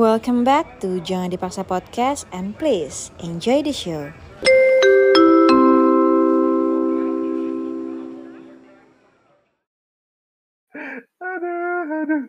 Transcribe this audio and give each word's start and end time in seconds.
Welcome 0.00 0.48
back 0.48 0.80
to 0.80 0.96
Jangan 1.04 1.28
Dipaksa 1.28 1.60
Podcast 1.60 2.24
and 2.32 2.56
please 2.56 3.12
enjoy 3.20 3.60
the 3.60 3.68
show. 3.68 4.08
Aduh, 11.20 11.84
aduh. 11.84 12.22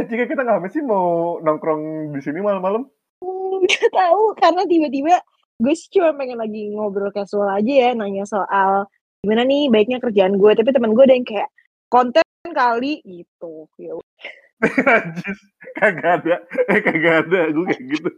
Eh, 0.00 0.04
jika 0.08 0.32
kita 0.32 0.48
nggak 0.48 0.72
sih 0.72 0.80
mau 0.80 1.36
nongkrong 1.44 2.16
di 2.16 2.24
sini 2.24 2.40
malam-malam? 2.40 2.88
Hmm, 3.20 3.68
Gak 3.68 3.92
tahu 3.92 4.32
karena 4.40 4.64
tiba-tiba 4.64 5.20
gue 5.60 5.74
sih 5.76 5.92
cuma 5.92 6.16
pengen 6.16 6.40
lagi 6.40 6.72
ngobrol 6.72 7.12
casual 7.12 7.52
aja 7.52 7.68
ya 7.68 7.90
nanya 7.92 8.24
soal 8.24 8.88
gimana 9.20 9.44
nih 9.44 9.68
baiknya 9.68 10.00
kerjaan 10.00 10.40
gue 10.40 10.56
tapi 10.56 10.72
teman 10.72 10.96
gue 10.96 11.04
ada 11.04 11.12
yang 11.20 11.28
kayak 11.28 11.52
konten 11.92 12.24
kali 12.48 13.04
gitu 13.04 13.68
ya 13.76 13.92
kagak 15.80 16.10
ada. 16.22 16.36
Eh, 16.68 16.80
kagak 16.84 17.14
ada. 17.26 17.40
Gue 17.50 17.64
kayak 17.68 17.84
gitu. 17.90 18.10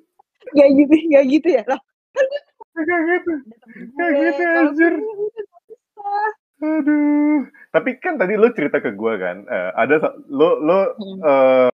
Gak 0.53 0.69
gitu 0.75 0.95
gak 1.15 1.25
gitu 1.31 1.49
ya 1.49 1.63
lah 1.71 1.81
Kagak 2.75 3.01
gitu. 3.09 3.33
gue 3.95 4.09
gitu, 4.11 4.43
anjir. 4.43 4.95
bisa. 4.99 5.43
Aduh. 6.63 7.41
Tapi 7.71 7.91
kan 7.99 8.19
tadi 8.19 8.35
lo 8.39 8.51
cerita 8.55 8.79
ke 8.79 8.95
gue 8.95 9.15
kan, 9.19 9.47
eh, 9.47 9.71
ada 9.75 9.99
lo 10.31 10.59
lo 10.63 10.79
eh, 11.03 11.69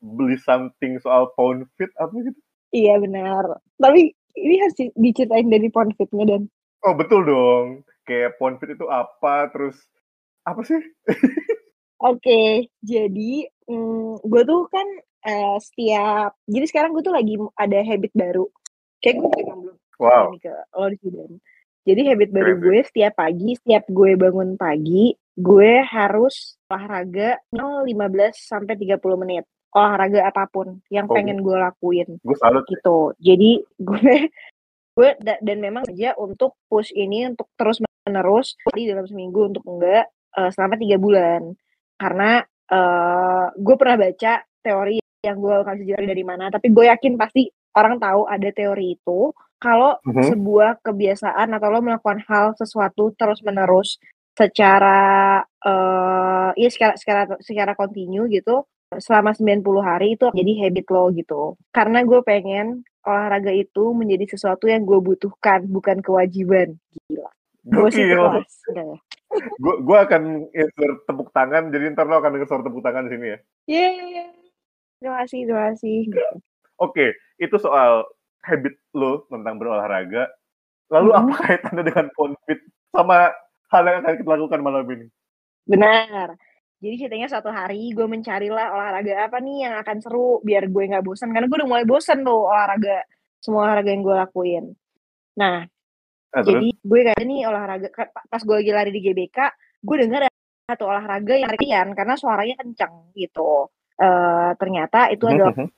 beli 0.00 0.36
something 0.40 0.96
soal 1.00 1.28
pound 1.36 1.68
fit 1.76 1.92
apa 2.00 2.12
gitu? 2.24 2.40
iya 2.70 2.96
benar 2.96 3.60
tapi 3.76 4.14
ini 4.38 4.54
harus 4.62 4.72
di- 4.78 4.94
diceritain 4.96 5.50
dari 5.50 5.68
ponfitnya 5.68 6.24
dan 6.24 6.42
Oh 6.80 6.96
betul 6.96 7.28
dong. 7.28 7.84
Kayak 8.08 8.40
pound 8.40 8.56
fit 8.56 8.72
itu 8.72 8.88
apa? 8.88 9.52
Terus 9.52 9.76
apa 10.48 10.64
sih? 10.64 10.80
Oke, 12.00 12.40
jadi 12.80 13.32
mm, 13.68 14.24
gue 14.24 14.42
tuh 14.42 14.64
kan 14.72 14.86
eh, 15.20 15.56
setiap 15.60 16.32
jadi 16.48 16.64
sekarang 16.64 16.96
gue 16.96 17.04
tuh 17.04 17.12
lagi 17.12 17.36
ada 17.54 17.78
habit 17.80 18.12
baru. 18.12 18.48
Kayak 18.98 19.16
gue 19.20 19.30
memang 19.36 19.58
belum 19.62 19.76
Wow. 20.00 20.32
ke 20.40 20.48
lo. 20.72 20.88
Jadi 21.84 22.00
habit 22.08 22.32
baru 22.32 22.56
Keren, 22.56 22.64
gue 22.64 22.78
setiap 22.88 23.12
pagi, 23.14 23.52
setiap 23.52 23.84
gue 23.84 24.16
bangun 24.16 24.56
pagi, 24.56 25.12
gue 25.34 25.72
harus 25.82 26.56
olahraga 26.66 27.36
minimal 27.52 27.84
15 27.84 28.32
sampai 28.40 28.74
30 28.76 28.96
menit. 29.16 29.44
Olahraga 29.70 30.24
apa 30.24 30.48
pun 30.48 30.80
yang 30.88 31.04
Oh. 31.04 31.12
pengen 31.12 31.44
gue 31.44 31.52
lakuin 31.52 32.16
Gue 32.18 32.36
salut. 32.36 32.64
gitu. 32.64 33.12
Jadi 33.20 33.60
gue 33.76 34.00
gue 34.96 35.08
da- 35.20 35.40
dan 35.40 35.58
memang 35.60 35.84
aja 35.84 36.16
untuk 36.16 36.56
push 36.64 36.90
ini 36.90 37.28
untuk 37.28 37.52
terus 37.54 37.76
menerus 38.02 38.56
di 38.72 38.88
dalam 38.88 39.04
seminggu 39.04 39.52
untuk 39.52 39.64
enggak 39.64 40.08
eh, 40.08 40.50
selama 40.50 40.74
tiga 40.74 40.96
bulan 40.96 41.52
karena 42.00 42.40
eh 42.72 43.46
gue 43.60 43.76
pernah 43.76 43.96
baca 44.00 44.32
teori 44.64 44.96
yang 45.20 45.36
gue 45.36 45.56
kasih 45.68 45.84
jelasin 45.84 46.08
dari 46.08 46.24
mana 46.24 46.48
tapi 46.48 46.72
gue 46.72 46.88
yakin 46.88 47.20
pasti 47.20 47.44
orang 47.76 48.00
tahu 48.00 48.24
ada 48.24 48.48
teori 48.50 48.96
itu 48.96 49.20
kalau 49.60 50.00
Mhm. 50.08 50.32
sebuah 50.32 50.80
kebiasaan 50.80 51.52
atau 51.52 51.68
lo 51.68 51.84
melakukan 51.84 52.24
hal 52.24 52.56
sesuatu 52.56 53.12
terus 53.12 53.44
menerus 53.44 54.00
secara 54.32 55.42
eh 55.60 56.50
ya 56.56 56.68
secara 56.72 56.94
secara 56.96 57.22
secara 57.44 57.72
kontinu 57.76 58.24
gitu 58.32 58.64
selama 58.96 59.36
90 59.36 59.84
hari 59.84 60.16
itu 60.16 60.32
jadi 60.32 60.52
habit 60.66 60.86
lo 60.90 61.12
gitu. 61.12 61.42
Karena 61.70 62.02
gue 62.02 62.24
pengen 62.24 62.82
olahraga 63.06 63.52
itu 63.54 63.92
menjadi 63.94 64.34
sesuatu 64.34 64.66
yang 64.66 64.82
gue 64.82 64.98
butuhkan, 64.98 65.62
bukan 65.68 66.02
kewajiban. 66.02 66.74
Gila. 67.06 67.30
Gue 67.70 67.88
sih. 67.92 68.02
Gue 69.62 69.74
gue 69.80 69.98
akan 69.98 70.22
insert 70.50 71.06
tepuk 71.06 71.30
tangan. 71.30 71.70
Jadi 71.70 71.94
ntar 71.94 72.10
lo 72.10 72.18
akan 72.18 72.34
denger 72.34 72.48
suara 72.50 72.62
tepuk 72.66 72.82
tangan 72.82 73.06
di 73.06 73.10
sini 73.14 73.26
ya. 73.30 73.38
Yeay. 73.70 74.26
Terima 75.00 75.16
kasih, 75.24 75.40
terima 75.48 75.62
kasih. 75.72 75.98
Oke, 76.76 77.06
itu 77.38 77.56
soal 77.56 78.04
habit 78.42 78.74
lo 78.92 79.24
tentang 79.30 79.56
berolahraga. 79.56 80.28
Lalu 80.90 81.08
Mhm. 81.14 81.18
apa 81.22 81.34
kaitannya 81.46 81.84
dengan 81.86 82.06
pound 82.12 82.34
fit 82.44 82.60
sama 82.90 83.30
hal 83.70 83.82
yang 83.86 83.98
akan 84.02 84.14
kita 84.18 84.28
lakukan 84.34 84.60
malam 84.60 84.84
ini? 84.90 85.06
Benar. 85.64 86.34
Jadi 86.80 86.94
ceritanya 86.96 87.28
suatu 87.28 87.52
hari 87.52 87.92
gue 87.92 88.08
mencarilah 88.08 88.72
olahraga 88.72 89.28
apa 89.28 89.36
nih 89.38 89.68
yang 89.68 89.74
akan 89.84 90.00
seru 90.00 90.40
biar 90.40 90.66
gue 90.66 90.84
nggak 90.88 91.04
bosan 91.04 91.30
karena 91.30 91.46
gue 91.46 91.58
udah 91.60 91.68
mulai 91.68 91.84
bosan 91.84 92.24
tuh 92.24 92.48
olahraga 92.48 93.04
semua 93.38 93.68
olahraga 93.68 93.92
yang 93.92 94.02
gue 94.02 94.16
lakuin. 94.16 94.64
Nah, 95.36 95.68
Terus 96.30 96.46
jadi 96.46 96.68
gue 96.78 97.00
kayak 97.10 97.24
nih 97.26 97.40
olahraga 97.50 97.88
pas 98.30 98.42
gue 98.42 98.56
lagi 98.62 98.70
lari 98.70 98.90
di 98.94 99.00
GBK, 99.02 99.38
gue 99.82 99.96
dengar 99.98 100.20
ada 100.30 100.38
satu 100.70 100.86
olahraga 100.86 101.34
yang 101.34 101.50
ringan 101.58 101.88
karena 101.98 102.14
suaranya 102.14 102.54
kencang 102.62 103.10
gitu. 103.18 103.66
Eh 103.98 104.50
ternyata 104.54 105.10
itu 105.10 105.26
adalah 105.26 105.52
Mhm. 105.58 105.68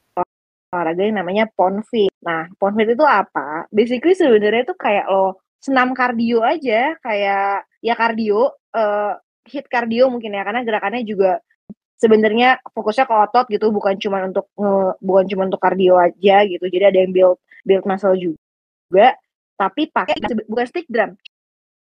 olahraga 0.73 1.03
yang 1.05 1.17
namanya 1.21 1.45
ponfit. 1.53 2.13
Nah, 2.25 2.49
ponfit 2.61 2.93
itu 2.93 3.05
apa? 3.05 3.65
Basically 3.73 4.13
sebenarnya 4.17 4.69
itu 4.69 4.77
kayak 4.77 5.09
lo 5.09 5.41
senam 5.61 5.93
kardio 5.97 6.41
aja, 6.45 6.97
kayak 7.01 7.65
ya 7.81 7.95
kardio, 7.97 8.53
eh 8.77 9.13
hit 9.49 9.67
kardio 9.69 10.09
mungkin 10.13 10.33
ya, 10.37 10.45
karena 10.45 10.63
gerakannya 10.65 11.03
juga 11.05 11.41
sebenarnya 11.99 12.59
fokusnya 12.75 13.07
ke 13.07 13.15
otot 13.15 13.47
gitu, 13.47 13.71
bukan 13.71 13.95
cuma 14.01 14.27
untuk 14.27 14.51
bukan 15.03 15.25
cuma 15.31 15.47
untuk 15.47 15.63
kardio 15.63 15.97
aja 15.99 16.43
gitu. 16.47 16.65
Jadi 16.67 16.85
ada 16.89 16.99
yang 16.99 17.13
build 17.15 17.39
build 17.63 17.85
muscle 17.87 18.17
juga, 18.19 19.15
tapi 19.55 19.89
pakai 19.89 20.17
bukan 20.45 20.67
stick 20.67 20.87
drum, 20.89 21.15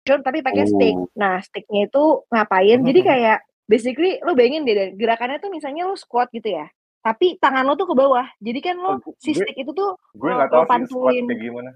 John, 0.02 0.22
tapi 0.22 0.40
pakai 0.40 0.64
stick. 0.66 0.94
Oh. 0.94 1.10
Nah, 1.14 1.42
sticknya 1.42 1.86
itu 1.86 2.04
ngapain? 2.30 2.78
Jadi 2.80 3.00
Mhm. 3.02 3.08
kayak 3.08 3.38
basically 3.66 4.22
lo 4.22 4.32
bayangin 4.32 4.62
deh, 4.62 4.74
Dan, 4.74 4.90
gerakannya 4.94 5.42
tuh 5.42 5.50
misalnya 5.50 5.84
lo 5.84 5.98
squat 5.98 6.30
gitu 6.30 6.54
ya, 6.54 6.70
tapi 7.00 7.34
tangan 7.36 7.66
lo 7.66 7.74
tuh 7.74 7.90
ke 7.90 7.94
bawah. 7.94 8.26
Jadi 8.38 8.58
kan 8.62 8.76
Oh, 8.78 8.96
lo 8.96 9.02
gu- 9.02 9.18
si 9.18 9.34
gue 9.34 9.42
stick 9.42 9.56
itu 9.58 9.74
tuh 9.74 9.98
gue 10.14 10.30
lo, 10.30 10.38
nggak 10.38 10.48
lo 10.48 10.54
tahu 10.54 10.62
sih 10.62 10.66
squat 10.86 11.10
pantulin. 11.10 11.24
kayak 11.26 11.40
gimana. 11.42 11.70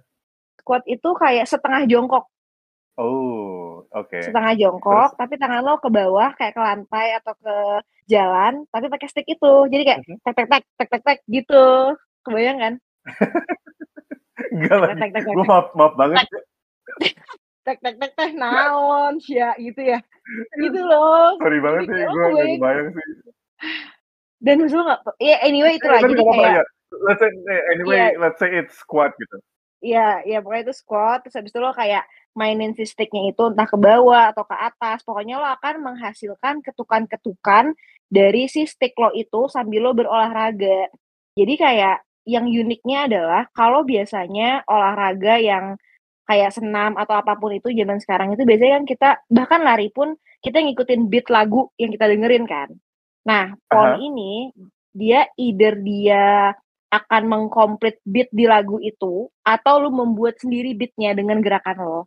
Squat 0.60 0.82
itu 0.86 1.10
kayak 1.16 1.46
setengah 1.48 1.82
jongkok, 1.88 2.24
Oh, 3.00 3.88
oke. 3.90 4.20
setengah 4.20 4.52
Terus 4.52 4.60
jongkok, 4.60 5.10
tapi 5.16 5.34
tangan 5.40 5.64
lo 5.64 5.80
ke 5.80 5.88
bawah 5.88 6.30
kayak 6.36 6.52
ke 6.52 6.60
lantai 6.60 7.16
atau 7.16 7.32
ke 7.34 7.56
jalan, 8.06 8.68
tapi 8.68 8.86
pakai 8.86 9.08
stick 9.08 9.24
itu. 9.24 9.52
Jadi 9.72 9.82
kayak 9.82 10.00
Mhm. 10.04 10.16
tek 10.20 10.34
tek 10.36 10.46
tek 10.46 10.62
tek 10.76 10.88
tek 10.90 11.02
tek 11.02 11.18
gitu. 11.26 11.96
Kebayang 12.22 12.58
kan? 12.60 12.74
enggak 14.50 14.76
Tek 14.98 15.10
lagi. 15.14 15.30
Gue 15.34 15.46
maaf 15.46 15.66
maaf 15.74 15.94
banget. 15.96 16.26
tek 17.66 17.78
tek 17.80 17.96
tek 18.00 18.12
tek 18.18 18.32
naon 18.34 19.18
ya 19.26 19.54
gitu 19.58 19.80
ya. 19.80 19.98
Gitu 20.58 20.80
loh. 20.80 21.38
Sorry 21.38 21.58
banget 21.62 21.82
sih, 21.88 22.02
gue 22.02 22.06
nggak 22.06 22.30
kebayang 22.34 22.56
kebayang 22.58 22.88
sih. 22.94 23.08
dan 24.40 24.56
maksud 24.56 24.76
lo 24.80 24.84
nggak 24.88 25.00
ya 25.20 25.36
anyway 25.44 25.76
Eh, 25.76 25.80
jadi 25.84 26.00
nggak 26.00 26.24
apa-apa 26.24 26.40
kayak 26.40 26.56
ya. 26.56 26.64
Let's 26.90 27.20
say 27.22 27.30
eh, 27.30 27.62
anyway, 27.70 27.96
iya 27.96 28.06
let's 28.18 28.38
say 28.40 28.50
it's 28.50 28.74
squat 28.80 29.14
gitu. 29.20 29.36
Iya, 29.80 30.20
ya 30.28 30.44
pokoknya 30.44 30.68
itu 30.68 30.74
squat, 30.76 31.24
terus 31.24 31.40
habis 31.40 31.56
itu 31.56 31.60
lo 31.62 31.72
kayak 31.72 32.04
mainin 32.36 32.76
si 32.76 32.84
sticknya 32.84 33.32
itu 33.32 33.48
entah 33.48 33.64
ke 33.64 33.80
bawah 33.80 34.28
atau 34.28 34.44
ke 34.44 34.52
atas. 34.52 35.00
Pokoknya 35.00 35.40
lo 35.40 35.48
akan 35.56 35.80
menghasilkan 35.80 36.60
ketukan-ketukan 36.60 37.72
dari 38.12 38.44
si 38.50 38.68
stick 38.68 38.92
lo 39.00 39.08
itu 39.16 39.48
sambil 39.48 39.88
lo 39.88 39.96
berolahraga. 39.96 40.92
Jadi 41.32 41.54
kayak 41.56 42.04
yang 42.30 42.46
uniknya 42.46 43.10
adalah 43.10 43.42
kalau 43.50 43.82
biasanya 43.82 44.62
olahraga 44.70 45.34
yang 45.42 45.74
kayak 46.30 46.54
senam 46.54 46.94
atau 46.94 47.18
apa 47.18 47.34
pun 47.34 47.50
itu 47.50 47.74
zaman 47.74 47.98
sekarang 47.98 48.28
itu 48.38 48.46
biasanya 48.46 48.72
kan 48.78 48.84
kita 48.86 49.08
bahkan 49.26 49.60
lari 49.66 49.90
pun 49.90 50.14
kita 50.38 50.62
ngikutin 50.62 51.10
beat 51.10 51.26
lagu 51.26 51.66
yang 51.74 51.90
kita 51.90 52.06
dengerin 52.06 52.46
kan. 52.46 52.70
Nah, 53.26 53.58
pon 53.66 53.98
Aha. 53.98 54.00
ini 54.00 54.54
dia 54.94 55.26
either 55.34 55.74
dia 55.82 56.54
akan 56.90 57.22
mengkomplit 57.26 58.02
beat 58.02 58.30
di 58.30 58.46
lagu 58.46 58.78
itu 58.82 59.26
atau 59.42 59.74
lu 59.78 59.90
membuat 59.90 60.38
sendiri 60.38 60.74
beatnya 60.74 61.14
dengan 61.14 61.38
gerakan 61.42 61.78
lo 61.82 62.00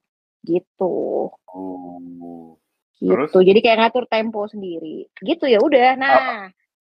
gitu 0.44 1.32
Oh. 1.54 2.58
gitu 2.98 3.14
Terus? 3.30 3.32
jadi 3.32 3.60
kayak 3.64 3.78
ngatur 3.80 4.06
tempo 4.10 4.44
sendiri 4.50 5.08
gitu 5.22 5.46
ya 5.48 5.62
udah 5.62 5.94
Ah, 5.94 6.00
nah 6.00 6.20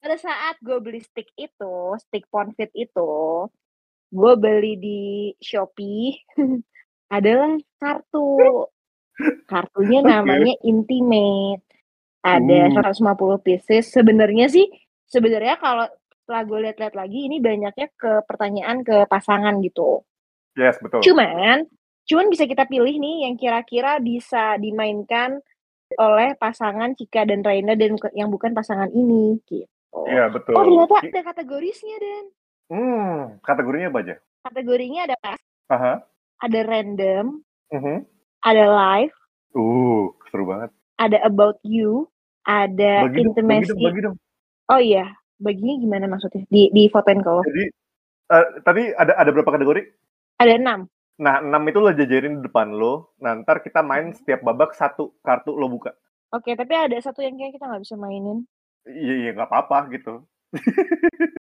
pada 0.02 0.18
saat 0.18 0.58
gue 0.58 0.82
beli 0.82 0.98
stick 0.98 1.30
itu 1.38 1.94
stick 2.02 2.26
ponfit 2.26 2.74
itu 2.74 3.46
gue 4.12 4.32
beli 4.36 4.74
di 4.76 5.02
shopee 5.40 6.18
adalah 7.16 7.56
kartu. 7.80 8.68
Kartunya 9.48 10.00
namanya 10.00 10.56
intimate. 10.64 11.64
Ada 12.22 12.72
Uh. 12.72 12.94
150 12.94 13.46
pieces. 13.46 13.92
Sebenarnya 13.92 14.48
sih 14.48 14.68
sebenarnya 15.08 15.60
kalau 15.60 15.86
setelah 16.22 16.42
gue 16.48 16.58
lihat-lihat 16.70 16.94
lagi 16.94 17.28
ini 17.28 17.42
banyaknya 17.42 17.88
ke 17.98 18.24
pertanyaan 18.24 18.80
ke 18.86 19.04
pasangan 19.06 19.58
gitu. 19.60 20.06
Yes, 20.52 20.76
betul. 20.84 21.00
cuman 21.00 21.64
cuman 22.04 22.28
bisa 22.28 22.44
kita 22.44 22.68
pilih 22.68 22.92
nih 23.00 23.24
yang 23.24 23.40
kira-kira 23.40 23.96
bisa 24.04 24.60
dimainkan 24.60 25.40
oleh 25.96 26.36
pasangan 26.36 26.92
Cika 26.92 27.24
dan 27.24 27.40
Raina 27.40 27.72
dan 27.72 27.96
yang 28.12 28.28
bukan 28.28 28.52
pasangan 28.52 28.92
ini 28.92 29.40
gitu 29.48 29.64
Iya, 29.92 30.24
betul. 30.28 30.54
oh 30.54 30.64
ternyata 30.64 30.96
ada 31.00 31.20
kategorisnya 31.26 31.96
dan 31.98 32.24
Hmm, 32.66 33.16
kategorinya 33.40 33.88
apa 33.88 34.00
aja? 34.00 34.16
kategorinya 34.42 35.00
ada 35.04 35.16
Aha. 35.68 35.92
ada 36.40 36.60
random 36.62 37.44
Mhm. 37.70 37.96
ada 38.42 38.64
live 38.66 39.14
Uh, 39.52 40.08
seru 40.26 40.48
banget. 40.48 40.72
ada 40.96 41.20
about 41.22 41.60
you 41.62 42.08
ada 42.42 43.04
Bagi 43.04 43.20
dong, 43.20 43.36
bagi 43.36 43.36
intimacy 43.36 43.68
dong, 43.68 43.80
bagi 43.84 44.00
dong. 44.02 44.16
oh 44.66 44.80
iya 44.80 45.04
baginya 45.36 45.74
gimana 45.76 46.04
maksudnya 46.08 46.42
di 46.48 46.72
di 46.72 46.88
fotoin 46.88 47.20
lo 47.20 47.44
Jadi 47.44 47.64
Eh, 48.32 48.46
tadi 48.64 48.88
ada 48.96 49.12
ada 49.12 49.28
berapa 49.28 49.44
kategori? 49.46 49.82
Ada 50.40 50.56
enam. 50.56 50.88
Nah, 51.20 51.44
6 51.44 51.68
itu 51.68 51.78
lo 51.78 51.92
jajarin 51.92 52.40
di 52.40 52.48
depan 52.48 52.72
lo. 52.72 53.12
Nah, 53.20 53.36
ntar 53.36 53.60
kita 53.60 53.84
main 53.84 54.16
setiap 54.16 54.40
babak 54.40 54.72
satu 54.72 55.12
kartu 55.20 55.52
lo 55.52 55.68
buka. 55.68 55.92
Oke, 56.32 56.56
tapi 56.56 56.72
ada 56.72 56.96
satu 56.96 57.20
yang 57.20 57.36
kayak 57.36 57.60
kita 57.60 57.68
nggak 57.68 57.84
bisa 57.84 57.92
mainin. 57.94 58.48
Iya, 58.84 59.14
iya 59.18 59.30
nggak 59.32 59.48
apa-apa 59.48 59.78
gitu. 59.90 60.22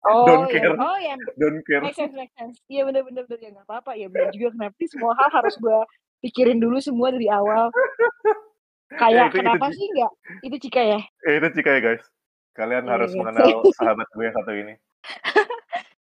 Oh, 0.04 0.28
Don't 0.28 0.52
ya. 0.52 0.60
care. 0.60 0.76
Oh, 0.76 1.00
ya. 1.00 1.16
Don't 1.40 1.64
care. 1.64 1.80
Make 1.80 1.96
sense, 1.96 2.12
make 2.12 2.28
sense. 2.36 2.60
Iya 2.68 2.84
bener-bener 2.84 3.24
bener. 3.24 3.40
ya 3.40 3.50
nggak 3.56 3.64
apa-apa. 3.64 3.96
Ya 3.96 4.12
bener 4.12 4.36
juga 4.36 4.52
kenapa 4.52 4.76
sih 4.76 4.92
semua 4.92 5.16
hal 5.16 5.32
harus 5.32 5.56
gue 5.56 5.80
pikirin 6.20 6.60
dulu 6.60 6.76
semua 6.78 7.08
dari 7.08 7.32
awal. 7.32 7.72
Kayak 8.92 9.32
itu- 9.32 9.32
itu 9.32 9.40
kenapa 9.40 9.66
sih. 9.72 9.80
sih 9.80 9.88
nggak? 9.90 10.12
Itu 10.44 10.56
Cika 10.60 10.82
ya? 10.84 11.00
Eh, 11.24 11.34
itu 11.40 11.48
Cika 11.56 11.72
ya 11.72 11.82
guys. 11.82 12.04
Kalian 12.52 12.84
Iya, 12.84 12.92
harus 12.92 13.10
iya. 13.10 13.18
mengenal 13.18 13.48
sahabat 13.80 14.08
gue 14.12 14.24
yang 14.24 14.36
satu 14.36 14.52
ini. 14.52 14.74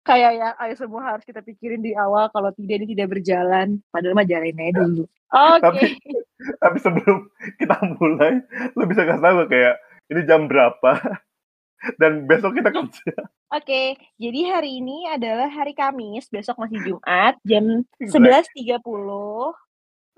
Kayak 0.02 0.32
ya, 0.34 0.48
ayo 0.58 0.74
semua 0.74 1.02
harus 1.06 1.22
kita 1.22 1.44
pikirin 1.44 1.84
di 1.84 1.92
awal. 1.94 2.32
Kalau 2.32 2.56
tidak 2.56 2.80
ini 2.80 2.96
tidak 2.96 3.14
berjalan. 3.14 3.84
Padahal 3.92 4.16
mah 4.16 4.24
jalanin 4.24 4.58
aja 4.64 4.80
dulu. 4.80 5.04
Oke. 5.30 5.60
Tapi- 5.62 6.00
Tapi 6.64 6.78
sebelum 6.80 7.28
kita 7.60 7.76
mulai, 7.94 8.40
lo 8.74 8.88
bisa 8.88 9.04
kasih 9.04 9.20
tahu 9.20 9.34
nggak 9.38 9.50
kayak 9.52 9.76
ini 10.10 10.22
jam 10.26 10.50
berapa 10.50 11.00
dan 12.02 12.26
besok 12.26 12.58
kita 12.58 12.74
kerja. 12.74 13.14
Oke, 13.50 13.98
jadi 14.22 14.40
hari 14.54 14.78
ini 14.78 15.10
adalah 15.10 15.50
hari 15.50 15.74
Kamis, 15.74 16.30
besok 16.30 16.62
masih 16.62 16.78
Jumat, 16.86 17.34
jam 17.46 17.82
Exact. 17.98 18.54
11.30. 18.54 18.86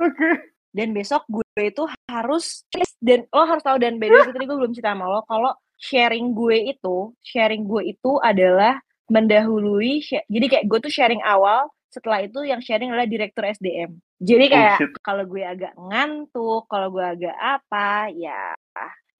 Oke. 0.01 0.29
Dan 0.71 0.95
besok 0.95 1.23
gue 1.27 1.43
itu 1.59 1.83
harus, 2.07 2.63
dan 3.03 3.27
lo 3.31 3.43
harus 3.43 3.63
tahu, 3.63 3.79
dan 3.79 3.99
the 3.99 4.07
way, 4.07 4.23
tadi 4.35 4.47
gue 4.47 4.57
belum 4.57 4.71
cerita 4.71 4.95
sama 4.95 5.07
lo, 5.07 5.23
kalau 5.27 5.51
sharing 5.79 6.31
gue 6.31 6.75
itu, 6.75 7.11
sharing 7.23 7.67
gue 7.67 7.91
itu 7.91 8.11
adalah 8.23 8.79
mendahului, 9.11 9.99
jadi 10.31 10.45
kayak 10.47 10.65
gue 10.71 10.79
tuh 10.87 10.91
sharing 10.91 11.19
awal, 11.27 11.67
setelah 11.91 12.23
itu 12.23 12.47
yang 12.47 12.63
sharing 12.63 12.87
adalah 12.91 13.07
direktur 13.07 13.43
SDM. 13.43 13.99
Jadi 14.23 14.45
Oh, 14.47 14.51
kayak 14.55 14.77
shit. 14.79 14.91
kalau 15.03 15.23
gue 15.27 15.43
agak 15.43 15.75
ngantuk, 15.75 16.63
kalau 16.71 16.87
gue 16.87 17.03
agak 17.03 17.35
apa, 17.35 18.07
ya 18.15 18.55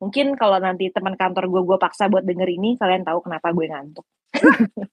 mungkin 0.02 0.34
kalau 0.36 0.58
nanti 0.58 0.90
teman 0.90 1.14
kantor 1.14 1.46
gue 1.48 1.62
gue 1.62 1.78
paksa 1.78 2.10
buat 2.10 2.26
denger 2.26 2.50
ini, 2.50 2.76
kalian 2.76 3.06
tahu 3.06 3.22
kenapa 3.22 3.54
gue 3.54 3.66
ngantuk. 3.70 4.06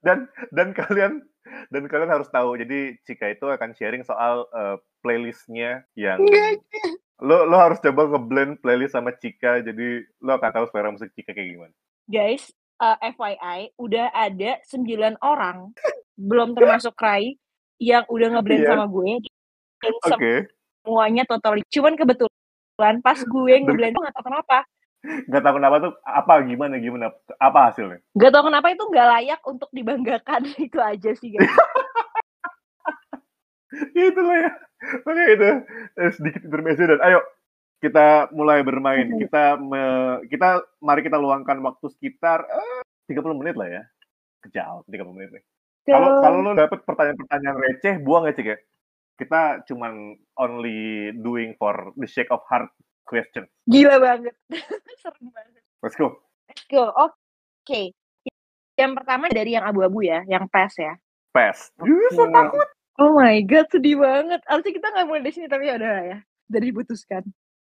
Dan 0.00 0.24
dan 0.48 0.72
kalian 0.72 1.20
dan 1.68 1.84
kalian 1.84 2.08
harus 2.08 2.32
tahu. 2.32 2.56
Jadi 2.56 2.96
Cika 3.04 3.36
itu 3.36 3.44
akan 3.44 3.76
sharing 3.76 4.00
soal 4.00 4.48
eh, 4.48 4.80
playlistnya 5.04 5.84
yang 5.92 6.24
lo 7.20 7.44
lo 7.44 7.56
harus 7.60 7.84
coba 7.84 8.08
ngeblend 8.08 8.64
playlist 8.64 8.96
sama 8.96 9.12
Cika. 9.12 9.60
Jadi 9.60 10.08
lo 10.24 10.40
akan 10.40 10.50
tahu 10.56 10.64
selera 10.72 10.88
musik 10.88 11.12
Cika 11.12 11.36
kayak 11.36 11.52
gimana. 11.52 11.74
guys, 12.04 12.48
uh, 12.80 12.96
FYI, 13.00 13.76
udah 13.76 14.08
ada 14.12 14.60
9 14.72 15.16
orang, 15.20 15.72
belum 16.16 16.52
termasuk 16.52 16.96
Rai, 16.96 17.36
yang 17.76 18.04
udah 18.08 18.28
ngeblend 18.40 18.64
Iya. 18.64 18.70
sama 18.72 18.86
gue. 18.88 19.12
Dan 19.80 19.94
Oke. 20.00 20.34
semuanya 20.80 21.24
totally. 21.28 21.60
Cuman 21.68 21.92
kebetulan 21.92 22.43
pas 22.78 23.18
gue 23.22 23.54
ngeblend, 23.62 23.94
gue 23.94 24.04
gak 24.04 24.16
tau 24.18 24.26
kenapa. 24.26 24.58
Nggak 25.04 25.42
tahu 25.44 25.54
kenapa 25.60 25.76
tuh 25.84 25.92
apa 26.02 26.34
gimana 26.48 26.74
gimana 26.80 27.06
apa 27.38 27.58
hasilnya. 27.70 28.00
Gak 28.16 28.32
tau 28.34 28.44
kenapa 28.48 28.66
itu 28.72 28.84
gak 28.90 29.08
layak 29.08 29.40
untuk 29.46 29.70
dibanggakan. 29.70 30.42
itu 30.66 30.78
aja 30.80 31.10
sih 31.14 31.28
guys. 31.34 31.50
itu 33.94 34.20
lah 34.20 34.38
ya. 34.38 34.50
Oke 35.04 35.22
itu 35.34 35.48
eh, 35.96 36.10
sedikit 36.12 36.42
intermezzo 36.44 36.84
dan 36.88 37.00
ayo 37.04 37.20
kita 37.78 38.32
mulai 38.32 38.64
bermain. 38.64 39.06
Mhm. 39.06 39.18
Kita 39.28 39.42
me- 39.60 40.20
kita 40.32 40.64
mari 40.80 41.04
kita 41.04 41.20
luangkan 41.20 41.60
waktu 41.62 41.86
sekitar 41.94 42.48
eh, 42.48 42.82
30 43.12 43.38
menit 43.38 43.54
lah 43.60 43.68
ya. 43.70 43.82
Kejauh 44.42 44.88
30 44.88 45.14
menit 45.14 45.30
nih. 45.36 45.44
Kalau 45.84 46.24
kalau 46.24 46.38
lo 46.40 46.50
dapet 46.56 46.80
pertanyaan-pertanyaan 46.80 47.56
receh, 47.60 47.94
buang 48.00 48.24
ya 48.24 48.32
Cik 48.32 48.48
ya. 48.48 48.56
Kita 49.14 49.62
cuman 49.66 50.18
only 50.36 51.10
doing 51.22 51.54
for 51.56 51.94
the 51.94 52.08
sake 52.08 52.28
of 52.34 52.42
hard 52.50 52.66
question. 53.06 53.46
Gila 53.70 54.00
banget. 54.02 54.34
Serem 55.02 55.30
banget. 55.30 55.62
Let's 55.84 55.94
go. 55.94 56.18
Let's 56.50 56.64
go. 56.66 56.90
Oke. 56.96 57.94
Yang 58.74 58.92
pertama 58.98 59.30
dari 59.30 59.54
yang 59.54 59.64
abu-abu 59.70 60.02
ya, 60.02 60.26
yang 60.26 60.50
PES 60.50 60.74
ya. 60.82 60.94
Yes, 61.34 61.70
Oke. 61.78 62.30
takut. 62.30 62.68
Oh 62.94 63.10
my 63.18 63.42
god, 63.42 63.66
sedih 63.70 63.98
banget. 63.98 64.38
Harusnya 64.46 64.72
kita 64.74 64.86
nggak 64.94 65.06
mulai 65.06 65.22
dari 65.26 65.34
sini, 65.34 65.46
tapi 65.50 65.66
ya 65.66 65.74
udah 65.78 65.90
lah 65.90 66.04
ya. 66.06 66.18
Dari 66.46 66.64
diputuskan. 66.70 67.22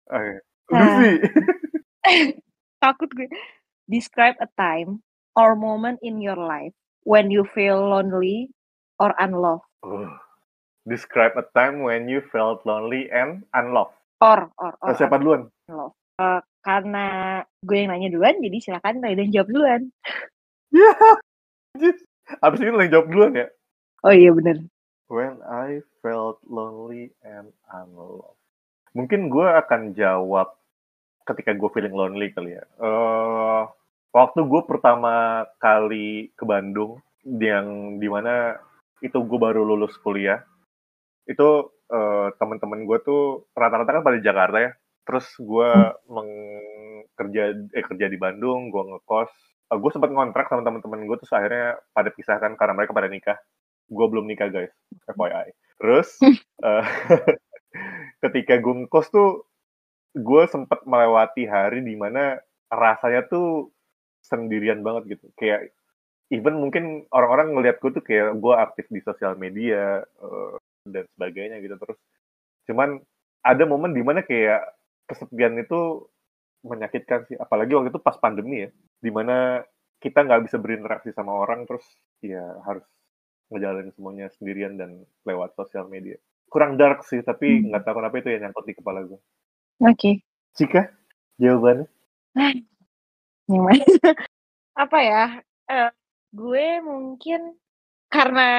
Oke. 0.09 0.33
Lu 0.69 0.77
Nah. 0.77 1.17
takut 2.83 3.09
gue. 3.13 3.29
Describe 3.89 4.37
a 4.41 4.49
time 4.57 5.01
or 5.33 5.57
moment 5.57 5.97
in 6.05 6.21
your 6.21 6.37
life 6.37 6.73
when 7.05 7.29
you 7.33 7.45
feel 7.53 7.77
lonely 7.89 8.53
or 9.01 9.13
unloved. 9.17 9.65
Uh, 9.81 10.13
Describe 10.87 11.35
a 11.35 11.45
time 11.51 11.83
when 11.83 12.07
you 12.07 12.23
felt 12.31 12.63
lonely 12.63 13.11
and 13.11 13.43
unloved. 13.51 13.93
Or, 14.19 14.47
or, 14.59 14.73
or, 14.79 14.89
Eh, 14.91 14.95
siapa 14.95 15.19
duluan? 15.19 15.47
unloved. 15.67 15.95
Eh, 16.19 16.41
karena 16.59 17.05
gue 17.63 17.77
yang 17.79 17.89
nanya 17.95 18.09
duluan, 18.11 18.35
jadi 18.43 18.57
silakan 18.59 18.99
Raiden 18.99 19.31
jawab 19.31 19.49
duluan. 19.51 19.81
Ya. 20.69 20.93
Jis. 21.79 21.97
Abis 22.45 22.61
ini 22.61 22.69
lo 22.69 22.83
yang 22.83 22.93
jawab 22.93 23.07
duluan 23.09 23.33
ya. 23.33 23.47
Oh 24.05 24.13
iya 24.13 24.29
bener. 24.29 24.61
When 25.09 25.41
I 25.41 25.81
felt 26.05 26.37
lonely 26.45 27.09
and 27.25 27.49
unloved. 27.73 28.37
Mungkin 28.93 29.33
gue 29.33 29.47
akan 29.49 29.97
jawab 29.97 30.53
ketika 31.25 31.57
gue 31.57 31.69
feeling 31.73 31.95
lonely 31.95 32.29
kali 32.29 32.53
ya. 32.53 32.63
Eh, 32.77 33.61
waktu 34.13 34.39
gue 34.45 34.61
pertama 34.65 35.45
kali 35.57 36.29
ke 36.37 36.43
Bandung, 36.45 37.01
yang 37.25 37.97
di 37.97 38.05
mana 38.05 38.57
itu 38.99 39.17
gue 39.17 39.39
baru 39.39 39.63
lulus 39.65 39.95
kuliah, 40.01 40.43
itu 41.29 41.49
eh, 41.93 42.27
teman-teman 42.41 42.89
gue 42.89 42.97
tuh 43.05 43.23
rata-rata 43.53 44.01
kan 44.01 44.03
pada 44.05 44.19
Jakarta 44.19 44.57
ya. 44.57 44.71
Terus 45.05 45.25
gue 45.37 45.69
kerja 47.19 47.43
eh 47.51 47.83
kerja 47.85 48.05
di 48.09 48.17
Bandung, 48.17 48.73
gue 48.73 48.83
ngekos. 48.95 49.31
Eh, 49.69 49.77
gue 49.77 49.91
sempat 49.93 50.09
ngontrak 50.09 50.49
sama 50.49 50.65
teman-teman 50.65 51.05
gue, 51.05 51.17
terus 51.21 51.33
akhirnya 51.35 51.77
pada 51.93 52.09
pisahkan 52.09 52.53
karena 52.57 52.73
mereka 52.73 52.91
pada 52.95 53.09
nikah. 53.11 53.37
Gue 53.89 54.05
belum 54.09 54.25
nikah 54.25 54.49
guys, 54.49 54.73
FYI. 55.05 55.53
Terus 55.77 56.07
eh, 56.65 56.85
ketika 58.25 58.57
gue 58.57 58.73
ngekos 58.85 59.07
tuh, 59.13 59.45
gue 60.17 60.43
sempat 60.49 60.81
melewati 60.89 61.45
hari 61.45 61.85
di 61.85 61.93
mana 61.93 62.41
rasanya 62.73 63.29
tuh 63.29 63.69
sendirian 64.25 64.81
banget 64.81 65.19
gitu. 65.19 65.27
Kayak 65.37 65.73
even 66.33 66.61
mungkin 66.61 67.05
orang-orang 67.13 67.57
ngelihat 67.57 67.77
gue 67.81 67.91
tuh 67.99 68.03
kayak 68.05 68.37
gue 68.37 68.53
aktif 68.57 68.85
di 68.89 69.01
sosial 69.01 69.35
media 69.37 70.01
eh, 70.01 70.55
dan 70.85 71.03
sebagainya 71.15 71.59
gitu 71.63 71.75
terus. 71.79 71.97
Cuman 72.67 72.99
ada 73.43 73.63
momen 73.65 73.95
di 73.95 74.03
mana 74.03 74.21
kayak 74.23 74.61
kesepian 75.09 75.57
itu 75.59 76.05
menyakitkan 76.63 77.25
sih. 77.31 77.35
Apalagi 77.39 77.73
waktu 77.75 77.89
itu 77.91 78.01
pas 78.03 78.15
pandemi 78.19 78.67
ya, 78.67 78.69
di 78.99 79.11
mana 79.11 79.63
kita 79.99 80.23
nggak 80.23 80.47
bisa 80.47 80.57
berinteraksi 80.59 81.11
sama 81.11 81.35
orang 81.35 81.67
terus 81.67 81.83
ya 82.23 82.43
harus 82.67 82.83
ngejalanin 83.51 83.91
semuanya 83.95 84.27
sendirian 84.37 84.77
dan 84.77 85.03
lewat 85.25 85.55
sosial 85.57 85.89
media. 85.89 86.15
Kurang 86.49 86.77
dark 86.77 87.05
sih, 87.05 87.21
tapi 87.25 87.61
Hmm. 87.63 87.73
nggak 87.73 87.83
tahu 87.85 87.95
kenapa 88.01 88.15
itu 88.21 88.29
yang 88.33 88.41
nyangkut 88.49 88.65
di 88.67 88.75
kepala 88.77 88.99
gue. 89.05 89.19
Oke. 89.85 90.21
Cika, 90.57 90.89
jawabannya? 91.39 91.87
Yang 93.49 93.63
mana? 93.65 93.85
Apa 94.77 94.99
ya? 95.01 95.23
Eh, 95.69 95.89
gue 96.33 96.65
mungkin 96.85 97.57
karena 98.09 98.49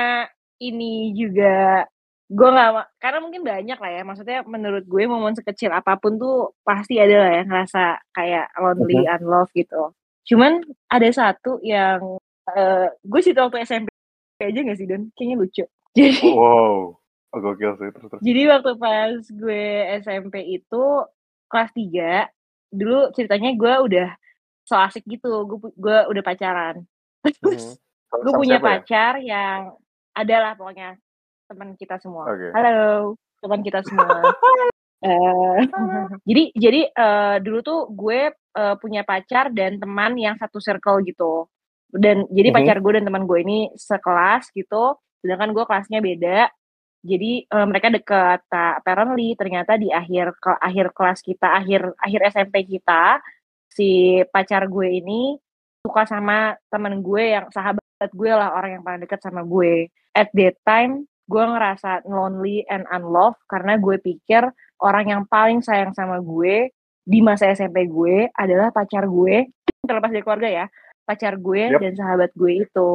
ini 0.58 1.14
juga 1.14 1.86
gue 2.30 2.46
nggak 2.46 2.70
karena 3.02 3.18
mungkin 3.18 3.42
banyak 3.42 3.74
lah 3.74 3.90
ya 3.90 4.02
maksudnya 4.06 4.38
menurut 4.46 4.86
gue 4.86 5.02
momen 5.02 5.34
sekecil 5.34 5.74
apa 5.74 5.98
pun 5.98 6.14
tuh 6.14 6.54
pasti 6.62 7.02
ada 7.02 7.26
lah 7.26 7.30
ya 7.34 7.42
ngerasa 7.42 7.82
kayak 8.14 8.46
lonely 8.54 9.02
unloved 9.02 9.50
gitu 9.50 9.90
cuman 10.30 10.62
ada 10.86 11.10
satu 11.10 11.58
yang 11.60 11.98
eh, 12.54 12.86
gue 13.02 13.20
sih 13.20 13.34
waktu 13.34 13.66
SMP 13.66 13.90
aja 14.38 14.60
gak 14.62 14.78
sih 14.78 14.86
dan 14.86 15.10
kayaknya 15.18 15.36
lucu 15.36 15.64
jadi 15.98 16.22
Wow, 16.30 17.02
oh, 17.34 17.38
gokil 17.42 17.74
sih 17.76 17.90
terus 17.90 18.08
terus. 18.08 18.22
jadi 18.22 18.42
waktu 18.54 18.70
pas 18.78 19.10
gue 19.26 19.64
SMP 19.98 20.34
itu 20.46 20.84
kelas 21.50 21.70
3 21.74 22.30
dulu 22.70 23.10
ceritanya 23.10 23.50
gue 23.58 23.74
udah 23.90 24.08
so 24.62 24.78
asik 24.78 25.02
gitu 25.02 25.50
gue 25.50 25.58
gue 25.74 25.98
udah 26.06 26.22
pacaran 26.22 26.86
terus 27.42 27.74
Mhm. 28.10 28.22
gue 28.22 28.32
Sama 28.32 28.38
punya 28.38 28.56
ya? 28.56 28.62
pacar 28.62 29.12
yang 29.18 29.60
adalah 30.14 30.54
pokoknya 30.54 30.94
teman 31.50 31.74
kita 31.74 31.98
semua 31.98 32.30
Oke. 32.30 32.54
halo 32.54 33.18
teman 33.42 33.60
kita 33.66 33.82
semua 33.82 34.06
Eh, 35.00 35.58
jadi 36.28 36.52
jadi 36.52 36.80
eh, 36.92 37.36
dulu 37.40 37.64
tuh 37.64 37.88
gue 37.88 38.28
eh, 38.36 38.74
punya 38.76 39.00
pacar 39.00 39.48
dan 39.48 39.80
teman 39.80 40.12
yang 40.20 40.36
satu 40.36 40.60
circle 40.60 41.00
gitu 41.08 41.48
dan 41.88 42.28
jadi 42.28 42.52
Mhm. 42.52 42.56
pacar 42.60 42.76
gue 42.84 42.92
dan 43.00 43.08
teman 43.08 43.24
gue 43.24 43.40
ini 43.40 43.72
sekelas 43.80 44.52
gitu 44.52 45.00
sedangkan 45.24 45.56
gue 45.56 45.64
kelasnya 45.64 46.04
beda 46.04 46.52
jadi 47.00 47.32
eh, 47.48 47.66
mereka 47.66 47.88
dekat 47.88 48.44
Nah, 48.52 48.76
apparently 48.76 49.32
ternyata 49.40 49.80
di 49.80 49.88
akhir 49.88 50.36
ke 50.36 50.52
akhir 50.60 50.92
kelas 50.92 51.24
kita 51.24 51.48
akhir 51.48 51.96
akhir 51.96 52.20
SMP 52.36 52.68
kita 52.68 53.24
si 53.72 54.20
pacar 54.28 54.68
gue 54.68 55.00
ini 55.00 55.32
suka 55.80 56.04
sama 56.04 56.52
teman 56.68 57.00
gue 57.00 57.40
yang 57.40 57.48
sahabat 57.48 57.80
gue 58.12 58.30
lah 58.30 58.52
orang 58.52 58.76
yang 58.76 58.84
paling 58.84 59.00
dekat 59.00 59.24
sama 59.24 59.40
gue. 59.48 59.88
At 60.12 60.28
that 60.36 60.60
time, 60.68 61.08
gue 61.30 61.44
ngerasa 61.46 62.02
lonely 62.10 62.66
and 62.66 62.82
unloved 62.90 63.38
karena 63.46 63.78
gue 63.78 64.02
pikir 64.02 64.42
orang 64.82 65.06
yang 65.06 65.22
paling 65.30 65.62
sayang 65.62 65.94
sama 65.94 66.18
gue 66.18 66.74
di 67.06 67.18
masa 67.22 67.54
SMP 67.54 67.86
gue 67.86 68.26
adalah 68.34 68.74
pacar 68.74 69.06
gue, 69.06 69.46
terlepas 69.86 70.10
dari 70.10 70.22
keluarga 70.26 70.48
ya, 70.50 70.66
pacar 71.06 71.38
gue 71.38 71.70
Yep. 71.70 71.80
dan 71.80 71.94
sahabat 71.94 72.30
gue 72.34 72.52
itu, 72.66 72.90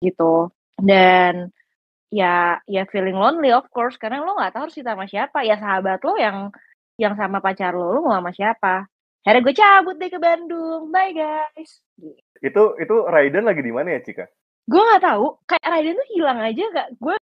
gitu. 0.00 0.48
Dan 0.76 1.52
ya 2.08 2.56
ya 2.70 2.86
feeling 2.88 3.18
lonely 3.18 3.50
of 3.50 3.66
course 3.68 3.98
karena 3.98 4.22
lo 4.22 4.38
nggak 4.38 4.54
tahu 4.54 4.62
harus 4.70 4.74
cerita 4.78 4.94
sama 4.94 5.10
siapa 5.10 5.42
ya 5.42 5.58
sahabat 5.58 5.98
lo 6.06 6.14
yang 6.14 6.54
yang 6.96 7.18
sama 7.18 7.42
pacar 7.42 7.74
lo 7.74 7.90
lo 7.90 7.98
mau 8.06 8.14
sama 8.14 8.30
siapa 8.30 8.86
akhirnya 9.26 9.42
gue 9.42 9.54
cabut 9.58 9.96
deh 9.98 10.06
ke 10.06 10.18
Bandung 10.22 10.86
bye 10.94 11.10
guys 11.10 11.82
Itu 12.38 12.78
itu 12.78 12.94
Raiden 13.10 13.42
lagi 13.42 13.58
di 13.58 13.74
mana 13.74 13.98
ya, 13.98 14.00
Cika? 14.06 14.22
gue 14.70 14.82
nggak 14.86 15.02
tahu 15.02 15.26
kayak 15.50 15.66
Raiden 15.66 15.98
tuh 15.98 16.08
hilang 16.14 16.38
aja 16.38 16.64
gak 16.70 16.88
gue 16.94 17.16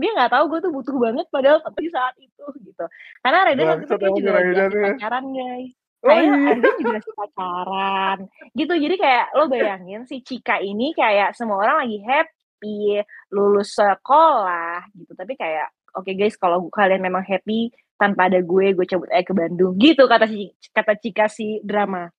dia 0.00 0.10
nggak 0.18 0.32
tahu 0.34 0.44
gue 0.50 0.60
tuh 0.62 0.72
butuh 0.74 0.96
banget 0.98 1.26
padahal 1.30 1.58
di 1.78 1.90
saat 1.90 2.14
itu 2.18 2.44
gitu. 2.66 2.84
Karena 3.22 3.46
Raiden 3.46 3.66
waktu 3.70 3.86
itu 3.86 4.10
juga 4.18 4.30
lagi 4.34 4.52
pacaran 4.74 5.24
guys. 5.30 5.72
Oh 6.02 6.10
iya. 6.10 6.32
Raiden 6.34 6.74
juga 6.82 6.98
pacaran 7.14 8.18
gitu. 8.58 8.74
Jadi 8.74 8.96
kayak 8.98 9.26
lo 9.38 9.44
bayangin 9.46 10.02
si 10.10 10.18
Cika 10.26 10.58
ini 10.58 10.90
kayak 10.98 11.38
semua 11.38 11.62
orang 11.62 11.86
lagi 11.86 11.98
happy 12.02 13.06
lulus 13.30 13.78
sekolah 13.78 14.82
gitu. 14.98 15.12
Tapi 15.14 15.32
kayak 15.38 15.70
oke 15.94 16.10
guys 16.18 16.34
kalau 16.34 16.66
kalian 16.74 16.98
memang 16.98 17.22
happy 17.22 17.70
tanpa 17.94 18.26
ada 18.26 18.42
gue 18.42 18.74
gue 18.74 18.86
cabut 18.90 19.06
aja 19.14 19.22
ke 19.22 19.34
Bandung. 19.34 19.78
Gitu 19.78 20.02
kata 20.10 20.26
si 20.26 20.50
kata 20.74 20.98
Cika 20.98 21.30
si 21.30 21.62
drama. 21.62 22.10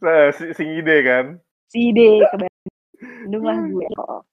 Eh, 0.00 0.30
si, 0.32 0.56
si 0.56 0.64
ide 0.64 0.96
kan. 1.04 1.26
si 1.68 1.92
ide 1.92 2.24
ke 2.24 2.36
Bandung 2.40 3.44
lah 3.44 3.58
gue. 3.68 3.88
Oh. 4.00 4.24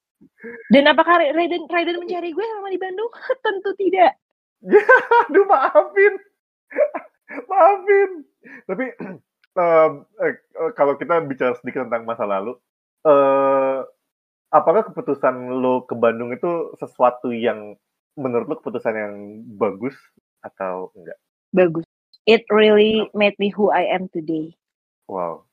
Dan 0.72 0.84
apakah 0.90 1.20
Raiden 1.34 1.66
Raiden 1.70 2.02
mencari 2.02 2.32
gue 2.32 2.46
sama 2.58 2.70
di 2.70 2.80
Bandung 2.80 3.10
tentu 3.46 3.72
tidak 3.78 4.18
Aduh, 5.30 5.46
maafin. 5.46 6.14
maafin. 7.46 8.12
Tapi 8.66 8.86
em, 9.62 9.92
eh, 10.20 10.34
kalau 10.74 10.98
kita 10.98 11.22
bicara 11.24 11.54
sedikit 11.62 11.86
tentang 11.86 12.10
masa 12.10 12.26
lalu, 12.26 12.58
eh 13.06 13.80
apakah 14.50 14.88
keputusan 14.90 15.62
lo 15.62 15.84
ke 15.86 15.94
Bandung 15.94 16.34
itu 16.34 16.74
sesuatu 16.80 17.32
yang 17.32 17.76
menurut 18.18 18.48
lo 18.50 18.56
keputusan 18.60 18.96
yang 18.96 19.16
bagus 19.56 19.94
atau 20.42 20.90
enggak? 20.96 21.20
bagus 21.52 21.86
it 22.28 22.44
really 22.52 23.08
made 23.16 23.36
me 23.40 23.48
who 23.52 23.72
I 23.72 23.88
am 23.88 24.12
today 24.12 24.52
Wow. 25.08 25.48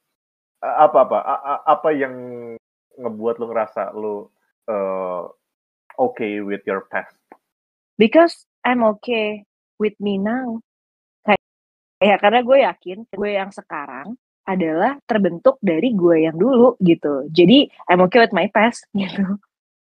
A- 0.59 0.91
Apa 0.91 1.07
apa 1.07 1.19
A- 1.23 1.45
a- 1.55 1.65
apa 1.71 1.95
yang 1.95 2.15
ngebuat 2.99 3.39
lo 3.39 3.47
ngerasa 3.51 3.95
lo 3.95 4.34
eh, 4.69 5.23
okay 5.99 6.41
with 6.41 6.63
your 6.65 6.87
past? 6.91 7.15
because 7.95 8.47
I'm 8.67 8.83
okay 8.99 9.47
with 9.79 9.95
me 10.03 10.19
now. 10.19 10.59
Kayak 11.23 11.43
ya 12.03 12.17
karena 12.19 12.41
gue 12.43 12.59
yakin 12.67 12.99
gue 13.13 13.31
yang 13.31 13.51
sekarang 13.55 14.19
adalah 14.45 14.99
terbentuk 15.09 15.57
dari 15.63 15.95
gue 15.95 16.27
yang 16.27 16.37
dulu 16.37 16.75
gitu. 16.83 17.29
Jadi 17.31 17.71
I'm 17.89 18.03
okay 18.05 18.21
with 18.27 18.35
my 18.35 18.51
past 18.51 18.85
gitu. 18.99 19.39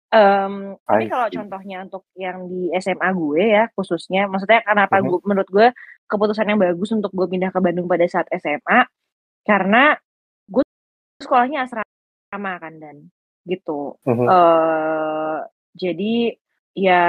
I 0.07 0.47
tapi 0.87 1.11
kalau 1.11 1.27
contohnya 1.27 1.83
untuk 1.83 2.07
yang 2.15 2.47
di 2.47 2.71
SMA 2.79 3.11
gue 3.11 3.43
ya 3.43 3.67
khususnya 3.75 4.29
maksudnya 4.31 4.63
kenapa 4.63 5.03
Mhm. 5.03 5.05
gue 5.09 5.19
menurut 5.27 5.49
gue 5.51 5.67
keputusan 6.07 6.47
yang 6.47 6.59
bagus 6.63 6.95
untuk 6.95 7.11
gue 7.11 7.27
pindah 7.27 7.51
ke 7.51 7.59
Bandung 7.59 7.91
pada 7.91 8.07
saat 8.07 8.23
SMA 8.31 8.87
karena 9.43 9.99
gue 10.47 10.63
sekolahnya 11.19 11.67
asrama 11.67 12.53
kan 12.55 12.73
dan 12.79 13.11
gitu 13.47 13.95
Mhm. 14.03 14.25
eh 14.27 15.37
jadi 15.73 16.13
ya 16.75 17.03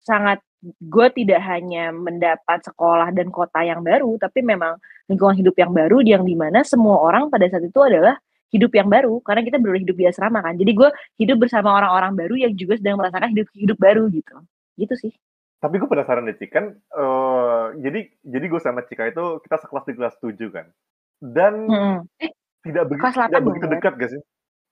sangat 0.00 0.38
gue 0.62 1.06
tidak 1.14 1.38
hanya 1.44 1.94
mendapat 1.94 2.62
sekolah 2.66 3.14
dan 3.14 3.30
kota 3.30 3.62
yang 3.62 3.82
baru 3.82 4.18
tapi 4.18 4.42
memang 4.42 4.74
lingkungan 5.06 5.36
hidup 5.36 5.54
yang 5.54 5.70
baru 5.70 6.02
yang 6.02 6.22
di 6.26 6.34
mana 6.34 6.66
semua 6.66 6.98
orang 6.98 7.30
pada 7.30 7.46
saat 7.46 7.62
itu 7.62 7.78
adalah 7.78 8.18
hidup 8.48 8.72
yang 8.72 8.88
baru 8.88 9.20
karena 9.20 9.44
kita 9.44 9.60
benar 9.60 9.78
hidup 9.78 9.94
di 9.94 10.08
asrama 10.08 10.40
kan 10.40 10.56
jadi 10.56 10.72
gue 10.72 10.88
hidup 11.20 11.36
bersama 11.38 11.76
orang-orang 11.78 12.16
baru 12.16 12.34
yang 12.48 12.52
juga 12.56 12.80
sedang 12.80 12.96
merasakan 12.96 13.30
hidup 13.36 13.46
hidup 13.54 13.78
baru 13.78 14.08
gitu 14.08 14.34
gitu 14.78 14.94
sih 14.96 15.12
Tapi 15.58 15.74
gue 15.82 15.90
penasaran 15.90 16.22
deh, 16.22 16.38
Cik. 16.38 16.54
Kan, 16.54 16.70
eh, 16.70 17.64
jadi 17.82 18.00
jadi 18.22 18.46
gue 18.46 18.60
sama 18.62 18.86
Cika 18.86 19.10
itu 19.10 19.42
kita 19.42 19.58
sekelas 19.58 19.90
di 19.90 19.94
kelas 19.98 20.14
7 20.22 20.54
kan. 20.54 20.70
Dan 21.18 21.66
Mm-mm. 21.66 21.96
eh 22.22 22.30
tidak 22.62 22.94
kelas 22.94 23.18
8 23.18 23.26
tidak 23.26 23.42
begitu 23.42 23.66
dekat 23.66 23.92
gak 23.98 24.10
sih? 24.14 24.22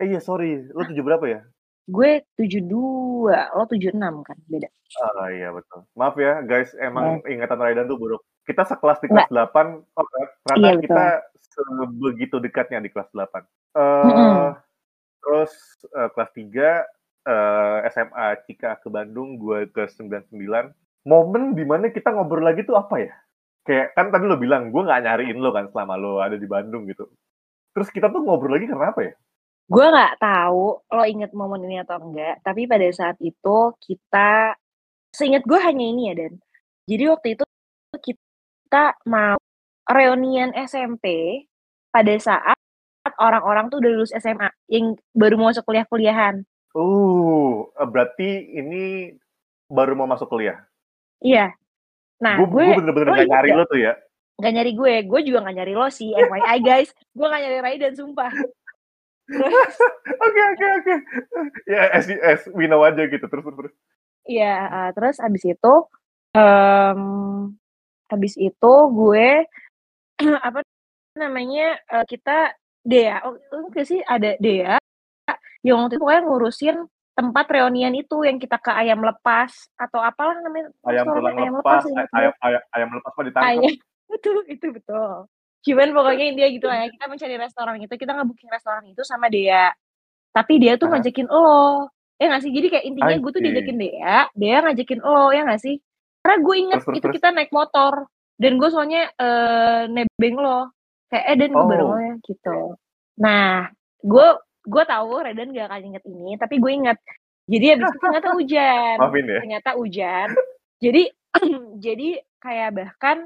Eh 0.03 0.07
iya, 0.12 0.21
sorry. 0.21 0.69
Lo 0.73 0.85
7 0.85 1.00
berapa 1.00 1.25
ya? 1.26 1.41
gue 1.87 2.26
72 2.35 2.67
lo 3.31 3.62
76 3.71 3.95
kan 4.26 4.38
beda 4.50 4.69
Ah 5.03 5.31
iya 5.31 5.50
betul. 5.50 5.83
Maaf 5.99 6.15
ya 6.15 6.43
guys, 6.47 6.71
emang 6.79 7.23
Eh, 7.26 7.35
ingatan 7.35 7.59
Raidan 7.59 7.91
tuh 7.91 7.99
buruk. 7.99 8.23
Kita 8.47 8.62
sekelas 8.62 9.03
di 9.03 9.11
kelas 9.11 9.26
8, 9.31 9.83
oh, 9.99 10.07
ternyata 10.47 10.55
iya 10.62 10.73
betul 10.79 10.83
kita 10.87 11.05
sebegitu 11.43 12.37
dekatnya 12.38 12.79
di 12.87 12.91
kelas 12.95 13.11
8. 13.11 13.43
Mm-mm. 13.75 14.15
Eh 14.15 14.50
terus 15.26 15.53
eh, 15.91 16.09
kelas 16.15 16.31
3 16.31 16.87
eh, 17.26 17.79
SMA 17.91 18.26
Cika 18.47 18.79
ke 18.79 18.87
Bandung, 18.87 19.43
gue 19.43 19.67
ke 19.75 19.91
99. 19.91 20.38
Momen 21.07 21.59
di 21.59 21.67
mana 21.67 21.91
kita 21.91 22.15
ngobrol 22.15 22.47
lagi 22.47 22.62
tuh 22.62 22.79
apa 22.79 23.03
ya? 23.03 23.15
Kayak 23.67 23.99
kan 23.99 24.15
tadi 24.15 24.31
lo 24.31 24.38
bilang 24.38 24.71
gue 24.71 24.87
nggak 24.87 25.03
nyariin 25.03 25.43
lo 25.43 25.50
kan 25.50 25.67
selama 25.75 25.99
lo 25.99 26.23
ada 26.23 26.38
di 26.38 26.47
Bandung 26.47 26.87
gitu. 26.87 27.11
Terus 27.75 27.91
kita 27.91 28.07
tuh 28.15 28.23
ngobrol 28.23 28.55
lagi 28.55 28.71
karena 28.71 28.95
apa 28.95 29.03
ya? 29.03 29.15
Gue 29.66 29.87
nggak 29.87 30.23
tahu 30.23 30.78
lo 30.78 31.02
inget 31.02 31.35
momen 31.35 31.66
ini 31.66 31.82
atau 31.82 31.99
enggak 31.99 32.38
tapi 32.46 32.70
pada 32.70 32.87
saat 32.94 33.18
itu 33.18 33.75
kita 33.82 34.54
seingat 35.16 35.42
gue 35.49 35.56
hanya 35.56 35.85
ini 35.88 36.02
ya 36.12 36.14
dan. 36.14 36.32
Jadi 36.87 37.04
waktu 37.08 37.28
itu 37.35 37.44
kita 38.04 38.85
mau 39.08 39.40
reunian 39.88 40.52
SMP 40.54 41.06
pada 41.88 42.14
saat 42.20 42.58
orang-orang 43.16 43.73
tuh 43.73 43.80
udah 43.80 43.90
lulus 43.96 44.12
SMA 44.12 44.52
yang 44.68 44.92
baru 45.16 45.40
mau 45.40 45.49
masuk 45.49 45.64
kuliah-kuliahan. 45.64 46.44
Uh, 46.76 47.64
berarti 47.88 48.52
ini 48.52 49.16
baru 49.73 49.96
mau 49.96 50.04
masuk 50.04 50.28
kuliah. 50.28 50.61
iya. 51.25 51.56
Nah 52.20 52.37
Gue 52.44 52.68
gue 52.68 52.76
bener-bener 52.76 53.25
inget 53.25 53.28
nyari 53.32 53.49
gak 53.50 53.58
lo 53.58 53.64
tuh 53.66 53.80
ya. 53.80 53.94
nggak 54.37 54.52
nyari 54.52 54.73
gue 54.76 54.94
gue 55.08 55.20
juga 55.25 55.38
nggak 55.49 55.56
nyari 55.56 55.73
lo 55.73 55.88
sih 55.88 56.12
FYI 56.12 56.58
guys. 56.61 56.92
Gue 57.16 57.25
nggak 57.25 57.42
nyari 57.42 57.58
Raiden 57.64 57.94
sumpah. 57.96 58.28
terus 58.28 58.52
Oke 60.26 60.40
oke 60.54 60.66
oke. 60.83 60.95
Ya 61.66 61.90
as 61.90 62.47
we 62.54 62.71
know 62.71 62.83
aja 62.87 63.06
gitu 63.11 63.26
terus 63.26 63.42
terus. 63.42 63.56
terus. 63.59 63.75
Iya, 64.26 64.54
uh, 64.66 64.90
terus 64.90 65.23
abis 65.23 65.42
itu, 65.47 65.75
em 66.35 67.00
habis 68.06 68.35
itu 68.38 68.75
gue 68.90 69.28
apa 70.47 70.62
namanya 71.18 71.78
uh, 71.90 72.06
kita 72.06 72.54
Dea, 72.87 73.18
oh 73.26 73.35
itu 73.35 73.56
nggak 73.66 73.87
sih 73.87 74.00
ada 74.02 74.38
Dea 74.38 74.78
yang 75.66 75.83
waktu 75.83 75.99
itu 75.99 76.02
pokoknya 76.06 76.23
ngurusin 76.23 76.76
tempat 77.18 77.47
reunian 77.50 77.90
itu 77.99 78.23
yang 78.23 78.38
kita 78.38 78.62
ke 78.62 78.71
ayam 78.71 79.02
lepas 79.02 79.50
atau 79.75 79.99
apalah 79.99 80.38
namanya 80.38 80.71
Ayam 80.87 81.11
tulang 81.11 81.35
ayam 81.35 81.54
lepas, 81.59 81.83
lepas 81.83 82.06
ayam 82.14 82.33
ayam 82.45 82.62
ayam 82.76 82.88
lepas 82.95 83.11
mah 83.11 83.25
ditangkap. 83.26 83.50
Ayam 83.50 83.62
itu 84.14 84.30
itu 84.47 84.66
betul. 84.71 85.26
Cuman 85.66 85.88
pokoknya 85.90 86.26
dia 86.32 86.46
gitu 86.49 86.66
lah 86.66 86.87
ya 86.87 86.88
kita 86.88 87.04
mencari 87.06 87.35
restoran 87.35 87.75
itu 87.76 87.90
kita 87.90 88.12
nge-booking 88.14 88.46
restoran 88.49 88.85
itu 88.87 89.02
sama 89.02 89.26
Dea. 89.26 89.75
Tapi 90.30 90.54
dia 90.56 90.78
tuh 90.78 90.87
ngajakin 90.87 91.26
lo. 91.26 91.90
Ya 92.16 92.30
nggak 92.30 92.42
sih? 92.46 92.52
Jadi 92.54 92.66
kayak 92.70 92.85
intinya 92.87 93.16
gue 93.18 93.30
tuh 93.30 93.42
diajakin 93.42 93.76
Dea, 93.76 94.18
Dea 94.32 94.58
ngajakin 94.62 95.00
lo 95.02 95.35
ya 95.35 95.42
nggak 95.42 95.61
sih? 95.61 95.76
Karena 96.23 96.37
gue 96.40 96.54
inget 96.56 96.80
Terus 96.80 96.94
itu 96.94 97.04
terus. 97.04 97.14
kita 97.18 97.28
naik 97.30 97.50
motor 97.50 97.92
dan 98.37 98.52
gue 98.56 98.68
soalnya 98.70 99.02
eh, 99.12 99.82
nebeng 99.90 100.37
lo. 100.38 100.70
Kayak 101.06 101.25
eh 101.26 101.37
Dan 101.37 101.50
gue 101.50 101.64
bareng 101.66 101.87
lo 101.87 101.92
Oh. 101.92 102.00
ya 102.00 102.14
gitu. 102.23 102.58
Nah, 103.16 103.70
gue 104.00 104.26
gue 104.66 104.82
tahu 104.85 105.11
Redan 105.23 105.54
gak 105.54 105.66
akan 105.70 105.82
inget 105.85 106.04
ini, 106.04 106.35
tapi 106.37 106.58
gue 106.58 106.73
inget. 106.73 106.99
Jadi 107.46 107.66
abis 107.75 107.87
itu 107.87 107.99
ternyata 108.00 108.28
hujan. 108.38 108.96
Maafin 108.99 109.26
ya. 109.26 109.38
Ternyata 109.42 109.70
hujan. 109.75 110.28
Jadi 110.78 111.02
jadi 111.85 112.08
kayak 112.38 112.70
bahkan 112.75 113.18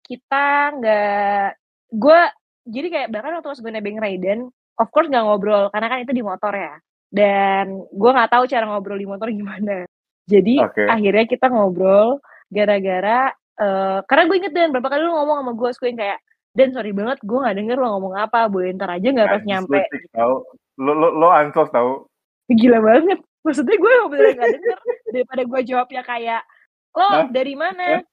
kita 0.00 0.46
nggak 0.74 1.46
gue 1.94 2.20
jadi 2.66 2.86
kayak 2.90 3.08
bahkan 3.14 3.38
waktu 3.38 3.48
pas 3.54 3.60
gue 3.62 3.72
nebeng 3.72 3.98
Raiden 4.02 4.50
of 4.80 4.88
course 4.90 5.06
nggak 5.06 5.24
ngobrol 5.24 5.70
karena 5.70 5.86
kan 5.86 5.98
itu 6.02 6.12
di 6.12 6.24
motor 6.24 6.52
ya 6.52 6.74
dan 7.14 7.86
gue 7.86 8.10
nggak 8.10 8.30
tahu 8.34 8.44
cara 8.50 8.64
ngobrol 8.66 8.98
di 8.98 9.06
motor 9.06 9.28
gimana 9.38 9.86
jadi 10.26 10.54
Oke. 10.66 10.82
akhirnya 10.88 11.24
kita 11.30 11.46
ngobrol 11.52 12.18
gara-gara 12.50 13.30
eh, 13.60 13.98
karena 14.08 14.22
gue 14.26 14.36
inget 14.42 14.52
dan 14.52 14.72
berapa 14.74 14.88
kali 14.90 15.02
lu 15.04 15.12
ngomong 15.14 15.36
sama 15.44 15.52
gue 15.54 15.70
gue 15.70 15.88
yang 15.94 16.00
kayak 16.00 16.18
dan 16.54 16.68
sorry 16.70 16.90
banget 16.94 17.18
gue 17.22 17.38
nggak 17.38 17.56
denger 17.58 17.76
lo 17.78 17.86
ngomong 17.98 18.14
apa 18.14 18.46
boleh 18.46 18.74
ntar 18.78 18.94
aja 18.94 19.08
nggak 19.10 19.30
pas 19.30 19.42
nyampe 19.42 19.80
tahu. 20.14 20.34
Lo 20.78 20.92
lo 20.94 21.08
lo 21.14 21.28
ansos 21.30 21.70
tahu. 21.70 22.06
gila 22.50 22.78
banget 22.78 23.18
maksudnya 23.42 23.76
gue 23.76 23.92
bener 24.12 24.30
nggak 24.38 24.52
denger 24.58 24.78
daripada 25.10 25.42
gue 25.42 25.60
jawabnya 25.66 26.02
kayak 26.06 26.42
lo 26.94 27.06
Hah? 27.10 27.26
dari 27.28 27.54
mana 27.58 28.04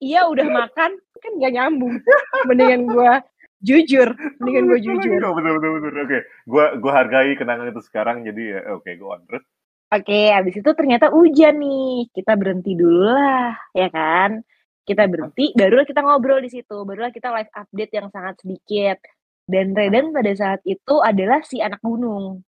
iya 0.00 0.26
udah 0.26 0.46
makan 0.48 0.96
kan 1.20 1.32
gak 1.36 1.52
nyambung 1.52 2.00
mendingan 2.48 2.88
gue 2.88 3.12
jujur 3.60 4.08
mendingan 4.40 4.64
gue 4.72 4.80
jujur 4.80 5.20
Oh, 5.20 5.36
betul 5.36 5.60
betul 5.60 5.70
betul. 5.78 5.92
Oke, 6.00 6.18
gua 6.48 6.64
gua 6.80 6.92
hargai 7.04 7.36
kenangan 7.36 7.68
itu 7.68 7.84
sekarang 7.84 8.24
jadi 8.24 8.42
ya 8.56 8.60
oke 8.72 8.88
go 8.96 9.12
on 9.12 9.20
terus. 9.28 9.44
Oke, 9.90 10.30
habis 10.30 10.54
itu 10.54 10.70
ternyata 10.70 11.10
hujan 11.10 11.58
nih. 11.58 12.06
Kita 12.14 12.38
berhenti 12.38 12.78
dulu 12.78 13.10
lah, 13.10 13.58
ya 13.74 13.90
kan? 13.90 14.38
Kita 14.86 15.02
berhenti, 15.10 15.50
barulah 15.50 15.82
kita 15.82 15.98
ngobrol 16.06 16.38
di 16.38 16.46
situ. 16.46 16.86
Barulah 16.86 17.10
kita 17.10 17.34
live 17.34 17.50
update 17.50 17.92
yang 17.98 18.06
sangat 18.14 18.38
sedikit. 18.38 19.02
Dan 19.50 19.74
Redan 19.74 20.14
pada 20.14 20.30
saat 20.30 20.62
itu 20.62 21.02
adalah 21.02 21.42
si 21.42 21.58
anak 21.58 21.82
gunung. 21.82 22.46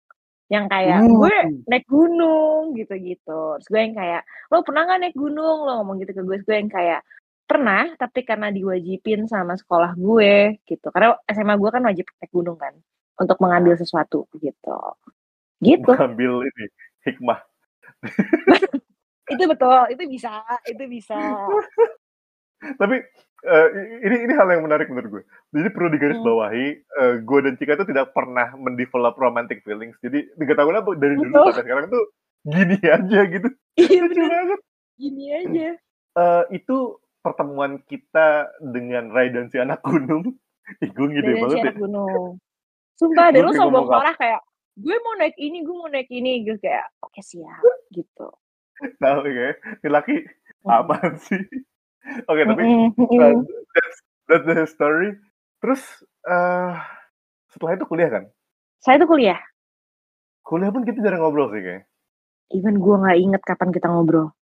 Yang 0.52 0.68
kayak, 0.68 1.00
Uh. 1.00 1.16
gue 1.16 1.36
naik 1.64 1.86
gunung, 1.88 2.76
gitu-gitu. 2.76 3.42
Terus 3.56 3.68
gue 3.72 3.80
yang 3.88 3.96
kayak, 3.96 4.22
lo 4.52 4.60
pernah 4.60 4.84
gak 4.84 5.00
naik 5.00 5.16
gunung? 5.16 5.58
Lo 5.64 5.80
ngomong 5.80 5.96
gitu 6.04 6.12
ke 6.12 6.20
gue. 6.20 6.36
Terus 6.44 6.46
gue 6.46 6.56
yang 6.60 6.68
kayak, 6.68 7.00
pernah, 7.50 7.90
tapi 7.98 8.22
karena 8.22 8.54
diwajibin 8.54 9.26
sama 9.26 9.58
sekolah 9.58 9.98
gue, 9.98 10.62
gitu. 10.62 10.86
Karena 10.94 11.18
SMA 11.26 11.58
gue 11.58 11.70
kan 11.74 11.82
wajib 11.82 12.06
naik 12.06 12.30
gunung 12.30 12.54
kan. 12.54 12.78
Untuk 13.18 13.42
mengambil 13.42 13.74
sesuatu, 13.74 14.30
gitu. 14.38 14.78
Gitu. 15.58 15.90
Mengambil 15.90 16.46
ini 16.46 16.64
hikmah. 17.10 17.42
itu 19.30 19.44
betul 19.46 19.86
itu 19.94 20.02
bisa 20.10 20.42
itu 20.66 20.84
bisa 20.90 21.14
Tapi 22.60 22.96
eh, 23.46 23.68
ini 24.04 24.16
ini 24.26 24.32
hal 24.36 24.48
yang 24.52 24.64
menarik 24.64 24.92
menurut 24.92 25.08
gue. 25.08 25.22
Jadi 25.56 25.68
perlu 25.72 25.88
digarisbawahi, 25.96 26.66
eh, 26.76 27.14
gue 27.24 27.38
dan 27.40 27.54
Cika 27.56 27.80
tuh 27.80 27.88
tidak 27.88 28.12
pernah 28.12 28.52
mendevelop 28.56 29.16
romantic 29.16 29.64
feelings. 29.64 29.96
Jadi 30.04 30.28
tiga 30.36 30.60
tahun 30.60 30.80
lalu 30.80 30.92
dari 31.00 31.14
dulu 31.16 31.32
Betul. 31.32 31.44
sampai 31.56 31.64
sekarang 31.64 31.86
tuh 31.88 32.04
gini 32.44 32.78
aja 32.84 33.20
gitu. 33.28 33.48
iya 33.80 34.02
gini 35.00 35.24
aja 35.32 35.68
Eh, 36.10 36.44
itu 36.58 36.98
pertemuan 37.20 37.80
kita 37.84 38.48
dengan 38.60 39.12
Ray 39.12 39.32
dan 39.32 39.52
si 39.52 39.60
anak 39.60 39.84
gunung. 39.84 40.36
Ih, 40.84 40.90
gue 40.92 41.06
ngide 41.06 41.24
dari 41.24 41.40
banget 41.42 41.56
si 41.56 41.58
ya. 41.58 41.64
anak 41.68 41.78
gunung 41.82 42.38
sumpah 43.00 43.26
dan 43.32 43.40
Gue 43.40 43.48
lu 43.48 43.52
kayak 43.56 43.72
bawa 43.72 43.88
parah 43.88 44.14
kayak 44.20 44.40
gue 44.76 44.96
mau 45.00 45.14
naik 45.16 45.36
ini 45.40 45.58
gue 45.64 45.74
mau 45.74 45.88
naik 45.88 46.08
ini 46.12 46.44
gue 46.44 46.56
kayak 46.60 46.86
oke 47.00 47.20
siap 47.24 47.64
gitu 47.96 48.28
Tahu 48.80 49.28
ya, 49.28 49.52
ini 49.84 49.88
laki 49.92 50.14
apaan 50.64 51.20
sih? 51.20 51.36
Oke, 52.32 52.48
tapi 52.48 52.64
Mm-mm, 52.64 52.96
uh, 52.96 53.36
that's, 53.76 53.98
that's 54.24 54.46
the 54.48 54.64
story. 54.64 55.20
Terus 55.60 55.84
eh 56.24 56.72
setelah 57.52 57.76
itu 57.76 57.84
kuliah 57.84 58.08
kan? 58.08 58.24
saya 58.80 58.96
tuh 58.96 59.12
kuliah 59.12 59.36
Kuliah 60.40 60.72
pun 60.72 60.88
kita 60.88 61.04
jarang 61.04 61.20
ngobrol 61.20 61.52
sih 61.52 61.60
kayaknya. 61.60 61.84
even 62.56 62.80
gue 62.80 62.96
nggak 62.96 63.18
inget 63.20 63.42
kapan 63.44 63.68
kita 63.68 63.92
ngobrol 63.92 64.32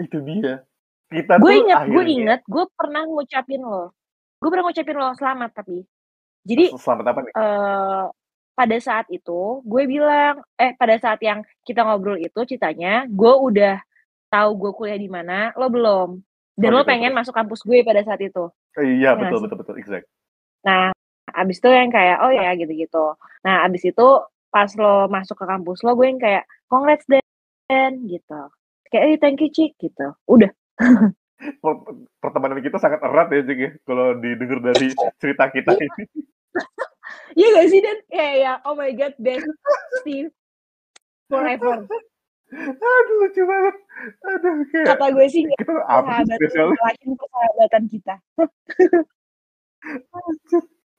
Itu 0.00 0.24
dia. 0.24 0.64
Kita 1.10 1.36
gue 1.36 1.52
inget 1.52 1.78
gue 1.88 2.04
inget 2.04 2.40
gue 2.44 2.64
pernah 2.74 3.02
ngucapin 3.04 3.60
lo. 3.60 3.92
Gue 4.40 4.48
pernah 4.50 4.64
ngucapin 4.68 4.96
lo 4.96 5.08
selamat 5.14 5.50
tapi. 5.52 5.78
Jadi 6.44 6.64
selamat 6.76 7.04
apa 7.08 7.20
nih? 7.24 7.32
eh 7.34 8.04
pada 8.54 8.76
saat 8.78 9.06
itu 9.10 9.64
gue 9.66 9.82
bilang 9.90 10.38
eh 10.54 10.72
pada 10.78 10.94
saat 11.00 11.18
yang 11.18 11.42
kita 11.66 11.82
ngobrol 11.82 12.14
itu 12.14 12.38
ceritanya 12.46 13.02
gue 13.10 13.32
udah 13.34 13.82
tahu 14.30 14.50
gue 14.58 14.70
kuliah 14.74 14.98
di 14.98 15.10
mana 15.10 15.50
lo 15.56 15.68
belum. 15.68 16.10
Dan 16.54 16.70
Oh, 16.70 16.78
lo 16.78 16.82
gitu, 16.86 16.90
pengen 16.94 17.10
terus? 17.10 17.18
masuk 17.26 17.34
kampus 17.34 17.60
gue 17.66 17.78
pada 17.82 18.00
saat 18.06 18.20
itu. 18.22 18.44
Eh, 18.78 19.02
Iya 19.02 19.10
Iya 19.14 19.18
betul 19.18 19.38
betul 19.42 19.56
betul 19.62 19.76
exact. 19.78 20.06
nah 20.64 20.94
abis 21.34 21.60
itu 21.60 21.68
yang 21.68 21.90
kayak 21.92 22.22
oh 22.24 22.32
ya 22.32 22.54
gitu-gitu. 22.56 23.04
Nah 23.44 23.66
abis 23.66 23.84
itu 23.84 24.06
pas 24.48 24.70
lo 24.78 25.10
masuk 25.10 25.34
ke 25.34 25.44
kampus 25.44 25.82
lo 25.82 25.92
gue 25.98 26.06
yang 26.08 26.20
kayak 26.22 26.44
congrats 26.70 27.04
Dan 27.64 28.06
gitu. 28.06 28.40
Kayak 28.88 29.02
eh 29.08 29.16
thank 29.18 29.40
you 29.42 29.50
Cik 29.50 29.74
gitu. 29.80 30.14
Udah 30.30 30.52
Pertemanan 32.18 32.58
kita 32.58 32.78
sangat 32.78 33.00
erat 33.00 33.28
ya 33.28 33.42
Cik 33.42 33.58
ya. 33.58 33.70
Kalau 33.82 34.16
didengar 34.16 34.58
dari 34.62 34.88
cerita 35.18 35.48
kita 35.48 35.72
ini. 35.74 36.04
iya 37.38 37.46
gak 37.50 37.66
sih 37.66 37.80
Dan 37.80 37.98
kayak 38.06 38.34
ya 38.38 38.52
oh 38.62 38.74
my 38.74 38.94
god 38.94 39.14
best 39.18 39.42
Steve 40.00 40.30
forever 41.26 41.82
Aduh 42.54 43.14
lucu 43.18 43.42
banget. 43.42 43.74
Aduh 44.22 44.54
kayak 44.70 44.86
kata 44.94 45.06
gue 45.10 45.26
sih 45.26 45.42
nggak 45.42 45.58
kita 45.58 45.72
apa 45.82 46.22
spesial? 46.22 46.70
persahabatan 46.70 47.82
kita 47.90 48.14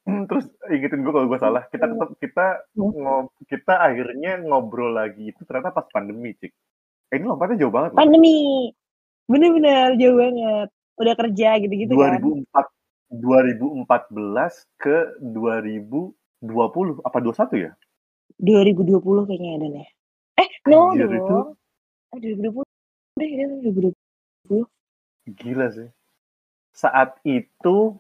Hmm, 0.06 0.30
Terus 0.30 0.46
ingetin 0.70 1.02
gue 1.02 1.10
kalau 1.10 1.26
gue 1.26 1.40
salah. 1.40 1.66
Kita 1.66 1.90
tetap 1.90 2.10
kita 2.20 2.46
Hmm. 2.76 2.94
ngob 2.94 3.26
kita 3.50 3.74
akhirnya 3.74 4.38
ngobrol 4.38 4.94
lagi 4.94 5.34
itu 5.34 5.42
ternyata 5.42 5.74
pas 5.74 5.90
pandemi 5.90 6.38
Cik. 6.38 6.54
Eh, 7.10 7.16
ini 7.18 7.26
lompatnya 7.26 7.58
jauh 7.58 7.74
banget 7.74 7.90
loh. 7.90 8.06
Bener-bener 9.26 9.98
jauh 9.98 10.18
banget. 10.18 10.70
Udah 10.96 11.14
kerja 11.20 11.50
gitu-gitu 11.60 11.94
kan. 12.00 12.18
2004 12.22 12.76
2014 13.16 14.82
ke 14.82 14.98
2020 15.22 16.14
apa 17.06 17.18
21 17.22 17.66
ya? 17.70 17.72
2020 18.42 19.30
kayaknya 19.30 19.50
ya 19.50 19.58
Dan 19.62 19.72
ya 19.72 19.86
eh 20.36 20.50
no 20.68 20.92
Anjir, 20.92 21.08
dong. 21.08 21.56
Itu 22.12 22.20
eh 22.20 22.20
2020 22.36 23.20
deh 23.20 23.32
Dan 23.40 23.50
2020 23.72 25.36
gila 25.36 25.68
sih. 25.74 25.90
Saat 26.76 27.18
itu 27.24 27.96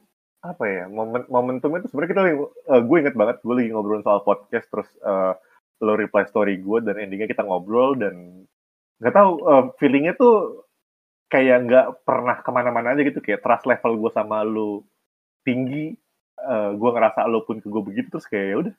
apa 0.45 0.65
ya 0.69 0.85
momen 0.85 1.25
momentumnya 1.25 1.81
itu 1.81 1.89
sebenarnya 1.89 2.11
kita 2.13 2.21
eh, 2.29 2.81
gue 2.85 2.97
inget 3.01 3.15
banget 3.17 3.41
gue 3.41 3.55
lagi 3.57 3.69
ngobrol 3.73 4.05
soal 4.05 4.21
podcast 4.21 4.69
terus 4.69 4.89
eh, 5.01 5.33
lo 5.81 5.93
reply 5.97 6.21
story 6.29 6.61
gue 6.61 6.85
dan 6.85 7.01
endingnya 7.01 7.25
kita 7.25 7.41
ngobrol 7.41 7.97
dan 7.97 8.45
nggak 9.01 9.15
tahu 9.15 9.31
eh, 9.41 9.63
feelingnya 9.81 10.13
tuh 10.13 10.64
kayak 11.35 11.57
nggak 11.67 11.87
pernah 12.07 12.39
ke 12.39 12.49
mana-mana 12.55 12.95
aja 12.95 13.03
gitu. 13.03 13.19
Kayak 13.19 13.43
trust 13.43 13.67
level 13.67 13.99
gue 13.99 14.11
sama 14.15 14.47
lo 14.47 14.87
tinggi 15.43 15.91
eh, 16.39 16.71
gue 16.71 16.89
ngerasa 16.95 17.27
lo 17.27 17.43
pun 17.43 17.59
ke 17.59 17.67
gue 17.67 17.83
begitu 17.83 18.07
terus 18.07 18.27
kayak 18.31 18.45
ya 18.47 18.55
udah. 18.63 18.73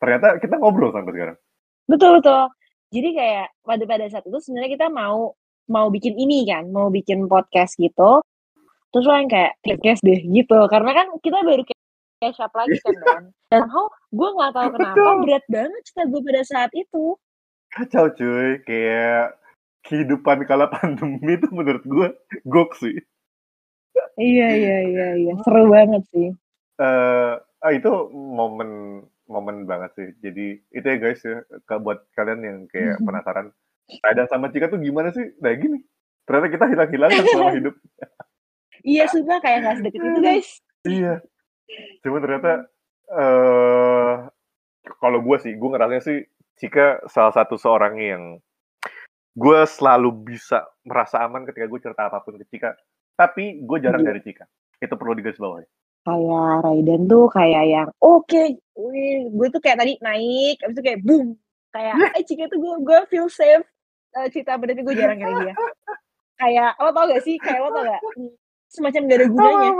Ternyata 0.00 0.26
kita 0.40 0.54
ngobrol 0.56 0.94
sampai 0.96 1.12
sekarang. 1.12 1.38
Betul 1.84 2.10
betul. 2.20 2.42
Jadi 2.88 3.08
kayak 3.12 3.46
pada 3.60 3.84
pada 3.84 4.04
saat 4.08 4.24
itu 4.24 4.38
sebenarnya 4.40 4.70
kita 4.80 4.86
mau 4.88 5.36
mau 5.68 5.86
bikin 5.92 6.16
ini 6.16 6.48
kan 6.48 6.64
mau 6.72 6.88
bikin 6.88 7.28
podcast 7.28 7.76
gitu. 7.76 8.24
Terus 8.88 9.04
lo 9.04 9.14
yang 9.20 9.28
kayak 9.28 9.60
podcast 9.60 10.00
deh 10.00 10.20
gitu. 10.24 10.58
Karena 10.72 10.90
kan 10.96 11.06
kita 11.20 11.44
baru 11.44 11.62
kayak 11.64 11.82
catch 12.24 12.40
up 12.40 12.52
lagi 12.56 12.76
kan 12.80 12.96
Dan 13.04 13.22
dan 13.48 13.60
somehow 13.64 13.86
gue 14.12 14.28
nggak 14.28 14.52
tahu 14.56 14.68
kenapa 14.76 15.10
berat 15.24 15.44
banget 15.48 15.80
cerita 15.84 16.02
gue 16.08 16.20
pada 16.24 16.42
saat 16.44 16.70
itu. 16.72 17.04
Kacau 17.68 18.06
cuy. 18.16 18.48
Kayak 18.64 19.37
kehidupan 19.88 20.44
kala 20.44 20.68
pandemi 20.68 21.40
itu 21.40 21.48
menurut 21.48 21.84
gue 21.88 22.08
gok 22.44 22.76
sih. 22.76 23.00
Iya 24.20 24.48
iya 24.52 24.78
iya 24.84 25.08
iya. 25.16 25.32
Seru 25.42 25.72
banget 25.72 26.04
sih. 26.12 26.28
Eh 26.78 27.34
ah, 27.40 27.72
itu 27.72 27.90
momen 28.12 29.02
momen 29.26 29.64
banget 29.64 29.90
sih. 29.96 30.08
Jadi 30.20 30.60
itu 30.70 30.86
ya 30.86 30.96
guys 31.00 31.24
ya 31.24 31.40
buat 31.80 32.04
kalian 32.12 32.40
yang 32.44 32.58
kayak 32.68 33.00
penasaran 33.02 33.50
Rada 34.04 34.28
sama 34.28 34.52
Cika 34.52 34.68
tuh 34.68 34.78
gimana 34.78 35.08
sih? 35.10 35.24
Nah 35.40 35.56
gini. 35.56 35.80
Ternyata 36.28 36.48
kita 36.52 36.64
hilang-hilangan 36.68 37.24
selama 37.24 37.52
hidup. 37.56 37.76
Iya 38.86 39.10
sumpah 39.10 39.42
kayak 39.42 39.58
gak 39.66 39.76
sedekat 39.82 40.06
itu 40.06 40.20
guys. 40.22 40.48
Iya. 40.86 41.14
Cuma 42.06 42.22
ternyata 42.22 42.70
eh 43.10 44.14
kalau 45.02 45.18
gue 45.18 45.36
sih 45.42 45.58
gue 45.58 45.68
ngerasanya 45.74 46.02
sih 46.06 46.18
Cika 46.62 47.02
salah 47.10 47.34
satu 47.34 47.58
seorang 47.58 47.98
yang 47.98 48.22
gue 49.38 49.60
selalu 49.70 50.10
bisa 50.34 50.66
merasa 50.82 51.22
aman 51.22 51.46
ketika 51.46 51.70
gue 51.70 51.80
cerita 51.80 52.10
apa 52.10 52.18
pun 52.26 52.34
ke 52.42 52.44
Cika. 52.50 52.74
Tapi 53.14 53.62
gue 53.62 53.78
jarang 53.78 54.02
Iya. 54.02 54.08
dari 54.10 54.20
Cika. 54.26 54.44
Itu 54.82 54.94
perlu 54.98 55.14
digarisbawahi. 55.14 55.66
Kayak 56.06 56.54
Raiden 56.64 57.02
tuh 57.10 57.26
kayak 57.30 57.64
yang 57.68 57.88
oke 58.00 58.42
wih, 58.78 59.28
gue 59.28 59.48
tuh 59.50 59.60
kayak 59.60 59.78
tadi 59.82 59.92
naik 60.02 60.56
abis 60.66 60.74
itu 60.74 60.82
kayak 60.82 61.00
boom. 61.06 61.38
Kayak 61.70 61.94
eh 62.18 62.24
Cika 62.26 62.44
tuh 62.50 62.58
gue 62.58 62.74
gue 62.82 62.98
feel 63.06 63.28
safe. 63.30 63.66
Eh, 64.18 64.26
cerita 64.34 64.58
tapi 64.58 64.74
gue 64.82 64.94
jarang 64.98 65.18
kayak 65.20 65.34
dia. 65.46 65.54
Kayak 66.38 66.70
lo 66.78 66.90
tau 66.94 67.04
gak 67.10 67.22
sih? 67.22 67.36
Kayak 67.38 67.60
lo 67.66 67.68
tau 67.74 67.84
gak? 67.86 68.02
Semacam 68.70 69.00
gak 69.06 69.18
ada 69.22 69.28
gunanya. 69.30 69.70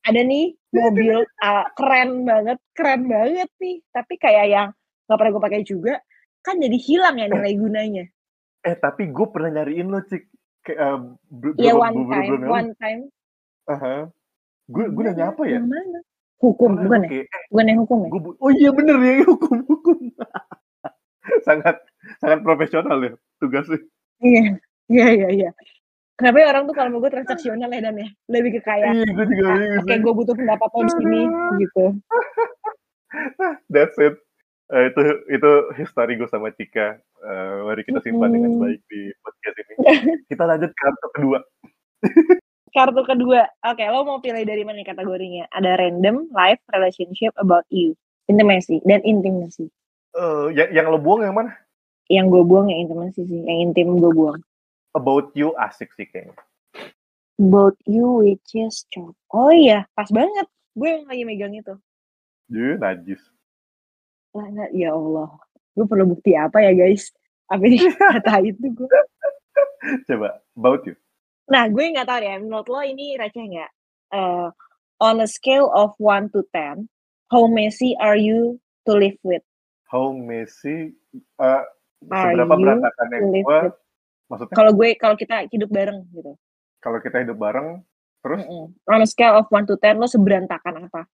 ada 0.00 0.20
nih 0.24 0.56
mobil 0.72 1.16
ah, 1.44 1.68
keren 1.76 2.24
banget 2.24 2.58
keren 2.76 3.04
banget 3.10 3.50
nih. 3.58 3.76
Tapi 3.90 4.14
kayak 4.16 4.46
yang 4.48 4.68
nggak 5.10 5.18
pernah 5.18 5.32
gue 5.34 5.42
pakai 5.42 5.62
juga 5.66 5.94
kan 6.40 6.56
jadi 6.56 6.78
hilang 6.78 7.18
ya 7.18 7.26
nilai 7.26 7.52
gunanya 7.58 8.04
Eh 8.60 8.76
tapi 8.76 9.08
gue 9.08 9.26
pernah 9.28 9.50
nyariin 9.50 9.88
lo 9.88 10.00
cik 10.04 10.22
kayak 10.60 10.78
eh, 10.78 10.98
ber- 11.32 11.56
Iya 11.56 11.72
one 11.72 11.96
time 12.04 12.26
bulan 12.28 12.40
lalu. 12.40 12.50
one 12.52 12.70
time. 12.76 13.00
Gue 14.68 14.84
gue 14.86 15.02
nanya 15.02 15.32
apa 15.32 15.42
ya? 15.44 15.58
mana 15.58 15.98
hukum 16.40 16.72
bukan 16.72 17.04
ya 17.04 17.20
eh, 17.20 17.42
bukan 17.52 17.64
yang 17.68 17.78
hukum 17.84 17.98
ya 18.00 18.10
bu- 18.16 18.38
oh 18.40 18.48
iya 18.48 18.70
bener 18.72 18.96
ya 18.96 19.12
hukum 19.28 19.60
hukum. 19.68 19.98
sangat 21.44 21.76
sangat 22.16 22.40
profesional 22.40 22.96
ya 23.00 23.12
tugasnya. 23.36 23.80
Iya, 24.20 24.56
iya, 24.88 25.06
iya, 25.10 25.28
iya. 25.30 25.50
Kenapa 26.16 26.36
ya 26.36 26.52
orang 26.52 26.68
tuh 26.68 26.76
kalau 26.76 26.92
mau 26.92 27.00
gue 27.00 27.08
transaksional 27.08 27.68
ya 27.68 27.80
Dan 27.80 27.96
ya? 27.96 28.08
Lebih 28.28 28.56
ke 28.56 28.62
kayak, 28.62 28.92
Iya 28.92 29.08
gue 29.08 29.24
juga 29.26 29.42
"Ah, 29.42 29.56
bingung 29.56 29.80
oke 29.80 29.88
sih. 29.88 30.00
gue 30.00 30.12
butuh 30.12 30.34
pendapat 30.36 30.68
lo 30.68 30.80
di 30.80 30.92
sini, 30.92 31.20
gitu. 31.58 31.84
That's 33.72 33.96
it. 33.96 34.14
Eh, 34.70 34.84
itu 34.92 35.00
itu 35.32 35.50
history 35.74 36.14
gue 36.14 36.28
sama 36.28 36.52
Cika. 36.52 37.00
Eh, 37.20 37.56
mari 37.68 37.84
kita 37.84 38.00
simpan 38.00 38.32
dengan 38.32 38.56
Mm-mm. 38.56 38.64
baik 38.64 38.80
di 38.88 39.12
podcast 39.20 39.56
ini. 39.60 39.74
Kita 40.32 40.48
lanjut 40.48 40.72
ke 40.72 40.80
kartu 40.80 41.08
kedua. 41.12 41.38
Kartu 42.72 43.02
kedua. 43.04 43.40
Oke, 43.68 43.84
lo 43.84 44.08
mau 44.08 44.24
pilih 44.24 44.40
dari 44.40 44.64
mana 44.64 44.80
kategorinya? 44.80 45.44
Ada 45.52 45.76
random, 45.76 46.32
life, 46.32 46.64
relationship, 46.72 47.36
about 47.36 47.68
you, 47.68 47.92
intimacy, 48.32 48.80
dan 48.88 49.04
intimacy. 49.04 49.68
Eh, 50.16 50.46
yang, 50.56 50.72
yang 50.72 50.86
lo 50.88 50.96
buang 50.96 51.20
yang 51.20 51.36
mana? 51.36 51.52
Yang 52.08 52.26
gue 52.32 52.42
buang 52.48 52.72
yang 52.72 52.88
intimacy 52.88 53.28
sih, 53.28 53.40
yang 53.44 53.68
intim 53.68 54.00
gue 54.00 54.12
buang. 54.16 54.40
About 54.96 55.30
you 55.36 55.52
asik 55.60 55.92
sih 55.94 56.08
kayaknya. 56.08 56.34
About 57.36 57.76
you, 57.84 58.24
which 58.24 58.56
is 58.56 58.88
chop. 58.88 59.12
Oh 59.28 59.52
iya, 59.52 59.84
pas 59.92 60.08
banget. 60.08 60.48
Gue 60.72 60.88
yang 60.88 61.04
lagi 61.04 61.22
megang 61.28 61.52
itu. 61.52 61.76
Jadi 62.48 62.80
najis. 62.80 63.22
Lah, 64.34 64.72
ya 64.72 64.96
Allah. 64.96 65.49
Gue 65.80 65.88
perlu 65.88 66.12
bukti 66.12 66.36
apa 66.36 66.60
ya 66.60 66.76
guys? 66.76 67.08
Apa 67.48 67.64
ini 67.64 67.80
kata 67.96 68.44
itu 68.44 68.68
gue. 68.68 69.00
Coba, 70.04 70.44
about 70.52 70.84
you. 70.84 70.92
Nah, 71.48 71.64
gue 71.72 71.80
nggak 71.88 72.04
tahu 72.04 72.20
ya, 72.20 72.36
menurut 72.36 72.68
lo 72.68 72.84
ini 72.84 73.16
receh 73.16 73.40
nggak? 73.40 73.70
Eh, 74.12 74.48
on 75.00 75.24
a 75.24 75.26
scale 75.26 75.72
of 75.72 75.96
1 75.96 76.36
to 76.36 76.44
10, 76.52 76.84
how 77.32 77.48
messy 77.48 77.96
are 77.96 78.20
you 78.20 78.60
to 78.84 78.92
live 78.92 79.16
with? 79.24 79.40
How 79.88 80.12
messy, 80.12 80.92
uh, 81.40 81.64
Are 82.12 82.36
seberapa 82.36 82.54
you 82.54 82.60
berantakannya 82.60 83.18
gue, 83.40 83.60
maksudnya 84.28 84.54
Kalau 84.54 84.72
gue, 84.76 84.88
kalau 85.00 85.16
kita 85.16 85.48
hidup 85.48 85.70
bareng 85.72 86.04
gitu. 86.12 86.36
kalau 86.84 87.00
kita 87.00 87.24
hidup 87.24 87.40
bareng, 87.40 87.80
terus, 88.20 88.44
Mm-mm. 88.44 88.76
On 88.84 89.00
a 89.00 89.08
scale 89.08 89.40
of 89.40 89.48
1 89.48 89.64
to 89.64 89.80
10, 89.80 89.96
lo 89.96 90.06
seberantakan 90.06 90.92
apa? 90.92 91.08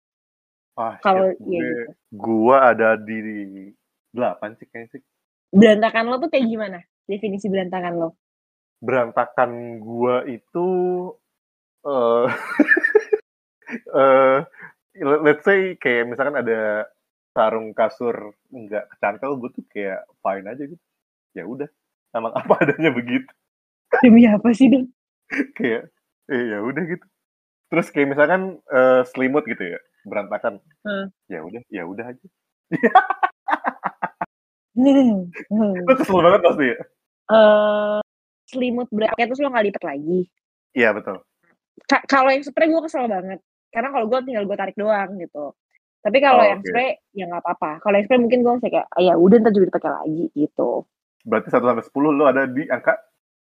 ah 0.75 0.99
Kalau 0.99 1.31
ya 1.31 1.37
gue, 1.39 1.55
gitu. 1.63 1.83
gue 2.11 2.57
ada 2.59 2.89
di 2.99 3.21
8 4.15 4.55
sih 4.55 4.67
kayaknya 4.71 4.89
sih. 4.95 5.01
Berantakan 5.51 6.05
lo 6.07 6.15
tuh 6.17 6.31
kayak 6.31 6.47
gimana? 6.47 6.79
Definisi 7.05 7.51
berantakan 7.51 7.93
lo? 7.99 8.09
Berantakan 8.79 9.51
gue 9.83 10.15
itu, 10.31 10.67
eh 11.83 12.25
eh, 14.01 14.37
let- 15.03 15.23
let's 15.23 15.43
say 15.43 15.75
kayak 15.75 16.07
misalkan 16.07 16.39
ada 16.39 16.87
sarung 17.35 17.75
kasur 17.75 18.31
nggak 18.49 18.87
kecangkel, 18.95 19.35
gue 19.37 19.49
tuh 19.51 19.65
kayak 19.67 20.07
fine 20.23 20.47
aja 20.47 20.63
gitu. 20.63 20.83
Ya 21.35 21.43
udah, 21.43 21.67
emang 22.15 22.31
apa 22.39 22.53
adanya 22.63 22.95
begitu. 22.95 23.27
Demi 24.01 24.23
apa 24.27 24.49
sih, 24.55 24.71
Dong? 24.71 24.87
kayak 25.57 25.89
eh 26.29 26.43
ya 26.53 26.61
udah 26.61 26.85
gitu 26.85 27.05
terus 27.65 27.89
kayak 27.89 28.13
misalkan 28.13 28.61
eh, 28.69 29.01
selimut 29.09 29.41
gitu 29.49 29.73
ya 29.73 29.79
berantakan 30.05 30.61
Hmm. 30.85 31.09
ya 31.25 31.41
udah 31.41 31.61
ya 31.65 31.81
udah 31.81 32.13
aja 32.13 32.25
Hmm. 34.75 35.31
itu 35.73 35.93
kesel 35.95 36.19
banget 36.19 36.41
pasti. 36.41 36.65
Ya 36.67 36.77
Eh, 37.25 37.99
selimut 38.45 38.85
berantakan 38.91 39.25
terus 39.25 39.41
lo 39.41 39.49
nggak 39.49 39.65
lipat 39.65 39.83
lagi. 39.87 40.19
iya 40.71 40.91
betul. 40.91 41.17
Ka- 41.83 42.05
kalau 42.05 42.29
yang 42.29 42.43
spray 42.43 42.67
gue 42.67 42.81
kesel 42.83 43.07
banget. 43.07 43.39
Karena 43.71 43.89
kalau 43.89 44.05
gue 44.05 44.19
tinggal 44.21 44.45
gue 44.45 44.53
tarik 44.53 44.75
doang 44.75 45.17
gitu. 45.17 45.55
Tapi 45.99 46.17
kalau 46.19 46.39
Oh, 46.39 46.47
yang 46.47 46.61
oke. 46.61 46.69
spray 46.69 46.89
ya 47.11 47.25
nggak 47.25 47.41
apa-apa. 47.41 47.71
Kalau 47.81 47.95
yang 47.95 48.05
spray 48.05 48.19
mungkin 48.19 48.39
gue 48.39 48.53
bisa 48.55 48.69
kayak 48.69 48.87
"Ah, 48.89 49.01
ya 49.01 49.13
udah 49.15 49.37
ntar 49.41 49.51
juga 49.51 49.65
dipakai 49.67 49.91
lagi 49.91 50.25
gitu. 50.33 50.69
Berarti 51.25 51.47
1 51.49 51.65
sampai 51.65 51.81
10 51.83 52.13
lo 52.13 52.23
ada 52.25 52.45
di 52.45 52.63
angka? 52.69 52.93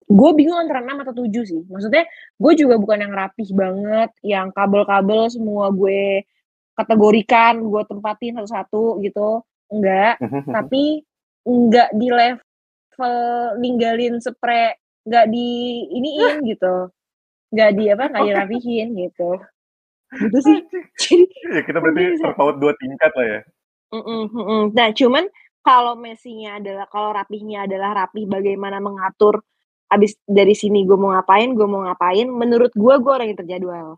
Gue 0.08 0.32
bingung 0.32 0.56
antara 0.56 0.80
6 0.80 1.03
atau 1.03 1.12
7 1.13 1.43
sih. 1.43 1.62
Maksudnya 1.67 2.08
gue 2.34 2.53
juga 2.56 2.80
bukan 2.80 2.97
yang 2.97 3.12
rapih 3.12 3.49
banget 3.51 4.10
yang 4.23 4.47
kabel-kabel 4.49 5.27
semua 5.27 5.67
gue 5.69 6.23
kategorikan 6.73 7.60
gue 7.60 7.82
tempatin 7.84 8.38
satu-satu 8.38 9.01
gitu 9.01 9.43
enggak 9.71 10.15
tapi 10.49 11.03
enggak 11.43 11.89
di 11.95 12.08
level 12.12 13.17
ninggalin 13.60 14.17
spray 14.19 14.75
enggak 15.08 15.25
di 15.32 15.49
iniin 15.91 16.43
gitu 16.51 16.91
enggak 17.53 17.71
di 17.75 17.84
apa 17.91 18.03
enggak 18.12 18.25
dirapihin 18.25 18.88
gitu 18.95 19.32
gitu 20.08 20.38
sih 20.39 20.60
jadi 20.95 21.25
ya 21.51 21.62
kita 21.67 21.77
berarti 21.84 22.03
terpaut 22.23 22.56
dua 22.60 22.73
tingkat 22.80 23.12
lah 23.15 23.27
ya 23.27 23.41
Mm-mm, 23.88 24.27
mm-mm. 24.36 24.75
Nah, 24.75 24.91
cuman 24.91 25.32
kalau 25.63 25.95
messinya 25.95 26.60
adalah 26.60 26.91
kalau 26.91 27.15
rapihnya 27.15 27.71
adalah 27.71 28.03
rapih 28.03 28.27
bagaimana 28.27 28.84
mengatur 28.84 29.39
abis 29.88 30.19
dari 30.27 30.51
sini 30.51 30.84
gue 30.84 30.99
mau 30.99 31.15
ngapain, 31.15 31.56
gue 31.56 31.63
mau 31.63 31.88
ngapain. 31.88 32.27
Menurut 32.27 32.75
gue, 32.75 32.93
gue 32.99 33.12
orang 33.15 33.32
yang 33.32 33.39
terjadwal 33.39 33.95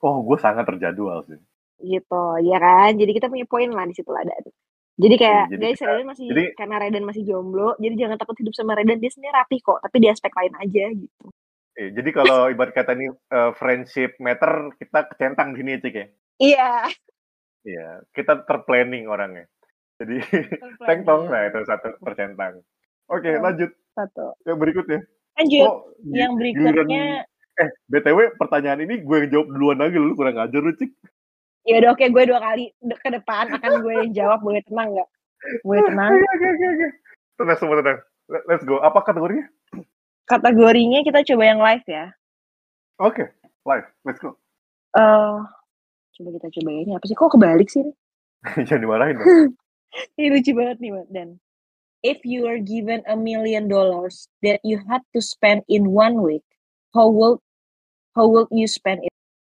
oh 0.00 0.16
gue 0.24 0.38
sangat 0.40 0.64
terjadwal 0.68 1.24
sih 1.28 1.40
gitu, 1.80 2.24
ya 2.44 2.60
kan? 2.60 2.92
Jadi 2.92 3.10
kita 3.16 3.32
punya 3.32 3.48
poin 3.48 3.72
lah 3.72 3.88
di 3.88 3.96
situ 3.96 4.12
lah 4.12 4.20
Dan. 4.20 4.52
Jadi 4.96 5.14
kayak 5.16 5.42
Iya, 5.44 5.52
jadi 5.52 5.62
guys, 5.64 5.78
kita- 5.78 6.04
masih 6.04 6.26
jadi- 6.28 6.52
karena 6.54 6.76
Redan 6.78 7.04
masih 7.04 7.22
jomblo, 7.22 7.68
jadi 7.76 7.94
jangan 7.96 8.16
takut 8.16 8.36
hidup 8.36 8.52
sama 8.52 8.74
Redan. 8.74 8.98
Dia 8.98 9.08
sebenarnya 9.08 9.36
rapih 9.38 9.60
kok, 9.60 9.78
tapi 9.80 9.96
di 9.96 10.08
aspek 10.08 10.32
lain 10.32 10.54
aja 10.56 10.84
gitu. 10.90 11.26
Eh, 11.72 11.88
jadi 11.90 12.10
kalau 12.10 12.38
ibarat 12.46 12.72
kata 12.72 12.92
ini 12.92 13.08
eh, 13.08 13.50
friendship 13.54 14.18
matter 14.18 14.52
kita 14.76 15.06
kecentang 15.06 15.52
di 15.52 15.58
sini 15.58 15.78
cik 15.78 15.94
ya 15.94 16.06
Iya. 16.36 16.70
iya 17.62 17.86
kita 18.10 18.42
terplanning 18.42 19.06
orangnya 19.06 19.46
jadi 19.94 20.18
teng 20.88 21.04
tong 21.04 21.30
nah 21.30 21.40
itu 21.42 21.62
satu 21.62 21.94
percentang 21.98 22.60
oke 23.06 23.22
Oh. 23.24 23.40
lanjut 23.40 23.70
Satu. 23.90 24.34
yang 24.42 24.58
berikutnya 24.58 25.00
Lanjut. 25.32 25.62
Oh, 25.62 25.76
yang 26.04 26.34
giliran- 26.34 26.84
berikutnya, 26.84 27.04
Eh, 27.56 27.68
BTW 27.86 28.18
pertanyaan 28.34 28.80
ini 28.82 28.94
gue 28.98 29.16
yang 29.18 29.28
jawab 29.30 29.48
duluan 29.48 29.78
lagi 29.78 29.96
lu 29.96 30.12
kurang 30.12 30.36
ajar 30.36 30.60
lu, 30.60 30.72
Cik. 30.74 30.90
Ya 31.68 31.74
udah 31.80 31.90
oke, 31.96 32.04
gue 32.08 32.24
dua 32.28 32.40
kali 32.40 32.64
ke 32.80 33.08
depan 33.12 33.44
akan 33.56 33.72
gue 33.84 33.94
yang 34.06 34.12
jawab. 34.16 34.38
Boleh 34.44 34.62
tenang 34.64 34.88
nggak? 34.96 35.08
Boleh 35.64 35.82
tenang. 35.88 36.12
Tenang 37.40 37.56
semua 37.58 37.76
tenang. 37.80 37.98
Let- 38.30 38.46
Let's 38.46 38.64
go. 38.64 38.78
Apa 38.80 39.02
kategorinya? 39.04 39.46
kategorinya 40.30 41.02
kita 41.02 41.26
coba 41.34 41.42
yang 41.42 41.58
live 41.58 41.86
ya. 41.90 42.04
Oke, 43.02 43.34
live. 43.66 43.86
Let's 44.06 44.22
go. 44.22 44.38
eh 44.94 45.38
coba 46.18 46.28
kita 46.38 46.48
coba 46.60 46.70
ini 46.74 46.92
apa 46.94 47.04
sih? 47.06 47.16
Kok 47.18 47.30
kebalik 47.34 47.68
sih? 47.70 47.82
ini? 47.82 47.92
Jangan 48.66 48.82
dimarahin 48.84 49.16
dong. 49.18 49.28
Ini 50.18 50.30
lucu 50.30 50.54
banget 50.54 50.78
nih. 50.78 50.92
Dan 51.10 51.28
if 52.06 52.22
you 52.22 52.46
were 52.46 52.62
given 52.62 53.02
a 53.10 53.18
million 53.18 53.66
dollars 53.66 54.30
that 54.46 54.62
you 54.62 54.78
had 54.86 55.02
to 55.10 55.18
spend 55.18 55.66
in 55.66 55.90
one 55.90 56.22
week, 56.22 56.46
how 56.94 57.10
will 57.10 57.42
how 58.14 58.30
will 58.30 58.46
you 58.54 58.70
spend 58.70 59.02
it? 59.02 59.09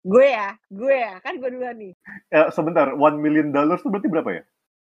Gue 0.01 0.33
ya, 0.33 0.57
gue 0.73 0.95
ya, 0.97 1.21
kan 1.21 1.37
gue 1.37 1.51
duluan 1.53 1.77
nih. 1.77 1.93
Ya, 2.33 2.49
sebentar. 2.49 2.97
One 2.97 3.21
million 3.21 3.53
dollars 3.53 3.85
itu 3.85 3.93
berarti 3.93 4.09
berapa 4.09 4.31
ya? 4.33 4.43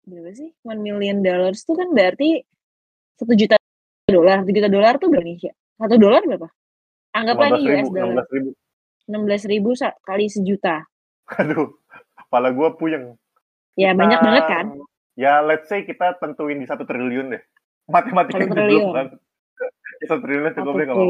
Berapa 0.05 0.31
sih? 0.37 0.53
One 0.69 0.85
million 0.85 1.25
dollars 1.25 1.65
itu 1.65 1.73
kan 1.73 1.89
berarti 1.97 2.45
satu 3.17 3.33
juta 3.33 3.57
dolar. 4.05 4.45
Satu 4.45 4.53
juta 4.53 4.69
dolar 4.69 5.01
tuh 5.01 5.09
berapa 5.09 5.25
Indonesia? 5.25 5.53
Satu 5.81 5.97
dolar 5.97 6.21
berapa? 6.29 6.49
Anggaplah 7.17 7.49
ini 7.57 7.65
15 7.65 7.89
US 7.89 7.89
dollar. 7.89 8.25
16 8.29 8.37
ribu. 8.37 8.51
16 9.09 9.53
ribu 9.53 9.71
kali 10.05 10.25
sejuta. 10.29 10.77
Aduh, 11.41 11.73
kepala 12.13 12.49
gue 12.53 12.69
puyeng. 12.77 13.05
Ya 13.81 13.97
banyak 13.97 14.21
Kita- 14.21 14.27
banget 14.29 14.45
kan? 14.45 14.67
Ya, 15.19 15.43
let's 15.43 15.67
say 15.67 15.83
kita 15.83 16.15
tentuin 16.21 16.61
di 16.61 16.69
satu 16.69 16.85
triliun 16.85 17.33
deh. 17.33 17.43
Matematika 17.89 18.45
Satu 18.45 18.55
triliun. 18.61 18.93
Satu 20.05 20.21
triliun 20.21 20.53
cukup 20.53 20.73
deh 20.77 20.87
kalau 20.87 21.05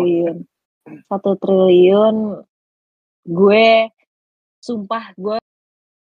satu 0.89 1.37
triliun 1.37 2.17
gue 3.29 3.93
sumpah 4.59 5.13
gue 5.15 5.37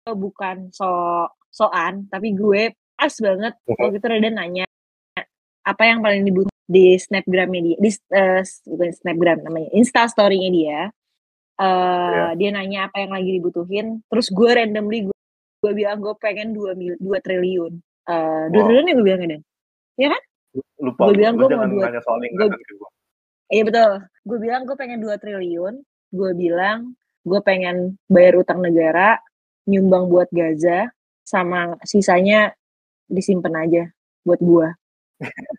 bukan 0.07 0.71
so 0.71 0.87
soan 1.51 2.07
tapi 2.07 2.31
gue 2.33 2.71
pas 2.95 3.11
banget 3.11 3.55
waktu 3.67 3.99
itu 3.99 4.07
Reda 4.07 4.31
nanya 4.31 4.65
apa 5.67 5.83
yang 5.83 6.01
paling 6.01 6.23
dibutuh 6.23 6.55
di 6.67 6.95
snapgramnya 6.95 7.61
dia 7.63 7.77
di 7.83 7.91
bukan 8.71 8.91
snapgram 8.95 9.43
namanya 9.43 9.69
insta 9.75 10.07
story-nya 10.07 10.51
dia 10.55 10.81
eh 11.57 12.29
dia 12.39 12.49
nanya 12.55 12.87
apa 12.87 13.03
yang 13.03 13.13
lagi 13.13 13.31
dibutuhin 13.43 13.87
terus 14.07 14.31
gue 14.31 14.51
randomly 14.53 15.11
gue, 15.11 15.19
gue 15.65 15.73
bilang 15.75 15.99
gue 15.99 16.15
pengen 16.23 16.55
dua 16.55 16.79
mil 16.79 16.95
dua 17.03 17.19
triliun 17.19 17.75
Eh 18.07 18.45
dua 18.55 18.63
Wow. 18.63 18.67
triliun 18.71 18.87
ya 18.87 18.95
gue 18.95 19.07
bilang 19.07 19.21
Dan 19.27 19.43
Lupa. 20.79 21.03
Gue 21.11 21.15
bilang 21.19 21.35
gua 21.37 21.49
mau 21.53 21.67
dua- 21.67 21.89
nanya 21.91 22.01
soal 22.05 22.21
gue. 22.23 22.49
Iya 23.51 23.63
betul. 23.67 23.93
Gue 24.25 24.39
bilang 24.41 24.63
gue 24.65 24.77
pengen 24.77 24.99
2 25.03 25.17
triliun. 25.19 25.75
Gue 26.13 26.31
bilang 26.33 26.95
gue 27.27 27.41
pengen 27.43 27.99
bayar 28.07 28.39
utang 28.39 28.63
negara, 28.63 29.19
nyumbang 29.67 30.07
buat 30.07 30.31
Gaza, 30.31 30.95
sama 31.27 31.75
sisanya 31.83 32.55
disimpan 33.11 33.67
aja 33.67 33.83
buat 34.23 34.39
gue. 34.39 34.69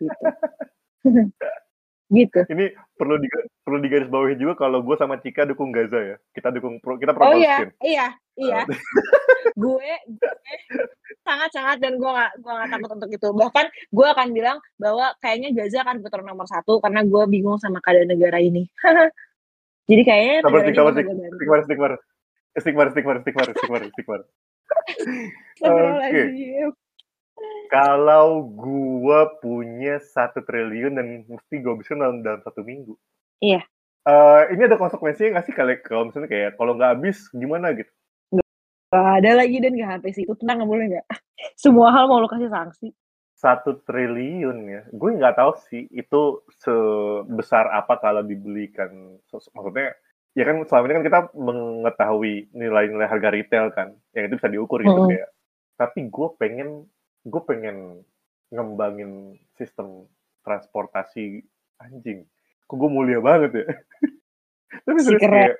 Gitu. 0.00 0.16
gitu. 2.08 2.40
Ini 2.48 2.72
perlu 2.96 3.20
di, 3.20 3.28
perlu 3.60 3.78
digarisbawahi 3.84 4.40
juga 4.40 4.56
kalau 4.56 4.80
gue 4.80 4.96
sama 4.96 5.20
Cika 5.20 5.44
dukung 5.44 5.68
Gaza 5.68 6.00
ya. 6.00 6.16
Kita 6.32 6.48
dukung 6.48 6.80
pro, 6.80 6.96
kita 6.96 7.12
pro 7.12 7.28
Oh 7.28 7.36
iya, 7.36 7.68
iya, 7.84 8.16
iya. 8.40 8.64
gue, 9.60 9.92
gue 10.08 10.84
sangat-sangat 11.20 11.84
dan 11.84 12.00
gue 12.00 12.08
gak, 12.08 12.32
gue 12.40 12.48
gak 12.48 12.68
takut 12.72 12.90
untuk 12.96 13.10
itu. 13.12 13.28
Bahkan 13.28 13.66
gue 13.92 14.06
akan 14.08 14.28
bilang 14.32 14.56
bahwa 14.80 15.12
kayaknya 15.20 15.52
Gaza 15.52 15.84
akan 15.84 16.00
putar 16.00 16.24
nomor 16.24 16.48
satu 16.48 16.80
karena 16.80 17.04
gue 17.04 17.22
bingung 17.28 17.60
sama 17.60 17.84
keadaan 17.84 18.16
negara 18.16 18.40
ini. 18.40 18.64
Jadi 19.88 20.02
kayaknya 20.04 20.36
Sabar, 20.44 20.60
ini 20.68 20.76
sabar, 20.76 20.92
istighfar. 21.64 21.92
Istighfar, 22.52 22.86
istighfar, 22.92 23.16
istighfar, 23.24 23.46
istighfar, 23.48 23.80
istighfar. 23.88 24.20
Astagfirullahaladzim. 25.56 26.70
Kalau 27.68 28.44
gua 28.52 29.32
punya 29.40 30.00
satu 30.00 30.44
triliun 30.44 30.92
dan 30.96 31.06
mesti 31.24 31.54
gue 31.60 31.74
bisa 31.80 31.96
dalam, 31.96 32.20
dalam 32.20 32.40
satu 32.44 32.60
minggu. 32.64 32.96
Iya. 33.40 33.64
Eh, 34.08 34.42
ini 34.56 34.64
ada 34.64 34.80
konsekuensinya 34.80 35.36
nggak 35.36 35.46
sih 35.48 35.54
kalau 35.56 35.76
kalau 35.84 36.02
misalnya 36.08 36.28
kayak 36.32 36.50
kalau 36.56 36.72
nggak 36.76 36.92
habis 36.96 37.28
gimana 37.28 37.76
gitu? 37.76 37.92
Gak 38.88 39.20
ada 39.20 39.30
lagi 39.36 39.60
dan 39.60 39.76
gak 39.76 40.00
habis 40.00 40.16
itu 40.16 40.32
tenang 40.40 40.64
nggak 40.64 40.70
boleh 40.72 40.84
nggak? 40.96 41.06
Semua 41.62 41.92
hal 41.92 42.08
mau 42.08 42.24
lo 42.24 42.28
kasih 42.28 42.48
sanksi. 42.48 42.88
Satu 43.38 43.78
triliun 43.86 44.58
ya. 44.66 44.82
Gue 44.90 45.14
nggak 45.14 45.38
tahu 45.38 45.54
sih 45.70 45.86
itu 45.94 46.42
sebesar 46.58 47.70
apa 47.70 48.02
kalau 48.02 48.26
dibelikan. 48.26 49.14
Maksudnya 49.30 49.94
ya 50.34 50.42
kan 50.42 50.58
selama 50.66 50.84
ini 50.90 50.94
kan 50.98 51.04
kita 51.06 51.20
mengetahui 51.38 52.50
nilai-nilai 52.50 53.06
harga 53.06 53.30
retail 53.30 53.70
kan, 53.70 53.94
yang 54.10 54.26
itu 54.26 54.42
bisa 54.42 54.50
diukur 54.50 54.82
gitu 54.82 54.90
Mm-mm. 54.90 55.10
kayak. 55.14 55.30
Tapi 55.78 56.10
gue 56.10 56.28
pengen 56.34 56.90
gue 57.22 57.42
pengen 57.46 58.02
ngembangin 58.50 59.38
sistem 59.54 60.10
transportasi 60.42 61.46
anjing. 61.78 62.26
Kok 62.66 62.74
gue 62.74 62.90
mulia 62.90 63.22
banget 63.22 63.62
ya? 63.62 63.66
Tapi 64.84 64.98
Si 64.98 65.14
serius 65.14 65.22
kayak 65.22 65.54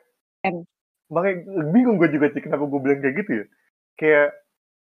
makanya 1.08 1.36
bingung 1.72 1.96
gue 1.96 2.10
juga 2.10 2.28
sih 2.34 2.42
kenapa 2.42 2.66
gue 2.66 2.80
bilang 2.82 3.00
kayak 3.00 3.16
gitu 3.22 3.32
ya. 3.32 3.46
Kayak 3.94 4.28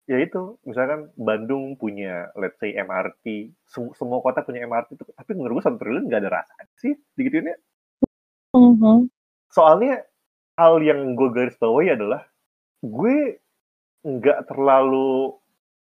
ya 0.03 0.19
itu 0.19 0.59
misalkan 0.63 1.07
Bandung 1.15 1.75
punya 1.75 2.27
let's 2.35 2.59
say 2.59 2.75
MRT 2.75 3.23
sem- 3.63 3.95
semua 3.95 4.19
kota 4.19 4.43
punya 4.43 4.63
MRT 4.63 4.93
itu 4.93 5.03
tapi 5.09 5.31
menurut 5.31 5.57
gue 5.57 5.63
satu 5.63 5.79
triliun 5.79 6.05
nggak 6.05 6.21
ada 6.21 6.31
rasa 6.37 6.53
sih 6.75 6.91
digituinnya 7.13 7.55
Mhm. 8.51 9.09
soalnya 9.49 10.03
hal 10.53 10.77
yang 10.79 11.15
gue 11.15 11.29
garis 11.31 11.57
bawahi 11.57 11.95
adalah 11.95 12.21
gue 12.79 13.39
nggak 14.03 14.45
terlalu 14.45 15.33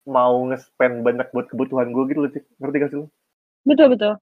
mau 0.04 0.36
nge-spend 0.46 1.02
banyak 1.02 1.32
buat 1.32 1.48
kebutuhan 1.48 1.90
gue 1.90 2.04
gitu 2.08 2.20
loh 2.20 2.32
Cik. 2.32 2.44
ngerti 2.58 2.76
gak 2.78 2.90
sih 2.90 3.00
lo? 3.00 3.08
Betul 3.64 3.88
betul. 3.94 4.14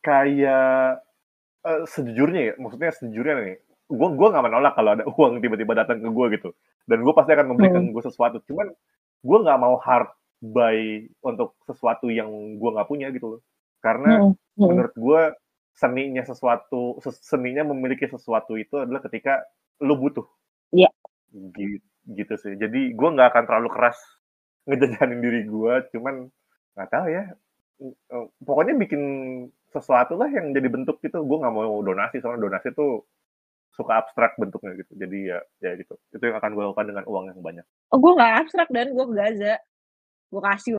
kayak 0.00 0.98
eh, 1.62 1.82
sejujurnya 1.86 2.42
ya 2.42 2.54
maksudnya 2.58 2.90
sejujurnya 2.90 3.34
nih 3.38 3.56
gue 3.86 4.08
gue 4.08 4.28
nggak 4.32 4.44
menolak 4.44 4.74
kalau 4.74 4.90
ada 4.96 5.04
uang 5.14 5.38
tiba-tiba 5.38 5.76
datang 5.76 6.02
ke 6.02 6.08
gue 6.08 6.26
gitu 6.34 6.50
dan 6.88 6.98
gue 6.98 7.14
pasti 7.14 7.30
akan 7.30 7.46
memberikan 7.54 7.84
gue 7.86 8.02
sesuatu 8.02 8.42
cuman 8.42 8.72
gue 9.22 9.38
nggak 9.42 9.60
mau 9.62 9.78
hard 9.78 10.10
buy 10.42 10.78
untuk 11.22 11.54
sesuatu 11.64 12.10
yang 12.10 12.28
gue 12.58 12.70
nggak 12.74 12.88
punya 12.90 13.08
gitu 13.14 13.38
loh 13.38 13.40
karena 13.78 14.18
Mhm. 14.22 14.32
Mhm. 14.58 14.66
menurut 14.68 14.94
gue 14.94 15.20
seninya 15.72 16.22
sesuatu 16.26 17.00
ses- 17.00 17.22
seninya 17.24 17.64
memiliki 17.64 18.04
sesuatu 18.06 18.58
itu 18.60 18.76
adalah 18.76 19.00
ketika 19.06 19.40
lu 19.80 19.96
butuh 19.96 20.26
Iya. 20.74 20.90
gitu, 21.56 21.80
gitu 22.12 22.34
sih 22.36 22.54
jadi 22.58 22.80
gue 22.92 23.08
nggak 23.14 23.28
akan 23.32 23.44
terlalu 23.48 23.68
keras 23.72 23.98
ngejajanin 24.68 25.20
diri 25.22 25.42
gue 25.48 25.74
cuman 25.94 26.28
nggak 26.76 26.88
tahu 26.90 27.06
ya 27.10 27.24
pokoknya 28.42 28.74
bikin 28.78 29.02
sesuatu 29.72 30.14
lah 30.14 30.28
yang 30.30 30.52
jadi 30.54 30.68
bentuk 30.68 31.00
gitu 31.00 31.24
gue 31.24 31.38
nggak 31.40 31.54
mau 31.54 31.80
donasi 31.82 32.20
soalnya 32.20 32.46
donasi 32.46 32.70
tuh 32.76 33.02
suka 33.72 34.04
abstrak 34.04 34.36
bentuknya 34.36 34.76
gitu 34.76 34.92
jadi 34.94 35.18
ya 35.32 35.38
ya 35.64 35.70
gitu 35.80 35.96
itu 36.12 36.22
yang 36.22 36.36
akan 36.36 36.52
gue 36.52 36.62
lakukan 36.68 36.86
dengan 36.92 37.04
uang 37.08 37.24
yang 37.32 37.40
banyak 37.40 37.66
Oh 37.88 37.98
gue 38.00 38.12
nggak 38.12 38.32
abstrak 38.44 38.68
dan 38.72 38.92
gue 38.92 39.04
ke 39.04 39.14
Gaza. 39.16 39.54
Gue 40.32 40.42
kasih 40.44 40.70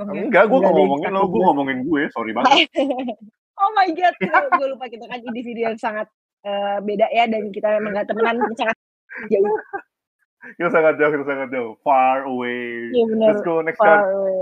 uangnya. 0.00 0.22
enggak 0.28 0.44
gue 0.48 0.58
Nggak 0.60 0.72
ngomongin 0.76 1.10
lo 1.12 1.22
gue 1.28 1.40
ngomongin 1.40 1.78
gue 1.88 2.02
sorry 2.12 2.32
banget 2.36 2.68
oh 3.60 3.70
my 3.72 3.88
god, 3.92 4.14
gue 4.60 4.66
lupa 4.66 4.86
kita 4.90 5.04
kan 5.06 5.20
individu 5.22 5.60
yang 5.64 5.76
sangat 5.78 6.08
eh, 6.44 6.78
beda 6.80 7.06
ya 7.08 7.24
dan 7.30 7.48
kita 7.48 7.68
memang 7.80 7.96
gak 7.96 8.08
temenan 8.10 8.36
sangat 8.58 8.76
jauh. 9.30 9.46
kita 10.60 10.68
sangat 10.68 10.94
jauh 11.00 11.10
kita 11.14 11.24
sangat 11.24 11.48
jauh 11.54 11.72
far 11.80 12.28
away 12.28 12.92
Iya 12.92 13.04
benar. 13.08 13.26
let's 13.32 13.42
go 13.46 13.62
next 13.64 13.80
Far 13.80 13.88
card 13.88 14.12
away. 14.12 14.36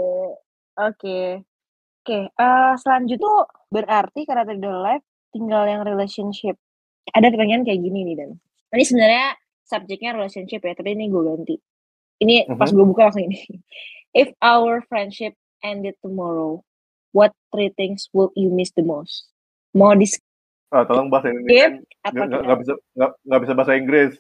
Oke. 0.81 1.19
Oke, 2.03 2.19
eh, 2.35 2.73
selanjutnya 2.83 3.47
berarti 3.71 4.27
karena 4.27 4.43
tadi 4.43 4.59
udah 4.59 4.79
live 4.91 5.07
tinggal 5.31 5.63
yang 5.71 5.87
relationship. 5.87 6.59
Ada 7.11 7.35
pertanyaan 7.35 7.67
kayak 7.67 7.81
gini 7.83 8.07
nih 8.07 8.15
Dan. 8.15 8.31
Ini 8.73 8.85
sebenarnya 8.87 9.27
subjeknya 9.67 10.11
relationship 10.15 10.63
ya, 10.63 10.73
tapi 10.73 10.95
ini 10.95 11.11
gue 11.11 11.23
ganti. 11.23 11.57
Ini 12.23 12.47
pas 12.55 12.71
Mhm. 12.71 12.77
gue 12.79 12.87
buka 12.87 13.03
langsung 13.11 13.27
ini. 13.27 13.39
If 14.15 14.31
our 14.39 14.85
friendship 14.87 15.35
ended 15.65 15.99
tomorrow, 15.99 16.63
what 17.11 17.33
three 17.51 17.73
things 17.75 18.07
would 18.13 18.31
you 18.39 18.53
miss 18.53 18.71
the 18.77 18.85
most? 18.85 19.29
Mau 19.73 19.97
di 19.97 20.07
skip 20.07 20.23
Ah, 20.73 20.89
tolong 20.89 21.13
bahasa 21.13 21.29
atau 22.01 22.25
nggak 22.25 22.59
bisa 22.65 22.73
nggak 22.97 23.11
nggak 23.29 23.41
bisa 23.45 23.53
bahasa 23.53 23.73
Inggris 23.77 24.13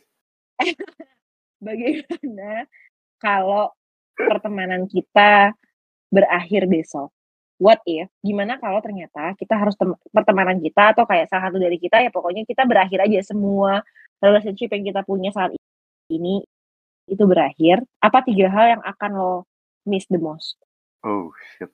bagaimana 1.65 2.69
kalau 3.17 3.73
pertemanan 4.13 4.85
kita 4.85 5.57
berakhir 6.13 6.69
besok? 6.69 7.09
What 7.61 7.85
if? 7.89 8.09
Gimana 8.25 8.57
kalau 8.59 8.79
ternyata 8.81 9.35
kita 9.37 9.55
harus 9.59 9.77
tem- 9.77 9.99
pertemanan 10.11 10.59
kita 10.59 10.97
atau 10.97 11.05
kayak 11.09 11.29
salah 11.31 11.51
satu 11.51 11.59
dari 11.61 11.77
kita 11.77 12.01
ya 12.01 12.11
pokoknya 12.13 12.47
kita 12.49 12.65
berakhir 12.65 13.05
aja 13.05 13.21
semua 13.35 13.83
relationship 14.23 14.71
yang 14.73 14.85
kita 14.87 15.01
punya 15.03 15.31
saat 15.35 15.53
ini 16.11 16.43
itu 17.11 17.25
berakhir. 17.27 17.83
Apa 18.03 18.23
tiga 18.23 18.51
hal 18.51 18.79
yang 18.79 18.83
akan 18.83 19.11
lo 19.15 19.35
miss 19.87 20.07
the 20.11 20.19
most? 20.19 20.63
oh 21.03 21.35
shit 21.55 21.71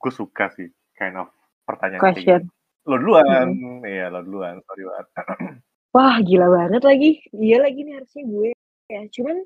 gue 0.00 0.12
suka 0.14 0.48
sih 0.54 0.70
kind 0.94 1.18
of 1.18 1.28
pertanyaan 1.66 2.00
Question. 2.00 2.46
gini 2.46 2.88
lo 2.88 2.96
duluan 2.96 3.48
iya 3.84 4.08
lo 4.08 4.24
duluan 4.24 4.62
sorry 4.64 4.82
banget 4.88 5.08
Wah 5.90 6.22
gila 6.22 6.46
banget 6.46 6.86
lagi. 6.86 7.18
Iya 7.34 7.66
lagi 7.66 7.82
nih 7.82 7.98
harusnya 7.98 8.22
gue 8.22 8.54
ya. 8.86 9.02
Cuman 9.10 9.42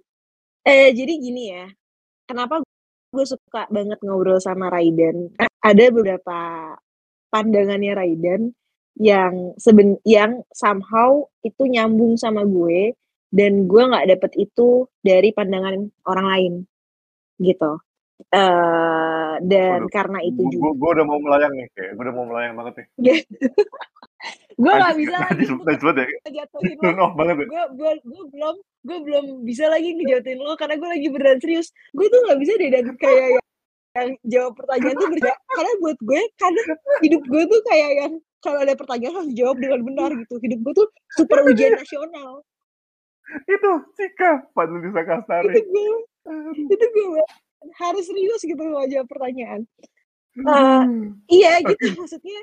eh 0.68 0.92
jadi 0.92 1.12
gini 1.16 1.56
ya. 1.56 1.72
Kenapa 2.28 2.60
gue 3.16 3.24
suka 3.24 3.64
banget 3.72 3.96
ngobrol 4.04 4.36
sama 4.36 4.68
Raiden? 4.68 5.32
Ada 5.64 5.88
beberapa 5.88 6.38
pandangannya 7.32 7.96
Raiden 7.96 8.52
yang 8.94 9.56
seben 9.56 9.98
yang 10.04 10.44
somehow 10.52 11.24
itu 11.40 11.66
nyambung 11.66 12.14
sama 12.14 12.44
gue 12.44 12.92
dan 13.34 13.66
gue 13.66 13.82
nggak 13.82 14.06
dapet 14.06 14.32
itu 14.38 14.86
dari 15.00 15.34
pandangan 15.34 15.82
orang 16.06 16.26
lain 16.28 16.52
gitu. 17.40 17.80
eh 18.30 19.34
dan 19.42 19.82
Waduh, 19.82 19.90
karena 19.90 20.22
itu 20.22 20.46
juga. 20.46 20.70
gue 20.70 20.90
udah 20.94 21.04
mau 21.04 21.18
melayang 21.18 21.50
nih 21.50 21.66
kayak 21.74 21.90
gue 21.98 22.02
udah 22.06 22.14
mau 22.14 22.26
melayang 22.30 22.54
banget 22.54 22.74
nih. 22.78 22.86
Gue 24.54 24.70
nggak 24.70 24.94
Najis- 24.94 25.10
bisa 25.66 25.90
lagi 25.90 26.14
ngejatuhin 26.22 26.94
lo 26.94 27.06
banget 27.18 27.36
ya. 27.42 27.46
Gue 27.50 27.62
gue 27.74 27.92
gue 28.06 28.24
belum 28.30 28.54
gue 28.86 28.98
belum 29.02 29.24
bisa 29.42 29.64
lagi 29.66 29.90
ngejauhin 29.98 30.38
lo 30.38 30.54
karena 30.54 30.78
gue 30.78 30.88
lagi 30.94 31.06
beneran 31.10 31.38
serius. 31.42 31.74
Gue 31.90 32.06
tuh 32.06 32.22
nggak 32.22 32.38
bisa 32.38 32.52
deh 32.54 32.70
dan. 32.70 32.84
Kayak 32.94 33.42
yang, 33.94 34.10
yang 34.10 34.10
jawab 34.26 34.52
pertanyaan 34.58 34.96
tuh 34.98 35.08
berjawab 35.08 35.40
karena 35.54 35.72
buat 35.78 35.98
gue 36.02 36.22
karena 36.38 36.60
hidup 37.06 37.22
gue 37.30 37.42
tuh 37.46 37.60
kayak 37.70 37.90
yang 37.94 38.12
kalau 38.44 38.58
ada 38.60 38.74
pertanyaan 38.76 39.14
harus 39.24 39.32
jawab 39.32 39.56
dengan 39.56 39.80
benar 39.80 40.10
gitu. 40.12 40.36
Hidup 40.36 40.58
gue 40.60 40.72
tuh 40.84 40.88
super 41.16 41.38
ujian 41.48 41.72
nasional. 41.78 42.44
Itu 43.48 43.70
Cika 43.96 44.52
Fadli 44.52 44.84
Nisa 44.84 45.00
itu 45.00 45.60
gue. 45.64 45.96
Itu 46.68 46.86
gue 46.92 47.24
harus 47.80 48.04
serius 48.04 48.42
gitu 48.44 48.60
kalau 48.60 48.84
jawab 48.84 49.08
pertanyaan. 49.08 49.64
Eh, 50.34 50.84
iya 51.30 51.62
gitu 51.62 51.96
maksudnya 51.96 52.40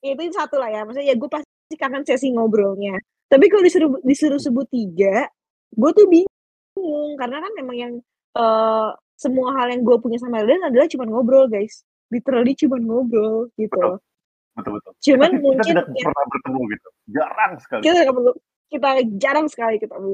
itu 0.00 0.22
satu 0.32 0.56
lah 0.56 0.72
ya. 0.72 0.80
Maksudnya 0.88 1.12
ya 1.12 1.14
gue 1.20 1.28
pasti 1.28 1.76
kangen 1.76 2.06
sesi 2.08 2.32
ngobrolnya. 2.32 2.96
Tapi 3.28 3.44
kalau 3.52 3.60
disuruh 3.60 4.00
disuruh 4.00 4.40
sebut 4.40 4.64
tiga 4.72 5.28
gue 5.76 5.90
tuh 5.92 6.06
bingung. 6.08 7.12
Karena 7.20 7.44
kan 7.44 7.52
memang 7.60 7.76
yang 7.76 7.92
eh, 8.40 8.90
semua 9.22 9.54
hal 9.54 9.70
yang 9.70 9.86
gue 9.86 9.96
punya 10.02 10.18
sama 10.18 10.42
Elden 10.42 10.66
adalah 10.66 10.90
cuma 10.90 11.06
ngobrol 11.06 11.46
guys. 11.46 11.86
Literally 12.10 12.58
cuma 12.58 12.82
ngobrol 12.82 13.46
gitu 13.54 13.70
Betul. 13.70 13.94
betul 14.58 14.72
betul. 14.76 14.92
Cuman 15.00 15.30
kita, 15.30 15.40
mungkin 15.40 15.58
kita 15.62 15.70
tidak 15.70 15.86
ya, 15.94 16.04
pernah 16.10 16.26
bertemu 16.28 16.60
gitu. 16.74 16.88
Jarang 17.14 17.52
sekali. 17.62 17.82
Kita 17.86 17.94
nggak 18.02 18.16
perlu. 18.18 18.32
Kita 18.68 18.88
jarang 19.16 19.46
sekali 19.46 19.76
ketemu. 19.78 20.12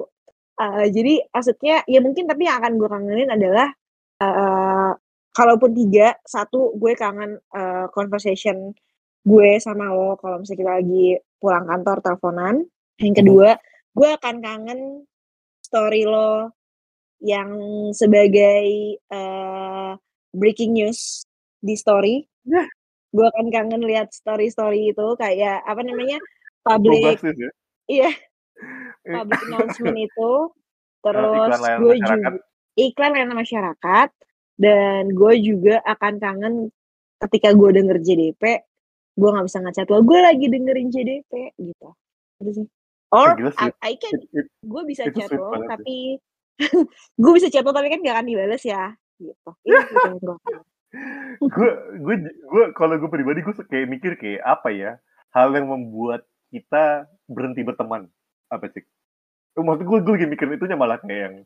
Eh, 0.58 0.86
jadi 0.90 1.14
maksudnya 1.30 1.76
ya 1.86 2.00
mungkin 2.02 2.24
tapi 2.26 2.42
yang 2.46 2.56
akan 2.60 2.72
gue 2.76 2.88
kangenin 2.90 3.30
adalah 3.30 3.68
eh 4.18 4.92
kalaupun 5.30 5.70
tiga 5.70 6.18
satu 6.26 6.74
gue 6.74 6.92
kangen 6.98 7.38
eh, 7.38 7.86
conversation 7.94 8.74
gue 9.22 9.50
sama 9.62 9.90
lo 9.94 10.18
kalau 10.18 10.42
misalnya 10.42 10.60
kita 10.62 10.72
lagi 10.82 11.06
pulang 11.38 11.64
kantor 11.66 11.96
teleponan. 12.02 12.54
Yang 12.98 13.14
kedua 13.22 13.48
gue 13.94 14.08
akan 14.14 14.34
kangen 14.42 14.80
story 15.62 16.02
lo 16.06 16.57
yang 17.22 17.50
sebagai 17.94 18.98
eh, 18.98 19.92
breaking 20.34 20.78
news 20.78 21.26
di 21.58 21.74
story. 21.74 22.26
Yah. 22.48 22.66
gue 23.08 23.24
akan 23.24 23.48
kangen 23.48 23.88
lihat 23.88 24.12
story 24.12 24.52
story 24.52 24.92
itu 24.92 25.06
kayak 25.16 25.64
apa 25.64 25.80
namanya 25.80 26.20
public 26.60 27.16
Bombastis 27.16 27.36
ya 27.40 27.50
iya. 27.88 28.10
Public 29.00 29.40
announcement 29.48 29.96
itu. 30.12 30.32
Terus 31.00 31.50
layanan 31.56 31.80
gue 31.80 31.94
juga 32.04 32.28
iklan 32.76 33.10
layanan 33.16 33.38
masyarakat 33.40 34.08
dan 34.60 35.02
gue 35.14 35.34
juga 35.40 35.80
akan 35.88 36.14
kangen 36.20 36.54
ketika 37.26 37.56
gue 37.56 37.70
denger 37.74 37.98
JDP 38.02 38.42
gue 39.18 39.28
nggak 39.34 39.46
bisa 39.50 39.58
ngechat 39.64 39.86
lo 39.90 40.04
gue 40.06 40.18
lagi 40.20 40.46
dengerin 40.46 40.88
JDP 40.92 41.32
gitu. 41.56 41.88
Gitu 42.44 42.50
sih. 42.62 42.66
Or. 43.08 43.34
I, 43.56 43.72
I 43.80 43.92
can 43.96 44.20
gue 44.62 44.82
bisa 44.84 45.08
chat 45.08 45.32
lo 45.32 45.56
tapi 45.64 46.20
gue 47.22 47.32
bisa 47.34 47.48
chat 47.48 47.64
lo 47.64 47.72
tapi 47.72 47.88
kan 47.90 48.02
gak 48.02 48.14
akan 48.18 48.26
dibales 48.26 48.62
ya 48.66 48.94
gitu 49.18 49.50
itu 49.62 50.34
gue 51.44 51.70
gue 52.00 52.14
gue 52.26 52.64
kalau 52.74 52.94
gue 52.96 53.10
pribadi 53.10 53.44
gue 53.44 53.54
kayak 53.66 53.86
mikir 53.86 54.12
kayak 54.16 54.42
apa 54.42 54.68
ya 54.72 54.90
hal 55.32 55.52
yang 55.52 55.68
membuat 55.68 56.24
kita 56.48 57.04
berhenti 57.28 57.60
berteman 57.60 58.08
Apa? 58.48 58.72
Oh, 59.58 59.64
maksud 59.66 59.84
gue 59.84 59.98
gue 60.06 60.14
lagi 60.14 60.28
mikir 60.30 60.46
itunya 60.54 60.78
malah 60.78 61.02
kayak 61.02 61.18
yang, 61.18 61.36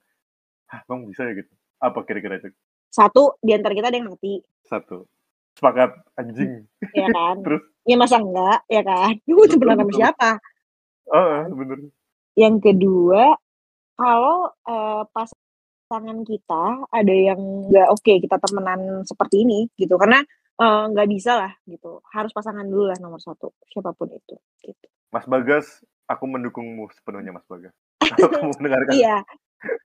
ah 0.69 0.85
bang 0.85 1.01
bisa 1.09 1.27
ya 1.27 1.33
gitu. 1.35 1.53
Apa 1.81 2.05
kira-kira 2.05 2.39
cik? 2.39 2.55
Satu 2.93 3.41
di 3.41 3.57
antara 3.57 3.73
kita 3.73 3.89
ada 3.89 3.97
yang 3.97 4.13
mati. 4.13 4.39
Satu. 4.69 5.09
Sepakat 5.57 5.97
anjing. 6.21 6.69
Ya 6.93 7.09
kan? 7.09 7.41
Terus? 7.49 7.65
Ya 7.89 7.97
masa 7.97 8.21
enggak, 8.21 8.61
ya 8.69 8.83
kan? 8.85 9.17
Gue 9.27 9.47
temenan 9.49 9.81
sama 9.83 9.93
siapa? 9.97 10.31
Oh, 11.09 11.41
bener. 11.57 11.91
Yang 12.37 12.57
kedua, 12.69 13.35
kalau 14.03 14.51
eh, 14.67 15.03
pasangan 15.15 16.19
kita 16.27 16.65
ada 16.91 17.15
yang 17.15 17.39
nggak 17.71 17.89
oke 17.95 18.13
kita 18.19 18.37
temenan 18.43 19.07
seperti 19.07 19.47
ini 19.47 19.71
gitu, 19.79 19.95
karena 19.95 20.27
nggak 20.63 21.09
bisa 21.11 21.35
lah 21.35 21.53
gitu, 21.67 21.99
harus 22.15 22.31
pasangan 22.31 22.63
dulu 22.63 22.87
lah 22.91 22.99
nomor 23.03 23.19
satu, 23.19 23.51
siapa 23.67 23.91
pun 23.99 24.07
itu. 24.15 24.39
Gitu. 24.63 24.87
Mas 25.11 25.27
Bagas, 25.27 25.83
aku 26.07 26.23
mendukungmu 26.31 26.87
sepenuhnya 26.95 27.35
Mas 27.35 27.43
Bagas. 27.51 27.75
aku 28.15 28.31
mau 28.47 28.55
mendengarkan. 28.63 28.93
Iya, 28.95 29.17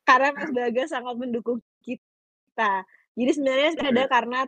karena 0.05 0.29
Mas 0.37 0.51
Bagas 0.53 0.87
sangat 0.93 1.17
mendukung 1.17 1.65
kita. 1.81 2.85
Jadi 3.17 3.31
sebenarnya 3.33 3.69
ada 3.73 3.89
Iya. 3.89 4.05
karena 4.05 4.39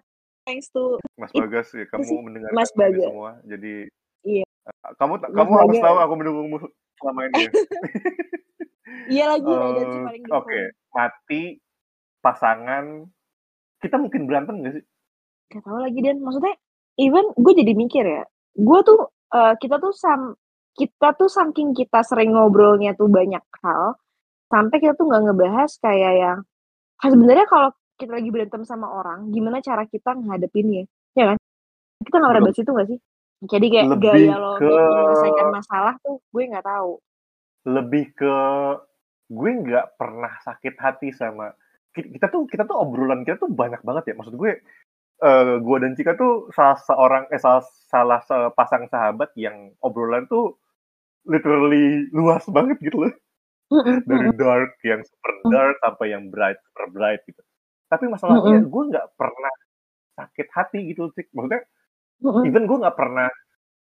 thanks 0.45 0.69
to 0.69 1.01
Mas 1.17 1.34
Bagas 1.34 1.73
ya, 1.73 1.89
kamu 1.89 2.29
mendengarkan 2.29 2.53
Mas 2.53 2.71
Bagas. 2.77 3.10
semua. 3.10 3.32
Jadi 3.49 3.73
Iya. 4.21 4.45
kamu 5.01 5.13
Mas 5.17 5.34
kamu 5.34 5.51
harus 5.58 5.77
Bagas. 5.82 5.86
tahu 5.89 5.97
aku 5.97 6.13
mendukungmu 6.13 6.58
selama 7.00 7.22
ini 7.32 7.40
ya. 7.48 7.52
Iya 9.10 9.26
lagi 9.38 9.46
Eh, 9.54 10.02
paling 10.06 10.24
Oke, 10.34 10.50
dukung. 10.50 10.94
mati 10.98 11.44
pasangan 12.26 12.86
kita 13.80 13.96
mungkin 14.02 14.26
berantem 14.26 14.66
gak 14.66 14.74
sih? 14.82 14.84
Gak 15.54 15.62
tau 15.62 15.78
lagi 15.78 16.00
Dan, 16.02 16.22
maksudnya 16.26 16.58
even 16.98 17.26
gue 17.38 17.54
jadi 17.54 17.74
mikir 17.78 18.06
ya, 18.06 18.24
gue 18.58 18.80
tuh 18.82 19.10
eh, 19.34 19.54
kita 19.62 19.78
tuh 19.78 19.94
sam 19.94 20.34
kita 20.74 21.16
tuh 21.16 21.30
saking 21.30 21.76
kita 21.76 22.02
sering 22.06 22.34
ngobrolnya 22.34 22.98
tuh 22.98 23.08
banyak 23.12 23.42
hal, 23.62 23.98
sampai 24.50 24.78
kita 24.82 24.96
tuh 24.98 25.06
nggak 25.12 25.24
ngebahas 25.28 25.72
kayak 25.80 26.14
yang 26.18 26.40
sebenarnya 27.04 27.46
kalau 27.46 27.70
kita 28.00 28.12
lagi 28.16 28.30
berantem 28.32 28.64
sama 28.64 28.88
orang, 28.88 29.28
gimana 29.30 29.60
cara 29.60 29.84
kita 29.84 30.16
ngadepinnya, 30.16 30.88
ya 31.14 31.36
kan? 31.36 31.38
Kita 32.00 32.16
nggak 32.16 32.32
pernah 32.32 32.46
bahas 32.48 32.60
itu 32.60 32.72
gak 32.72 32.88
sih? 32.88 33.00
Jadi 33.39 33.65
kayak 33.71 33.88
Lebih 33.88 34.10
gaya 34.12 34.36
lo 34.36 34.52
ke 34.60 34.67
menyelesaikan 34.67 35.47
masalah 35.47 35.93
tuh 36.04 36.19
gue 36.34 36.43
nggak 36.52 36.67
tahu. 36.67 36.99
lebih 37.67 38.04
ke 38.15 38.34
gue 39.30 39.52
nggak 39.63 39.88
pernah 39.99 40.34
sakit 40.41 40.75
hati 40.82 41.10
sama 41.13 41.54
ki- 41.93 42.17
kita 42.17 42.28
tuh 42.34 42.49
kita 42.49 42.65
tuh 42.65 42.78
obrolan 42.82 43.21
kita 43.23 43.38
tuh 43.38 43.52
banyak 43.52 43.82
banget 43.86 44.12
ya. 44.12 44.15
Maksud 44.17 44.36
gue 44.36 44.52
eh 45.19 45.54
gue 45.60 45.78
dan 45.84 45.91
Cika 45.97 46.13
tuh 46.15 46.47
salah 46.56 46.78
seorang 46.80 47.23
eh 47.32 47.39
salah 47.41 47.63
salah 47.91 48.19
sepasang 48.23 48.88
sahabat 48.91 49.32
yang 49.38 49.71
obrolan 49.84 50.25
tuh 50.32 50.58
literally 51.28 52.08
luas 52.15 52.43
banget 52.49 52.78
gitu 52.82 53.08
loh. 53.08 53.13
Dari 54.10 54.30
dark 54.36 54.80
yang 54.84 55.02
super 55.06 55.34
mm, 55.45 55.52
dark 55.54 55.75
sampai 55.84 56.08
yang 56.15 56.23
bright 56.34 56.60
super 56.65 56.86
bright 56.91 57.21
gitu. 57.30 57.41
Tapi 57.91 58.06
masalahnya 58.10 58.65
gue 58.65 58.84
nggak 58.91 59.08
pernah 59.19 59.54
sakit 60.17 60.47
hati 60.54 60.80
gitu 60.91 61.12
sih. 61.15 61.25
Maksudnya 61.36 61.62
mm-mm. 62.23 62.43
even 62.47 62.63
gue 62.67 62.77
nggak 62.79 62.97
pernah 62.97 63.27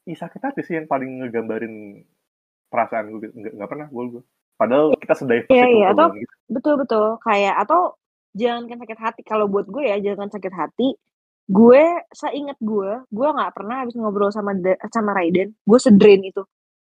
ih 0.08 0.16
sakit 0.16 0.40
hati 0.40 0.60
sih 0.64 0.80
yang 0.80 0.88
paling 0.88 1.22
ngegambarin 1.22 2.02
perasaan 2.70 3.10
gue 3.12 3.18
gitu. 3.28 3.34
nggak 3.36 3.52
nggak 3.58 3.70
pernah 3.70 3.86
gue 3.90 4.04
gue. 4.16 4.22
Padahal 4.54 4.86
kita 4.96 5.14
sedai 5.16 5.40
Iya 5.48 5.66
iya 5.66 5.86
atau 5.92 6.12
gitu. 6.14 6.32
betul 6.48 6.74
betul. 6.78 7.04
Kayak 7.24 7.54
atau 7.66 7.96
jangankan 8.36 8.78
sakit 8.86 8.98
hati. 9.00 9.20
Kalau 9.26 9.46
buat 9.50 9.66
gue 9.66 9.82
ya 9.84 9.96
jangan 9.98 10.30
sakit 10.30 10.54
hati. 10.54 10.94
Gue 11.50 11.82
seingat 12.14 12.56
gue 12.62 12.90
gue 13.10 13.28
nggak 13.28 13.52
pernah 13.52 13.82
habis 13.82 13.98
ngobrol 13.98 14.30
sama 14.30 14.54
sama 14.88 15.12
Raiden. 15.12 15.52
Gue 15.66 15.78
sedrain 15.82 16.22
itu. 16.22 16.46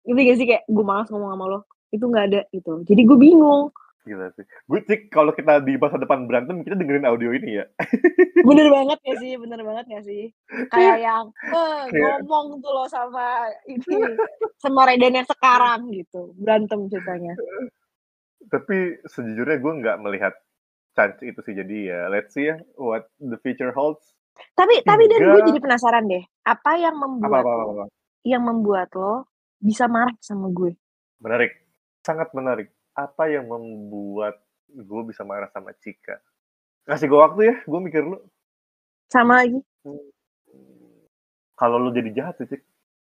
Itu 0.04 0.14
gak 0.14 0.36
sih? 0.36 0.46
Kayak 0.46 0.64
gue 0.68 0.84
malas 0.84 1.08
ngomong 1.10 1.30
sama 1.34 1.44
lo. 1.50 1.60
Itu 1.90 2.04
nggak 2.06 2.24
ada 2.30 2.40
gitu. 2.54 2.84
Jadi 2.86 3.00
gue 3.02 3.18
bingung 3.18 3.74
Gila 4.04 4.28
sih. 4.36 4.44
Gue 4.68 4.84
cik 4.84 5.08
kalau 5.08 5.32
kita 5.32 5.64
di 5.64 5.80
masa 5.80 5.96
depan 5.96 6.28
berantem 6.28 6.60
kita 6.60 6.76
dengerin 6.76 7.08
audio 7.08 7.32
ini 7.32 7.60
ya. 7.60 7.64
bener 8.44 8.66
banget 8.68 8.98
gak 9.00 9.18
sih 9.24 9.32
bener 9.40 9.60
banget 9.64 9.84
gak 9.88 10.04
sih 10.04 10.24
kayak 10.68 10.98
yang 11.00 11.24
eh, 11.48 11.80
Kayak 11.88 12.18
ngomong 12.28 12.60
tuh 12.60 12.70
lo 12.76 12.84
sama 12.84 13.48
ini 13.64 13.80
sama 14.60 14.84
Raiden 14.84 15.16
yang 15.16 15.28
sekarang 15.28 15.88
gitu 15.88 16.36
berantem 16.36 16.84
ceritanya 16.92 17.32
tapi 18.52 19.00
sejujurnya 19.08 19.56
gue 19.56 19.72
nggak 19.80 20.00
melihat 20.04 20.34
chance 20.92 21.16
itu 21.24 21.40
sih 21.40 21.56
jadi 21.56 21.76
ya 21.88 22.00
let's 22.12 22.36
see 22.36 22.52
ya 22.52 22.60
what 22.76 23.08
the 23.16 23.40
future 23.40 23.72
holds. 23.72 24.04
tapi 24.52 24.84
tapi 24.84 25.08
dan 25.08 25.24
gue 25.24 25.42
jadi 25.48 25.60
penasaran 25.62 26.04
deh 26.04 26.22
apa 26.44 26.70
yang 26.76 26.94
apa 27.00 27.04
membuat 27.08 27.42
apa 27.42 27.50
apa, 27.50 27.62
lo 27.64 27.72
apa. 27.72 27.84
yang 28.26 28.42
membuat 28.44 28.88
lo 28.92 29.14
bisa 29.56 29.88
marah 29.88 30.12
sama 30.20 30.52
gue 30.52 30.76
menarik, 31.24 31.52
sangat 32.04 32.28
menarik. 32.36 32.68
Apa 32.94 33.26
yang 33.26 33.50
membuat 33.50 34.38
gue 34.70 35.02
bisa 35.11 35.26
marah 35.26 35.50
sama 35.50 35.74
Cika? 35.74 36.22
Kasih 36.87 37.11
gue 37.11 37.18
waktu 37.18 37.40
ya, 37.50 37.57
gue 37.66 37.80
mikir 37.83 38.02
lu. 38.07 38.18
sama 39.11 39.42
lagi. 39.42 39.59
Kalau 41.54 41.76
lu 41.78 41.94
jadi 41.94 42.11
jahat 42.14 42.35
sih, 42.38 42.50
Cik. 42.50 42.62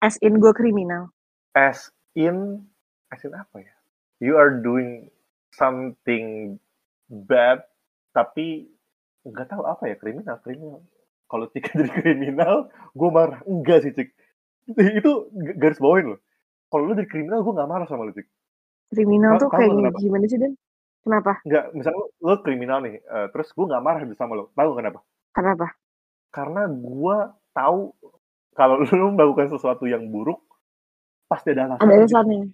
as 0.06 0.18
in 0.22 0.38
gue 0.38 0.54
kriminal. 0.54 1.10
As 1.58 1.90
in 2.14 2.66
as 3.10 3.22
in 3.26 3.34
apa 3.34 3.62
ya? 3.62 3.74
You 4.22 4.38
are 4.38 4.62
doing 4.62 5.10
something 5.54 6.58
bad 7.10 7.66
tapi 8.14 8.70
nggak 9.26 9.50
tahu 9.50 9.66
apa 9.66 9.90
ya 9.90 9.96
kriminal 9.98 10.38
kriminal. 10.46 10.82
Kalau 11.26 11.46
Cika 11.50 11.74
jadi 11.82 11.92
kriminal 11.94 12.70
gue 12.94 13.10
marah. 13.10 13.42
Enggak 13.50 13.86
sih 13.86 13.94
Cik. 13.94 14.10
Itu 14.78 15.30
garis 15.58 15.82
bawain 15.82 16.18
loh. 16.18 16.20
Kalau 16.70 16.90
lu 16.90 16.94
jadi 16.98 17.10
kriminal 17.10 17.42
gue 17.42 17.54
nggak 17.54 17.70
marah 17.70 17.88
sama 17.90 18.06
lu 18.06 18.14
Cik 18.14 18.30
kriminal 18.92 19.38
tuh 19.42 19.50
kayak 19.50 19.72
kenapa? 19.72 19.98
gimana 20.02 20.26
sih 20.30 20.40
Dan 20.40 20.54
kenapa? 21.02 21.32
Nggak 21.46 21.66
misalnya 21.74 21.98
lu, 22.00 22.08
lu 22.22 22.36
kriminal 22.42 22.80
nih 22.84 22.96
eh, 23.02 23.28
terus 23.34 23.48
gue 23.54 23.66
nggak 23.66 23.84
marah 23.84 24.02
sama 24.18 24.34
lo 24.38 24.46
tahu 24.54 24.72
kenapa? 24.78 25.00
Kenapa? 25.36 25.68
Karena 26.32 26.62
gue 26.70 27.18
tahu 27.56 27.80
kalau 28.56 28.76
lu 29.00 29.08
melakukan 29.14 29.52
sesuatu 29.52 29.86
yang 29.86 30.08
buruk 30.10 30.42
pasti 31.26 31.54
ada 31.54 31.76
ada 31.76 31.82
alasannya. 31.82 32.54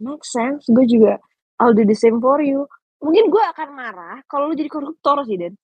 Make 0.00 0.24
sense 0.24 0.68
gue 0.68 0.84
juga 0.84 1.20
I'll 1.56 1.72
do 1.72 1.88
the 1.88 1.96
same 1.96 2.20
for 2.20 2.40
you. 2.44 2.68
Mungkin 3.00 3.28
gue 3.28 3.42
akan 3.52 3.68
marah 3.76 4.20
kalau 4.28 4.48
lu 4.48 4.56
jadi 4.56 4.72
koruptor 4.72 5.24
sih 5.28 5.36
Dan 5.36 5.56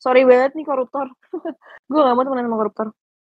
sorry 0.00 0.24
banget 0.24 0.54
nih 0.56 0.64
koruptor. 0.64 1.10
Gue 1.90 2.00
gak 2.00 2.14
mau 2.16 2.24
temenan 2.24 2.48
sama 2.48 2.58
koruptor. 2.64 2.88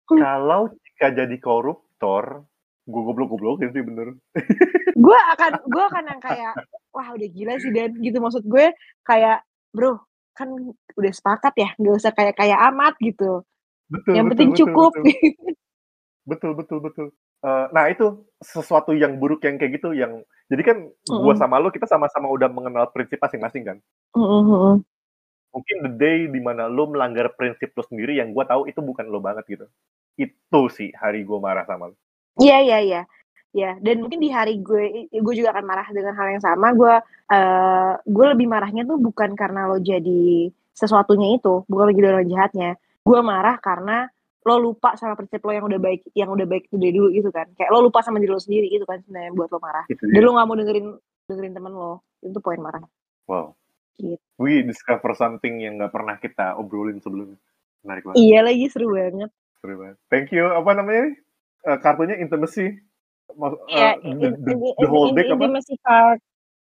Kalau 0.09 0.61
Cika 0.73 1.07
jadi 1.13 1.37
koruptor 1.41 2.45
gue 2.89 3.01
goblok-goblokin 3.05 3.69
sih 3.71 3.85
bener. 3.85 4.17
Gue 4.99 5.15
akan 5.15 5.51
gue 5.69 5.83
akan 5.85 6.03
yang 6.11 6.21
kayak 6.21 6.53
wah 6.91 7.07
udah 7.13 7.29
gila 7.29 7.53
sih 7.61 7.71
Dan. 7.71 7.95
Gitu 8.01 8.17
maksud 8.19 8.43
gue 8.43 8.73
kayak 9.05 9.45
bro 9.71 10.01
kan 10.35 10.49
udah 10.97 11.13
sepakat 11.13 11.53
ya 11.55 11.69
nggak 11.77 11.95
usah 11.95 12.11
kayak 12.11 12.35
kayak 12.35 12.59
amat 12.73 12.97
gitu. 12.99 13.45
Betul 13.87 14.13
yang 14.17 14.25
betul 14.27 14.33
penting 14.35 14.49
betul 14.51 14.61
cukup. 14.65 14.91
betul. 14.97 15.13
Betul 16.27 16.51
betul 16.57 16.79
betul. 16.83 17.07
Eh, 17.39 17.65
nah 17.71 17.87
itu 17.87 18.27
sesuatu 18.43 18.91
yang 18.91 19.15
buruk 19.15 19.39
yang 19.47 19.55
kayak 19.55 19.79
gitu 19.79 19.95
yang 19.95 20.19
jadi 20.51 20.61
kan 20.65 20.77
gua 21.07 21.31
Mm-mm. 21.31 21.39
sama 21.39 21.55
lo 21.63 21.71
kita 21.71 21.87
sama-sama 21.87 22.27
udah 22.27 22.51
mengenal 22.51 22.91
prinsip 22.91 23.21
masing-masing 23.21 23.63
kan? 23.63 23.77
Mm-mm. 24.17 24.83
mungkin 25.49 25.77
the 25.81 25.93
day 25.97 26.29
di 26.29 26.37
mana 26.37 26.69
lo 26.69 26.85
melanggar 26.93 27.33
prinsip 27.33 27.73
lo 27.73 27.81
sendiri 27.81 28.21
yang 28.21 28.35
gua 28.35 28.45
tahu 28.45 28.69
itu 28.69 28.83
bukan 28.83 29.07
lo 29.07 29.23
banget 29.23 29.47
gitu. 29.47 29.65
Itu 30.19 30.67
sih 30.67 30.91
hari 30.93 31.23
gua 31.23 31.39
marah 31.39 31.63
sama 31.63 31.89
lo 31.89 31.97
Iya 32.39 32.57
iya 32.63 32.79
iya. 32.81 33.01
Ya, 33.49 33.73
dan 33.81 34.05
mungkin 34.05 34.21
di 34.21 34.29
hari 34.29 34.61
gue 34.61 35.09
gue 35.09 35.33
juga 35.33 35.49
akan 35.57 35.65
marah 35.65 35.87
dengan 35.89 36.13
hal 36.13 36.37
yang 36.37 36.43
sama. 36.43 36.69
Gue 36.77 36.93
eh 37.29 37.93
gue 38.05 38.25
lebih 38.37 38.45
marahnya 38.45 38.85
tuh 38.85 39.01
bukan 39.01 39.33
karena 39.33 39.65
lo 39.65 39.81
jadi 39.81 40.53
sesuatunya 40.71 41.41
itu, 41.41 41.65
bukan 41.65 41.83
lo 41.89 41.93
jadi 41.93 42.07
orang 42.13 42.29
jahatnya. 42.29 42.69
Gue 43.01 43.19
marah 43.25 43.57
karena 43.57 44.05
lo 44.45 44.55
lupa 44.61 44.93
sama 44.95 45.17
prinsip 45.17 45.41
lo 45.41 45.51
yang 45.51 45.65
udah 45.65 45.81
baik 45.81 46.01
yang 46.13 46.29
udah 46.29 46.45
baik 46.45 46.69
itu 46.69 46.77
dari 46.77 46.93
dulu 46.93 47.09
gitu 47.09 47.29
kan. 47.33 47.49
Kayak 47.57 47.73
lo 47.73 47.89
lupa 47.89 48.05
sama 48.05 48.21
diri 48.21 48.29
lo 48.29 48.37
sendiri 48.37 48.69
gitu 48.69 48.85
kan 48.85 49.01
sebenarnya 49.01 49.33
buat 49.33 49.49
lo 49.49 49.59
marah. 49.59 49.85
itu 49.89 49.97
Dan 50.05 50.13
dia 50.13 50.21
lo 50.21 50.37
gak 50.37 50.47
mau 50.47 50.55
dengerin 50.55 50.87
dengerin 51.25 51.53
temen 51.57 51.73
lo. 51.73 52.05
Itu 52.21 52.39
poin 52.39 52.61
marah. 52.61 52.85
wow 53.25 53.53
Gitu. 53.99 54.15
we 54.39 54.63
discover 54.63 55.11
something 55.11 55.59
yang 55.59 55.75
nggak 55.75 55.91
pernah 55.91 56.15
kita 56.15 56.55
obrolin 56.55 57.03
sebelumnya 57.03 57.35
menarik 57.83 58.07
banget 58.07 58.15
Iya 58.23 58.39
lagi 58.47 58.65
seru 58.71 58.95
banget. 58.95 59.27
seru 59.59 59.75
banget 59.75 59.97
thank 60.07 60.31
you 60.31 60.47
apa 60.47 60.71
namanya 60.71 61.11
nih? 61.11 61.15
Eh, 61.59 61.77
kartunya 61.83 62.15
intimacy 62.15 62.71
Mas- 63.35 63.59
Iya, 63.67 63.99
eh, 63.99 64.09
in, 64.09 64.17
the, 64.17 64.27
in, 64.31 64.43
the, 64.47 64.53
in, 64.79 64.87
whole 64.87 65.11
in- 65.11 65.15
deck 65.19 65.27
apa 65.27 65.43
intimacy 65.45 65.75
card. 65.83 66.19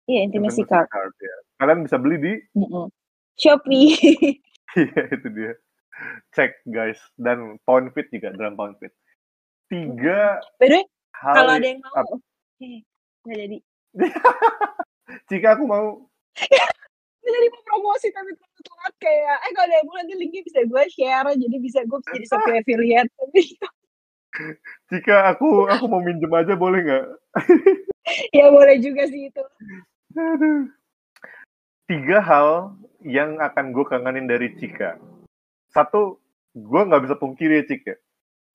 Iya, 0.08 0.20
intimacy 0.24 0.60
intimacy 0.60 0.62
card. 0.66 0.88
card 0.88 1.12
ya 1.20 1.36
kalian 1.60 1.84
bisa 1.84 1.96
beli 2.00 2.16
di 2.16 2.32
Mm-mm. 2.56 2.88
Shopee. 3.36 3.92
Iya 4.78 5.02
itu 5.10 5.28
dia. 5.34 5.52
Cek 6.32 6.62
guys 6.70 6.96
dan 7.18 7.58
pound 7.66 7.90
fit 7.92 8.06
juga 8.08 8.30
dalam 8.32 8.54
pound 8.54 8.78
fit. 8.78 8.94
Tiga 9.66 10.38
By 10.56 10.86
hal 11.12 11.34
kalau 11.36 11.52
ada 11.58 11.66
yang 11.66 11.82
mau, 11.82 12.18
nggak 13.26 13.36
jadi. 13.36 13.58
Jika 15.28 15.58
aku 15.58 15.66
mau 15.66 16.06
jadi 17.30 17.46
mau 17.52 17.62
promosi 17.66 18.08
tapi 18.10 18.32
terlalu 18.34 18.60
telat 18.64 18.94
kayak, 18.98 19.36
eh 19.44 19.52
kalau 19.52 19.66
ada 19.68 19.74
yang 19.76 19.86
mau 19.86 19.96
nanti 20.00 20.14
linknya 20.16 20.42
bisa 20.46 20.60
gue 20.64 20.82
share, 20.88 21.28
jadi 21.36 21.56
bisa 21.60 21.80
gue 21.84 21.98
jadi 22.10 22.26
Shopee 22.26 22.58
affiliate. 22.62 23.10
Tapi 23.12 23.40
Jika 24.90 25.34
aku 25.34 25.66
aku 25.66 25.84
mau 25.90 26.02
minjem 26.02 26.30
aja 26.30 26.54
boleh 26.54 26.80
nggak? 26.86 27.06
ya 28.38 28.46
boleh 28.50 28.76
juga 28.78 29.06
sih 29.10 29.30
itu. 29.30 29.42
Aduh. 30.14 30.70
Tiga 31.90 32.22
hal 32.22 32.78
yang 33.02 33.42
akan 33.42 33.74
gue 33.74 33.84
kangenin 33.86 34.30
dari 34.30 34.54
Cika. 34.54 34.98
Satu, 35.70 36.22
gue 36.54 36.80
nggak 36.86 37.02
bisa 37.06 37.18
pungkiri 37.18 37.62
ya 37.62 37.64
Cika. 37.66 37.94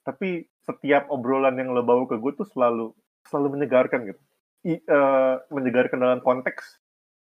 Tapi 0.08 0.48
setiap 0.64 1.12
obrolan 1.12 1.60
yang 1.60 1.76
lo 1.76 1.84
bawa 1.84 2.08
ke 2.08 2.16
gue 2.18 2.32
tuh 2.36 2.48
selalu 2.48 2.96
selalu 3.28 3.60
menyegarkan 3.60 4.08
gitu. 4.08 4.22
I, 4.66 4.82
uh, 4.90 5.44
menyegarkan 5.54 6.02
dalam 6.02 6.20
konteks 6.26 6.82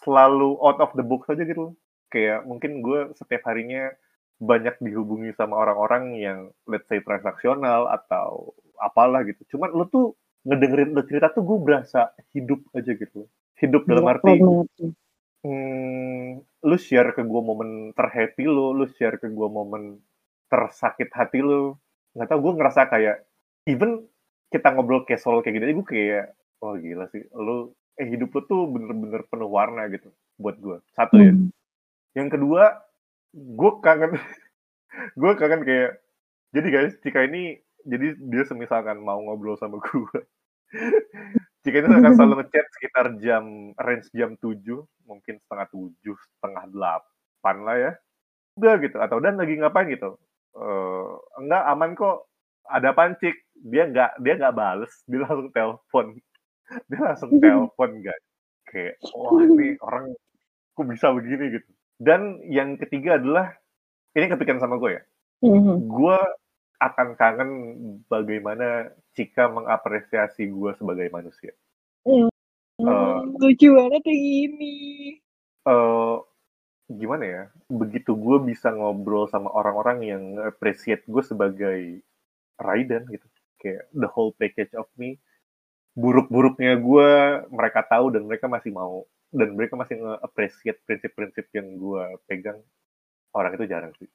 selalu 0.04 0.58
out 0.60 0.82
of 0.82 0.92
the 0.98 1.04
box 1.04 1.30
aja 1.30 1.46
gitu. 1.46 1.72
Kayak 2.12 2.44
mungkin 2.44 2.84
gue 2.84 3.14
setiap 3.16 3.46
harinya 3.48 3.88
banyak 4.42 4.74
dihubungi 4.82 5.30
sama 5.38 5.54
orang-orang 5.54 6.18
yang 6.18 6.38
let's 6.66 6.90
say 6.90 6.98
transaksional 6.98 7.86
atau 7.86 8.50
apalah 8.82 9.22
gitu. 9.22 9.54
Cuman 9.54 9.70
lu 9.70 9.86
tuh 9.86 10.18
ngedengerin 10.42 10.90
lu 10.90 11.02
cerita 11.06 11.30
tuh 11.30 11.46
gue 11.46 11.58
berasa 11.62 12.10
hidup 12.34 12.58
aja 12.74 12.90
gitu. 12.98 13.30
Hidup 13.62 13.86
dalam 13.86 14.10
Iya, 14.10 14.12
arti 14.18 14.32
hmm, 15.46 16.26
lu 16.66 16.76
share 16.78 17.14
ke 17.14 17.22
gue 17.22 17.42
momen 17.42 17.94
terhappy 17.94 18.42
lu, 18.50 18.74
lu 18.74 18.90
share 18.98 19.22
ke 19.22 19.30
gue 19.30 19.48
momen 19.48 20.02
tersakit 20.50 21.14
hati 21.14 21.38
lu. 21.38 21.78
Nggak 22.18 22.26
tau 22.26 22.40
gue 22.42 22.52
ngerasa 22.58 22.90
kayak 22.90 23.22
even 23.70 24.02
kita 24.50 24.74
ngobrol 24.74 25.06
casual 25.06 25.46
kayak 25.46 25.62
aja 25.62 25.70
gue 25.70 25.86
kayak 25.86 26.26
oh 26.60 26.76
gila 26.76 27.08
sih 27.08 27.24
lu 27.32 27.72
eh 27.96 28.06
hidup 28.10 28.34
lu 28.34 28.40
tuh 28.44 28.68
bener-bener 28.68 29.22
penuh 29.30 29.46
warna 29.46 29.86
gitu 29.86 30.10
buat 30.42 30.58
gue. 30.58 30.82
Satu 30.98 31.22
ya. 31.22 31.30
Hmm. 31.30 31.54
Yang 32.18 32.28
kedua, 32.36 32.82
gue 33.32 33.72
kangen, 33.80 34.12
gue 35.20 35.32
kangen 35.40 35.62
kayak, 35.64 35.92
jadi 36.52 36.68
guys, 36.68 36.94
jika 37.00 37.24
ini, 37.24 37.56
jadi 37.88 38.14
dia 38.20 38.44
semisalkan 38.44 39.00
mau 39.00 39.18
ngobrol 39.18 39.56
sama 39.56 39.80
gue, 39.80 40.18
jika 41.64 41.76
ini 41.82 41.88
akan 41.88 42.12
selalu 42.12 42.34
ngechat 42.44 42.66
sekitar 42.76 43.06
jam, 43.18 43.72
range 43.80 44.08
jam 44.12 44.36
7, 44.36 44.60
mungkin 45.08 45.40
setengah 45.48 45.66
7, 45.72 45.96
setengah 46.04 46.64
8 47.42 47.66
lah 47.66 47.76
ya, 47.80 47.92
udah 48.60 48.74
gitu, 48.84 48.96
atau 49.00 49.18
dan 49.18 49.40
lagi 49.40 49.56
ngapain 49.56 49.88
gitu, 49.88 50.20
Eh 50.52 51.12
enggak 51.40 51.62
aman 51.72 51.96
kok, 51.96 52.28
ada 52.68 52.92
pancik, 52.92 53.36
dia 53.56 53.88
nggak 53.88 54.20
dia 54.20 54.34
nggak 54.36 54.56
bales, 54.56 54.92
dia 55.08 55.24
langsung 55.24 55.48
telepon, 55.48 56.06
dia 56.92 57.00
langsung 57.00 57.30
telepon 57.42 57.90
guys, 58.04 58.24
kayak, 58.68 59.00
wah 59.16 59.40
ini 59.40 59.80
orang 59.80 60.12
kok 60.76 60.86
bisa 60.88 61.08
begini? 61.16 61.56
gitu. 61.56 61.70
Dan 62.02 62.42
yang 62.50 62.74
ketiga 62.74 63.14
adalah 63.14 63.54
ini 64.12 64.26
kepikiran 64.26 64.58
sama 64.58 64.76
gue 64.82 64.98
ya. 64.98 65.02
Mhm. 65.46 65.86
Gue 65.86 66.18
akan 66.82 67.08
kangen 67.14 67.50
bagaimana 68.10 68.90
Cika 69.14 69.46
mengapresiasi 69.46 70.50
gue 70.50 70.70
sebagai 70.74 71.06
manusia. 71.14 71.54
Hmm, 72.02 72.26
Eh, 72.82 73.18
lucu 73.38 73.70
banget 73.70 74.02
kayak 74.02 74.22
gini. 74.26 74.74
eh 75.62 76.16
gimana 76.90 77.24
ya? 77.24 77.42
Begitu 77.70 78.18
gue 78.18 78.38
bisa 78.42 78.74
ngobrol 78.74 79.30
sama 79.30 79.54
orang-orang 79.54 79.98
yang 80.02 80.22
appreciate 80.42 81.06
gue 81.06 81.22
sebagai 81.22 82.02
Raiden 82.58 83.06
gitu. 83.06 83.26
Kayak 83.62 83.86
the 83.94 84.10
whole 84.10 84.34
package 84.34 84.74
of 84.74 84.90
me. 84.98 85.22
Buruk-buruknya 85.94 86.80
gue 86.82 87.10
mereka 87.52 87.86
tahu 87.86 88.10
dan 88.10 88.26
mereka 88.26 88.50
masih 88.50 88.74
mau 88.74 89.06
dan 89.32 89.56
mereka 89.56 89.80
masih 89.80 89.96
nge-appreciate 89.96 90.84
prinsip-prinsip 90.84 91.48
yang 91.56 91.80
gue 91.80 92.04
pegang. 92.28 92.60
Orang 93.32 93.56
itu 93.56 93.64
jarang 93.64 93.96
sih. 93.96 94.08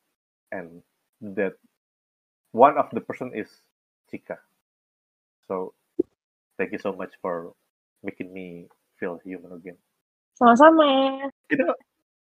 And 0.53 0.85
that 1.33 1.57
one 2.53 2.77
of 2.77 2.93
the 2.93 3.01
person 3.01 3.33
is 3.33 3.49
Cika. 4.13 4.37
So 5.49 5.73
thank 6.61 6.69
you 6.69 6.81
so 6.81 6.93
much 6.93 7.17
for 7.19 7.57
making 8.05 8.29
me 8.29 8.69
feel 9.01 9.17
human 9.25 9.57
again. 9.57 9.81
Sama-sama. 10.37 10.85
Kita 11.49 11.65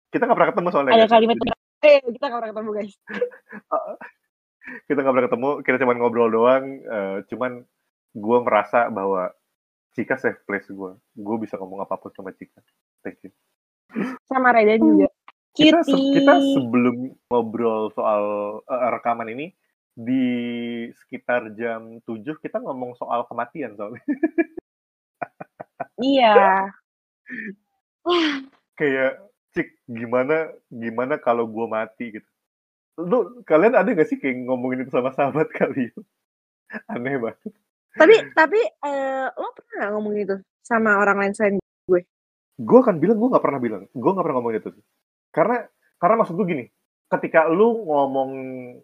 kita 0.08 0.24
nggak 0.24 0.38
pernah 0.40 0.50
ketemu 0.56 0.68
soalnya. 0.72 0.92
Ada 0.96 1.06
kalimat 1.12 1.36
eh 1.80 2.00
kita 2.00 2.24
nggak 2.28 2.40
pernah 2.40 2.52
ketemu 2.56 2.70
guys. 2.76 2.94
kita 4.88 4.98
nggak 5.04 5.14
pernah 5.14 5.26
ketemu. 5.28 5.50
Kita 5.68 5.76
cuma 5.84 5.92
ngobrol 6.00 6.30
doang. 6.32 6.64
eh, 6.80 7.16
cuman 7.28 7.52
gue 8.16 8.38
merasa 8.42 8.88
bahwa 8.88 9.30
Cika 9.90 10.16
safe 10.16 10.40
place 10.46 10.70
gue. 10.70 10.92
Gue 11.14 11.36
bisa 11.42 11.58
ngomong 11.58 11.82
apa 11.82 11.98
pun 11.98 12.10
sama 12.14 12.30
Cika. 12.30 12.62
Thank 13.02 13.26
you. 13.26 13.32
Sama 14.26 14.54
Raiden 14.54 14.80
juga. 14.80 15.08
Kita, 15.50 15.82
se- 15.82 16.14
kita 16.14 16.38
sebelum 16.54 17.10
ngobrol 17.26 17.90
soal 17.90 18.22
eh, 18.64 18.88
rekaman 18.94 19.34
ini 19.34 19.46
di 19.90 20.24
sekitar 20.94 21.50
jam 21.58 21.98
7 22.06 22.22
kita 22.38 22.62
ngomong 22.62 22.94
soal 22.94 23.26
kematian 23.26 23.74
soalnya. 23.74 24.02
Iya. 26.00 26.72
kayak 28.72 29.12
cik 29.52 29.68
gimana 29.84 30.48
gimana 30.72 31.20
kalau 31.20 31.44
gue 31.44 31.66
mati 31.68 32.16
gitu 32.16 32.30
lu 33.00 33.44
kalian 33.44 33.76
ada 33.76 33.92
gak 33.92 34.08
sih 34.08 34.16
kayak 34.16 34.48
ngomongin 34.48 34.88
itu 34.88 34.92
sama 34.92 35.12
sahabat 35.12 35.52
kalian 35.52 35.92
aneh 36.92 37.20
banget 37.20 37.52
Tapi 37.96 38.14
tapi 38.38 38.60
eh, 38.62 39.26
lo 39.30 39.48
pernah 39.56 39.74
nggak 39.78 39.92
ngomong 39.96 40.14
itu 40.18 40.36
sama 40.62 41.00
orang 41.00 41.16
lain 41.18 41.34
selain 41.34 41.56
gue? 41.60 42.02
gue 42.60 42.78
akan 42.84 43.00
bilang 43.00 43.16
gue 43.16 43.28
nggak 43.32 43.44
pernah 43.44 43.60
bilang. 43.60 43.82
Gue 43.90 44.10
nggak 44.12 44.24
pernah 44.24 44.36
ngomongin 44.38 44.60
itu 44.60 44.70
karena 45.30 45.62
karena 46.02 46.14
maksud 46.18 46.34
gue 46.34 46.46
gini 46.50 46.64
ketika 47.06 47.46
lu 47.46 47.86
ngomong 47.86 48.30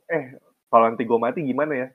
eh 0.07 0.39
kalau 0.71 0.85
nanti 0.91 1.03
gue 1.07 1.19
mati 1.19 1.41
gimana 1.47 1.73
ya? 1.75 1.89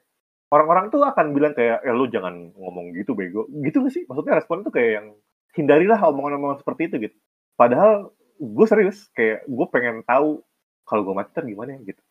Orang-orang 0.52 0.92
tuh 0.92 1.00
akan 1.08 1.32
bilang 1.32 1.56
kayak 1.56 1.80
eh 1.84 1.96
lu 1.96 2.12
jangan 2.12 2.52
ngomong 2.56 2.92
gitu 2.96 3.16
bego. 3.16 3.48
Gitu 3.48 3.80
gak 3.84 3.94
sih? 3.96 4.04
Maksudnya 4.08 4.40
respon 4.40 4.68
tuh 4.68 4.72
kayak 4.76 4.92
yang 5.00 5.08
hindarilah 5.56 6.00
omongan-omongan 6.00 6.60
seperti 6.64 6.92
itu 6.92 6.96
gitu. 7.08 7.18
Padahal 7.56 8.12
gue 8.40 8.66
serius 8.68 9.08
kayak 9.16 9.48
gue 9.48 9.66
pengen 9.72 10.04
tahu 10.04 10.44
kalau 10.84 11.02
gue 11.08 11.16
mati 11.16 11.30
ntar 11.32 11.46
gimana 11.48 11.80
ya 11.80 11.80
gitu. 11.96 12.02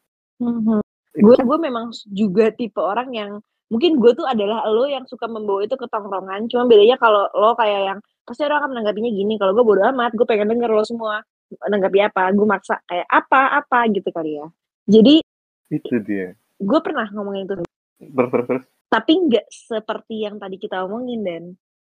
Gue 1.21 1.37
gue 1.37 1.59
memang 1.61 1.93
juga 2.09 2.49
tipe 2.55 2.81
orang 2.81 3.09
yang 3.13 3.31
mungkin 3.71 4.03
gue 4.03 4.13
tuh 4.19 4.27
adalah 4.27 4.67
lo 4.67 4.85
yang 4.85 5.07
suka 5.07 5.31
membawa 5.31 5.63
itu 5.65 5.79
ke 5.79 5.87
tongkrongan. 5.87 6.51
Cuma 6.51 6.67
bedanya 6.67 6.99
kalau 6.99 7.31
lo 7.33 7.55
kayak 7.55 7.81
yang 7.95 7.99
pasti 8.27 8.43
orang 8.45 8.67
akan 8.67 8.71
menanggapinya 8.77 9.11
gini. 9.15 9.35
Kalau 9.39 9.55
gue 9.55 9.65
bodo 9.65 9.83
amat, 9.95 10.13
gue 10.19 10.27
pengen 10.27 10.51
denger 10.51 10.71
lo 10.75 10.83
semua 10.83 11.23
menanggapi 11.71 11.99
apa. 12.03 12.35
Gue 12.35 12.47
maksa 12.47 12.83
kayak 12.85 13.07
apa 13.07 13.63
apa 13.63 13.79
gitu 13.95 14.11
kali 14.11 14.43
ya. 14.43 14.47
Jadi 14.91 15.23
itu 15.71 15.97
dia 16.03 16.35
gue 16.61 16.81
pernah 16.85 17.07
ngomongin 17.15 17.49
itu, 17.49 17.55
terus 17.57 18.29
terus 18.29 18.47
terus 18.51 18.65
tapi 18.91 19.13
nggak 19.17 19.47
seperti 19.49 20.27
yang 20.27 20.37
tadi 20.37 20.59
kita 20.59 20.83
omongin 20.83 21.23
dan 21.23 21.43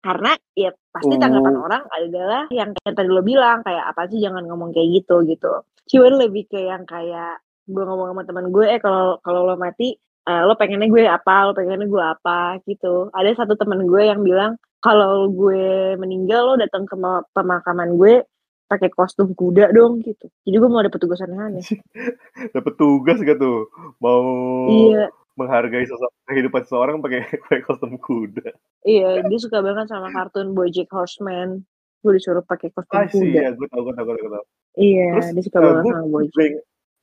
karena 0.04 0.36
ya 0.52 0.70
pasti 0.92 1.14
Oh. 1.16 1.20
tanggapan 1.20 1.56
orang 1.56 1.82
adalah 1.88 2.42
yang 2.52 2.76
kayak 2.76 2.94
tadi 2.94 3.08
lo 3.08 3.24
bilang 3.24 3.64
kayak 3.64 3.90
apa 3.90 4.12
sih 4.12 4.20
jangan 4.20 4.44
ngomong 4.44 4.76
kayak 4.76 5.02
gitu 5.02 5.24
gitu. 5.24 5.64
Cuman 5.88 6.14
lebih 6.20 6.52
ke 6.52 6.58
yang 6.68 6.84
kayak 6.84 7.40
gue 7.64 7.84
ngomong 7.86 8.12
sama 8.12 8.22
teman 8.26 8.46
gue 8.50 8.66
eh 8.66 8.80
kalau 8.82 9.16
kalau 9.22 9.46
lo 9.46 9.54
mati 9.56 9.94
eh, 10.28 10.42
lo 10.46 10.54
pengennya 10.54 10.88
gue 10.88 11.02
apa 11.06 11.50
lo 11.50 11.52
pengennya 11.54 11.86
gue 11.86 12.04
apa 12.04 12.62
gitu. 12.66 13.10
Ada 13.10 13.42
satu 13.42 13.58
teman 13.58 13.86
gue 13.86 14.02
yang 14.06 14.22
bilang 14.22 14.54
kalau 14.82 15.30
gue 15.30 15.94
meninggal 15.98 16.54
lo 16.54 16.54
datang 16.58 16.86
ke 16.86 16.94
ma- 16.98 17.26
pemakaman 17.34 17.94
gue 17.98 18.26
pakai 18.70 18.88
kostum 18.88 19.34
kuda 19.36 19.74
dong 19.74 20.00
gitu. 20.00 20.30
Jadi 20.46 20.56
gue 20.56 20.70
mau 20.70 20.80
dapet 20.80 21.00
tugas 21.02 21.20
aneh-aneh 21.20 21.62
dapat 22.56 22.72
tugas 22.78 23.18
gak 23.20 23.38
tuh? 23.38 23.68
Mau 24.00 24.24
iya. 24.70 25.12
menghargai 25.36 25.84
sosok 25.84 26.10
kehidupan 26.30 26.62
seseorang 26.64 26.96
pakai 27.04 27.26
pakai 27.46 27.62
kostum 27.66 27.98
kuda. 27.98 28.54
Iya 28.86 29.26
dia 29.26 29.38
suka 29.38 29.60
banget 29.60 29.90
sama 29.90 30.08
kartun 30.14 30.54
BoJack 30.56 30.88
Horseman. 30.90 31.66
Gue 32.02 32.18
disuruh 32.18 32.42
pakai 32.42 32.70
kostum 32.74 32.98
ah 32.98 33.06
kuda. 33.06 33.38
ya 33.38 33.50
gue 33.54 33.66
tau 33.70 33.82
gue 33.86 33.94
tau 33.94 34.04
gue 34.06 34.16
tau, 34.18 34.44
iya 34.74 35.20
Terus, 35.20 35.28
dia 35.38 35.42
suka 35.46 35.58
eh, 35.58 35.62
banget 35.62 35.84
sama 35.94 36.06
BoJack 36.10 36.52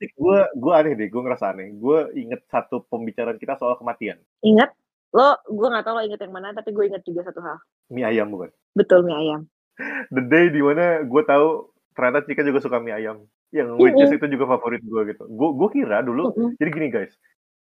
gue 0.08 0.38
gue 0.56 0.72
aneh 0.72 0.96
deh 0.96 1.08
gue 1.12 1.22
ngerasa 1.22 1.52
aneh. 1.52 1.76
Gue 1.76 2.08
inget 2.16 2.40
satu 2.48 2.88
pembicaraan 2.88 3.36
kita 3.36 3.60
soal 3.60 3.76
kematian. 3.76 4.16
Ingat? 4.40 4.72
Lo 5.12 5.36
gue 5.44 5.68
nggak 5.68 5.84
tahu 5.84 5.94
lo 6.00 6.02
inget 6.06 6.20
yang 6.24 6.32
mana 6.32 6.56
tapi 6.56 6.72
gue 6.72 6.84
inget 6.88 7.02
juga 7.04 7.28
satu 7.28 7.44
hal. 7.44 7.58
Mie 7.92 8.06
ayam 8.08 8.32
bukan? 8.32 8.48
Betul 8.72 9.04
mie 9.04 9.16
ayam. 9.18 9.40
The 10.08 10.22
day 10.24 10.48
di 10.48 10.62
mana 10.64 11.04
gue 11.04 11.22
tahu 11.26 11.68
ternyata 11.92 12.24
Cika 12.24 12.46
juga 12.46 12.64
suka 12.64 12.80
mie 12.80 12.96
ayam. 12.96 13.26
Yang 13.50 13.68
which 13.82 13.98
is 13.98 14.14
itu 14.14 14.26
juga 14.30 14.56
favorit 14.56 14.80
gue 14.80 15.02
gitu. 15.12 15.26
Gue 15.28 15.50
gue 15.58 15.68
kira 15.74 16.00
dulu 16.00 16.32
jadi 16.56 16.70
gini 16.70 16.88
guys. 16.88 17.12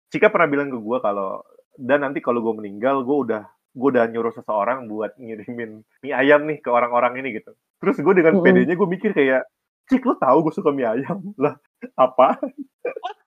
Cika 0.09 0.31
pernah 0.31 0.49
bilang 0.49 0.69
ke 0.73 0.79
gue 0.79 0.99
kalau 1.03 1.43
dan 1.75 2.07
nanti 2.07 2.23
kalau 2.23 2.41
gue 2.41 2.55
meninggal 2.55 3.03
gue 3.03 3.17
udah 3.29 3.43
gue 3.75 3.89
udah 3.91 4.07
nyuruh 4.07 4.31
seseorang 4.31 4.87
buat 4.87 5.19
ngirimin 5.19 5.83
mie 6.07 6.15
ayam 6.15 6.47
nih 6.47 6.63
ke 6.63 6.71
orang-orang 6.71 7.19
ini 7.21 7.43
gitu. 7.43 7.53
Terus 7.83 7.99
gue 7.99 8.15
dengan 8.15 8.39
pedenya 8.41 8.79
gue 8.79 8.89
mikir 8.89 9.13
kayak 9.13 9.45
Cik 9.85 10.01
lo 10.09 10.17
tahu 10.17 10.49
gue 10.49 10.55
suka 10.55 10.71
mie 10.73 10.89
ayam? 10.89 11.21
Lah 11.43 11.59
apa 11.97 12.39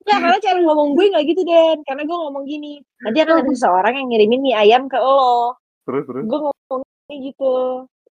Ya 0.07 0.17
karena 0.23 0.39
cara 0.39 0.59
ngomong 0.63 0.95
gue 0.95 1.05
nggak 1.11 1.25
gitu 1.27 1.41
Den 1.43 1.83
Karena 1.83 2.03
gue 2.07 2.17
ngomong 2.17 2.43
gini 2.47 2.79
Nanti 3.03 3.17
akan 3.21 3.43
ada 3.43 3.51
seseorang 3.51 3.93
yang 3.99 4.07
ngirimin 4.07 4.41
mie 4.41 4.55
ayam 4.55 4.87
ke 4.87 4.97
lo 4.97 5.57
terus 5.83 6.07
terus 6.07 6.23
Gue 6.23 6.39
ngomongnya 6.39 7.15
gitu 7.21 7.53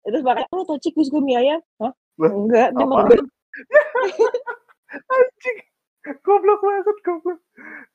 Terus 0.07 0.23
makanya 0.23 0.53
lo 0.53 0.63
tau 0.69 0.79
cik 0.79 0.93
gue 0.95 1.05
suka 1.09 1.19
mie 1.25 1.39
ayam 1.41 1.61
Hah? 1.81 1.93
Lah, 2.21 2.31
Enggak 2.33 2.69
Dia 2.77 2.85
mau 2.85 3.01
apaan? 3.01 3.25
anjing 5.17 5.59
goblok 6.23 6.61
banget 6.63 6.99
goblok 7.03 7.41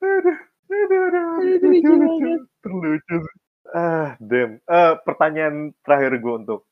aduh 0.02 0.38
Aduh, 0.72 0.88
aduh, 0.88 1.00
aduh, 1.04 1.24
Aduh, 1.36 1.68
lucu, 1.68 1.92
lucu. 1.92 2.32
Terlucu. 2.64 3.16
sih. 3.20 3.36
Ah, 3.76 4.16
damn. 4.16 4.56
Eh, 4.56 4.92
pertanyaan 5.04 5.76
terakhir 5.84 6.16
gue 6.16 6.32
untuk 6.32 6.64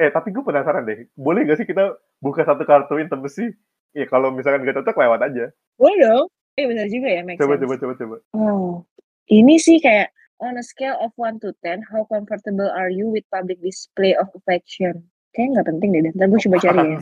eh 0.00 0.10
tapi 0.10 0.32
gue 0.32 0.42
penasaran 0.42 0.82
deh. 0.82 1.06
Boleh 1.12 1.44
gak 1.44 1.60
sih 1.60 1.68
kita 1.68 1.94
buka 2.18 2.42
satu 2.42 2.64
kartu 2.64 2.98
intimacy? 2.98 3.52
Ya 3.96 4.04
kalau 4.08 4.28
misalkan 4.34 4.64
gak 4.68 4.82
cocok 4.82 4.96
lewat 5.00 5.20
aja. 5.32 5.44
Boleh 5.80 5.96
dong. 6.02 6.26
Eh 6.58 6.66
benar 6.66 6.90
juga 6.90 7.08
ya, 7.08 7.22
make 7.22 7.38
Coba 7.38 7.54
sense. 7.54 7.62
coba 7.64 7.74
coba 7.78 7.92
coba. 7.94 8.16
Oh, 8.34 8.82
ini 9.30 9.62
sih 9.62 9.78
kayak 9.78 10.10
on 10.42 10.58
a 10.58 10.64
scale 10.64 10.98
of 10.98 11.14
1 11.14 11.38
to 11.42 11.54
10, 11.62 11.86
how 11.86 12.02
comfortable 12.10 12.66
are 12.66 12.90
you 12.90 13.06
with 13.10 13.22
public 13.30 13.58
display 13.62 14.14
of 14.18 14.26
affection? 14.34 15.06
Kayaknya 15.34 15.50
nggak 15.54 15.68
penting 15.70 15.90
deh, 15.94 16.12
ntar 16.18 16.26
gue 16.26 16.40
coba 16.50 16.56
cari 16.58 16.78
ya. 16.82 16.98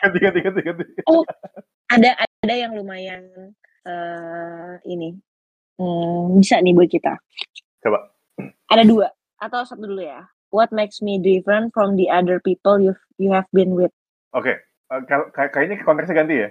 Ganti 0.00 0.18
ganti 0.20 0.38
ganti 0.40 0.60
ganti. 0.64 0.84
Oh, 1.08 1.24
ada 1.92 2.16
ada 2.16 2.54
yang 2.56 2.72
lumayan 2.72 3.24
eh 3.80 4.72
ini 4.84 5.16
hmm, 5.80 6.40
bisa 6.40 6.60
nih 6.60 6.72
buat 6.76 6.88
kita. 6.88 7.16
Coba. 7.80 8.12
Ada 8.68 8.84
dua 8.84 9.08
atau 9.40 9.64
satu 9.64 9.88
dulu 9.88 10.04
ya. 10.04 10.28
What 10.50 10.74
makes 10.74 11.00
me 11.00 11.16
different 11.20 11.72
from 11.72 11.94
the 11.96 12.10
other 12.12 12.40
people 12.40 12.80
you 12.80 12.92
you 13.16 13.32
have 13.32 13.48
been 13.52 13.76
with? 13.76 13.92
Oke. 14.36 14.52
Eh, 14.52 14.58
kal- 14.90 15.30
kay- 15.30 15.50
kayaknya 15.54 15.76
konteksnya 15.86 16.16
ganti 16.18 16.34
ya. 16.36 16.50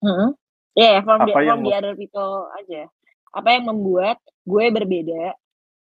Hmm. 0.00 0.32
Ya, 0.78 0.96
yeah, 0.96 0.98
from 1.02 1.26
the, 1.26 1.34
yang 1.34 1.58
from 1.58 1.66
the 1.66 1.70
mem- 1.74 1.78
other 1.82 1.94
people 1.98 2.46
aja. 2.54 2.86
Apa 3.34 3.58
yang 3.58 3.66
membuat 3.66 4.22
gue 4.46 4.64
berbeda 4.70 5.34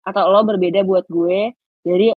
atau 0.08 0.22
lo 0.32 0.40
berbeda 0.48 0.80
buat 0.82 1.04
gue 1.06 1.52
dari 1.84 2.08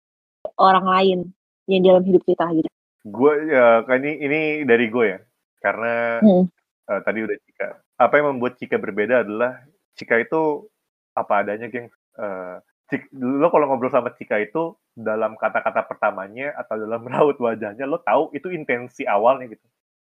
orang 0.59 0.87
lain 0.87 1.19
yang 1.67 1.83
dalam 1.83 2.03
hidup 2.07 2.23
kita 2.23 2.47
gitu. 2.55 2.71
Gue 3.03 3.51
ya 3.51 3.83
kayak 3.83 3.99
ini 3.99 4.13
ini 4.23 4.41
dari 4.63 4.87
gue 4.87 5.05
ya. 5.11 5.19
Karena 5.59 6.23
Hmm. 6.23 6.47
eh, 6.87 7.01
tadi 7.03 7.19
udah 7.27 7.37
Cika. 7.43 7.69
Apa 7.99 8.15
yang 8.19 8.39
membuat 8.39 8.59
Cika 8.59 8.79
berbeda 8.79 9.27
adalah 9.27 9.63
Cika 9.99 10.23
itu 10.23 10.71
apa 11.13 11.43
adanya, 11.43 11.67
geng. 11.69 11.91
Eh, 12.19 12.57
Cik, 12.91 13.09
lo 13.15 13.49
kalau 13.51 13.67
ngobrol 13.69 13.91
sama 13.91 14.15
Cika 14.15 14.39
itu 14.39 14.75
dalam 14.93 15.41
kata-kata 15.41 15.89
pertamanya 15.89 16.53
atau 16.61 16.77
dalam 16.77 17.03
raut 17.13 17.37
wajahnya 17.41 17.89
lo 17.89 18.01
tahu 18.05 18.33
itu 18.37 18.53
intensi 18.53 19.09
awalnya 19.09 19.49
gitu. 19.53 19.67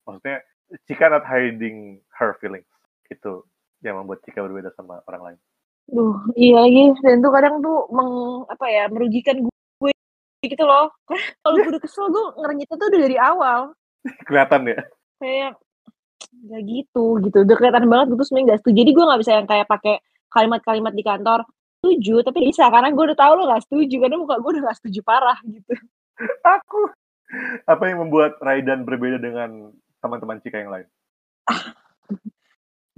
Maksudnya 0.09 0.41
Cika 0.87 1.11
not 1.11 1.27
hiding 1.27 1.99
her 2.15 2.39
feelings. 2.39 2.69
Itu 3.11 3.45
yang 3.83 3.99
membuat 4.01 4.23
Cika 4.23 4.41
berbeda 4.41 4.71
sama 4.79 5.03
orang 5.11 5.23
lain. 5.35 5.39
Duh, 5.91 6.17
iya 6.39 6.63
lagi. 6.63 6.95
Dan 7.03 7.19
tuh 7.19 7.33
kadang 7.35 7.59
tuh 7.59 7.91
meng, 7.91 8.11
apa 8.47 8.67
ya, 8.71 8.87
merugikan 8.87 9.43
gue 9.43 9.91
gitu 10.47 10.63
loh. 10.63 10.95
Kalau 11.43 11.55
gue 11.59 11.71
udah 11.75 11.83
kesel, 11.83 12.07
gue 12.07 12.25
ngerenyitnya 12.39 12.77
tuh 12.79 12.87
udah 12.87 13.01
dari 13.03 13.17
awal. 13.19 13.61
Kelihatan 14.31 14.71
ya. 14.71 14.79
Kayak, 15.19 15.53
gak 16.47 16.63
gitu, 16.65 17.05
gitu. 17.27 17.39
Udah 17.43 17.57
kelihatan 17.59 17.85
banget 17.91 18.07
gue 18.15 18.19
tuh 18.23 18.27
sebenernya 18.31 18.55
gak 18.55 18.61
setuju. 18.63 18.77
Jadi 18.87 18.91
gue 18.95 19.05
gak 19.11 19.21
bisa 19.21 19.33
yang 19.35 19.49
kayak 19.51 19.67
pakai 19.67 19.95
kalimat-kalimat 20.31 20.95
di 20.95 21.03
kantor. 21.03 21.41
Setuju, 21.81 22.21
tapi 22.21 22.53
bisa. 22.53 22.69
Karena 22.69 22.93
gue 22.93 23.05
udah 23.09 23.19
tahu 23.19 23.33
lo 23.41 23.43
gak 23.49 23.65
setuju. 23.65 23.97
Karena 24.05 24.17
muka 24.21 24.37
gue 24.37 24.51
udah 24.53 24.63
gak 24.69 24.79
setuju 24.85 25.01
parah 25.01 25.39
gitu. 25.49 25.73
Aku. 26.61 26.81
Apa 27.65 27.89
yang 27.89 28.05
membuat 28.05 28.37
Raidan 28.45 28.85
berbeda 28.85 29.17
dengan 29.17 29.73
teman-teman 30.05 30.45
Cika 30.45 30.61
yang 30.61 30.73
lain? 30.77 30.87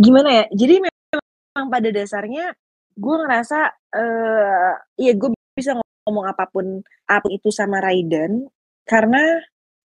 Gimana 0.02 0.28
ya? 0.42 0.44
Jadi 0.50 0.74
memang 0.82 1.66
pada 1.70 1.88
dasarnya 1.94 2.50
gue 2.98 3.14
ngerasa, 3.22 3.58
eh 3.94 4.72
iya 4.98 5.12
gue 5.14 5.30
bisa 5.54 5.78
ngomong 6.08 6.26
apa 6.26 6.48
pun 6.50 6.82
apa 7.06 7.22
pun 7.22 7.32
itu 7.32 7.54
sama 7.54 7.78
Raiden 7.78 8.50
karena 8.88 9.20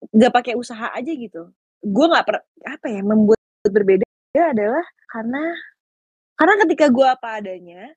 gak 0.09 0.33
pakai 0.33 0.53
usaha 0.57 0.89
aja 0.89 1.11
gitu. 1.11 1.53
Gue 1.83 2.05
nggak 2.09 2.25
per 2.25 2.41
apa 2.65 2.87
ya 2.89 3.05
membuat 3.05 3.37
berbeda 3.67 4.07
adalah 4.37 4.85
karena 5.11 5.43
karena 6.37 6.55
ketika 6.65 6.85
gue 6.93 7.07
apa 7.07 7.27
adanya 7.41 7.93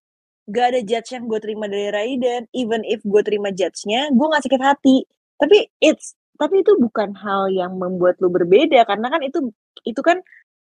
gak 0.51 0.67
ada 0.75 0.81
judge 0.83 1.11
yang 1.15 1.25
gue 1.31 1.39
terima 1.41 1.67
dari 1.71 1.89
Raiden. 1.95 2.51
Even 2.53 2.83
if 2.85 3.01
gue 3.07 3.23
terima 3.23 3.51
judge-nya 3.55 4.11
gue 4.11 4.27
gak 4.27 4.45
sakit 4.47 4.63
hati. 4.63 4.97
Tapi 5.39 5.71
it's 5.81 6.15
tapi 6.37 6.65
itu 6.65 6.73
bukan 6.81 7.13
hal 7.17 7.53
yang 7.53 7.77
membuat 7.79 8.19
lu 8.19 8.29
berbeda. 8.33 8.83
Karena 8.85 9.09
kan 9.13 9.21
itu 9.23 9.39
itu 9.87 10.01
kan 10.03 10.19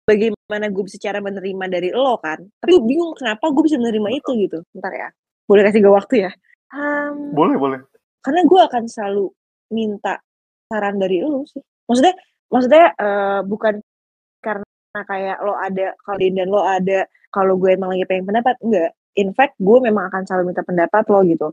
bagaimana 0.04 0.72
gue 0.72 0.82
bisa 0.84 0.98
cara 1.00 1.20
menerima 1.22 1.64
dari 1.70 1.90
lo 1.92 2.18
kan. 2.20 2.40
Tapi 2.60 2.70
gue 2.76 2.84
bingung 2.84 3.12
kenapa 3.16 3.48
gue 3.52 3.62
bisa 3.64 3.76
menerima 3.80 4.08
itu 4.18 4.30
gitu. 4.48 4.58
Bentar 4.74 4.92
ya. 4.92 5.08
Boleh 5.48 5.62
kasih 5.68 5.80
gue 5.80 5.92
waktu 5.92 6.14
ya? 6.28 6.30
Em, 6.68 7.32
Boleh, 7.32 7.56
boleh. 7.56 7.80
karena 8.20 8.44
gue 8.44 8.60
akan 8.60 8.84
selalu 8.92 9.24
minta 9.72 10.20
saran 10.68 11.00
dari 11.00 11.24
lo 11.24 11.44
sih. 11.48 11.62
Maksudnya 11.88 12.14
maksudnya 12.52 12.84
eh, 12.96 13.40
bukan 13.48 13.74
karena 14.44 14.64
kayak 15.08 15.38
lo 15.44 15.54
ada 15.56 15.96
kalau 16.04 16.18
dan 16.20 16.48
lo 16.48 16.60
ada 16.64 17.00
kalau 17.32 17.54
gue 17.56 17.70
emang 17.72 17.92
lagi 17.96 18.04
pengen 18.08 18.28
pendapat 18.28 18.56
enggak 18.64 18.90
in 19.18 19.34
fact 19.34 19.58
gue 19.58 19.78
memang 19.82 20.08
akan 20.14 20.22
selalu 20.22 20.54
minta 20.54 20.62
pendapat 20.62 21.04
lo 21.10 21.20
gitu 21.26 21.48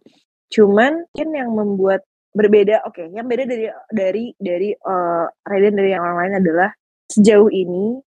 cuman 0.54 1.10
mungkin 1.10 1.30
yang 1.34 1.50
membuat 1.50 2.02
berbeda 2.32 2.86
oke 2.86 3.10
yang 3.10 3.26
beda 3.26 3.44
dari 3.50 3.66
dari 3.90 4.26
dari 4.38 4.70
eh, 4.78 5.26
Raiden 5.42 5.74
dari 5.74 5.90
yang 5.90 6.06
orang 6.06 6.18
lain 6.22 6.36
adalah 6.46 6.70
sejauh 7.10 7.50
ini 7.50 7.98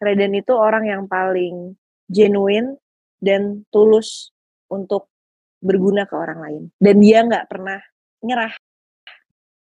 Raiden 0.00 0.34
itu 0.34 0.52
orang 0.56 0.88
yang 0.88 1.02
paling 1.06 1.76
genuine 2.08 2.80
dan 3.22 3.62
tulus 3.68 4.32
untuk 4.72 5.12
berguna 5.62 6.08
ke 6.08 6.14
orang 6.16 6.38
lain 6.42 6.62
dan 6.80 6.96
dia 6.98 7.22
nggak 7.22 7.46
pernah 7.46 7.78
nyerah 8.24 8.54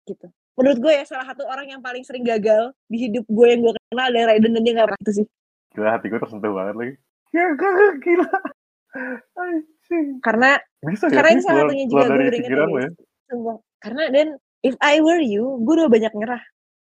gitu 0.06 0.30
menurut 0.54 0.78
gue 0.78 0.92
ya 0.94 1.04
salah 1.04 1.26
satu 1.26 1.44
orang 1.50 1.66
yang 1.66 1.82
paling 1.82 2.06
sering 2.06 2.22
gagal 2.22 2.70
di 2.86 3.10
hidup 3.10 3.26
gue 3.26 3.46
yang 3.50 3.60
gue 3.60 3.72
kenal 3.90 4.06
adalah 4.08 4.32
Raiden 4.32 4.54
dan 4.54 4.62
dia 4.62 4.72
nggak 4.78 4.88
pernah 4.88 5.02
itu 5.02 5.12
sih 5.20 5.26
Gila 5.74 5.90
hati 5.90 6.06
gue 6.06 6.20
tersentuh 6.22 6.54
banget 6.54 6.74
lagi. 6.78 6.94
Ya 7.34 7.50
gak 7.58 7.98
gila. 7.98 8.30
Karena 10.22 10.56
Bisa 10.86 11.10
karena 11.10 11.30
ini 11.34 11.42
salah 11.42 11.66
satunya 11.66 11.86
juga 11.90 12.04
gue 12.08 12.14
udah 12.14 12.38
inget 12.38 12.50
ya, 12.50 12.64
lo. 12.64 12.78
Sumpah. 13.24 13.56
karena 13.80 14.02
dan 14.12 14.26
if 14.62 14.76
I 14.80 15.00
were 15.00 15.20
you 15.20 15.60
gue 15.64 15.74
udah 15.76 15.90
banyak 15.90 16.12
nyerah 16.16 16.42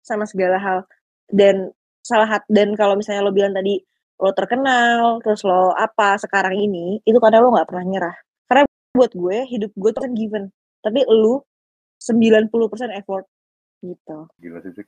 sama 0.04 0.28
segala 0.28 0.60
hal 0.60 0.86
dan 1.32 1.72
salah 2.04 2.28
hat 2.28 2.44
dan 2.52 2.76
kalau 2.76 3.00
misalnya 3.00 3.24
lo 3.24 3.32
bilang 3.32 3.56
tadi 3.56 3.80
lo 4.20 4.30
terkenal 4.36 5.24
terus 5.24 5.42
lo 5.48 5.72
apa 5.74 6.20
sekarang 6.20 6.54
ini 6.54 7.00
itu 7.08 7.18
karena 7.18 7.42
lo 7.42 7.54
nggak 7.54 7.70
pernah 7.70 7.86
nyerah 7.86 8.16
karena 8.50 8.64
buat 8.94 9.12
gue 9.16 9.38
hidup 9.50 9.72
gue 9.74 9.90
tuh 9.96 10.02
kan 10.04 10.14
given 10.14 10.44
tapi 10.84 11.02
lu 11.08 11.40
90% 12.04 12.52
effort 13.00 13.26
gitu 13.80 14.18
Gila 14.40 14.60
sih. 14.64 14.86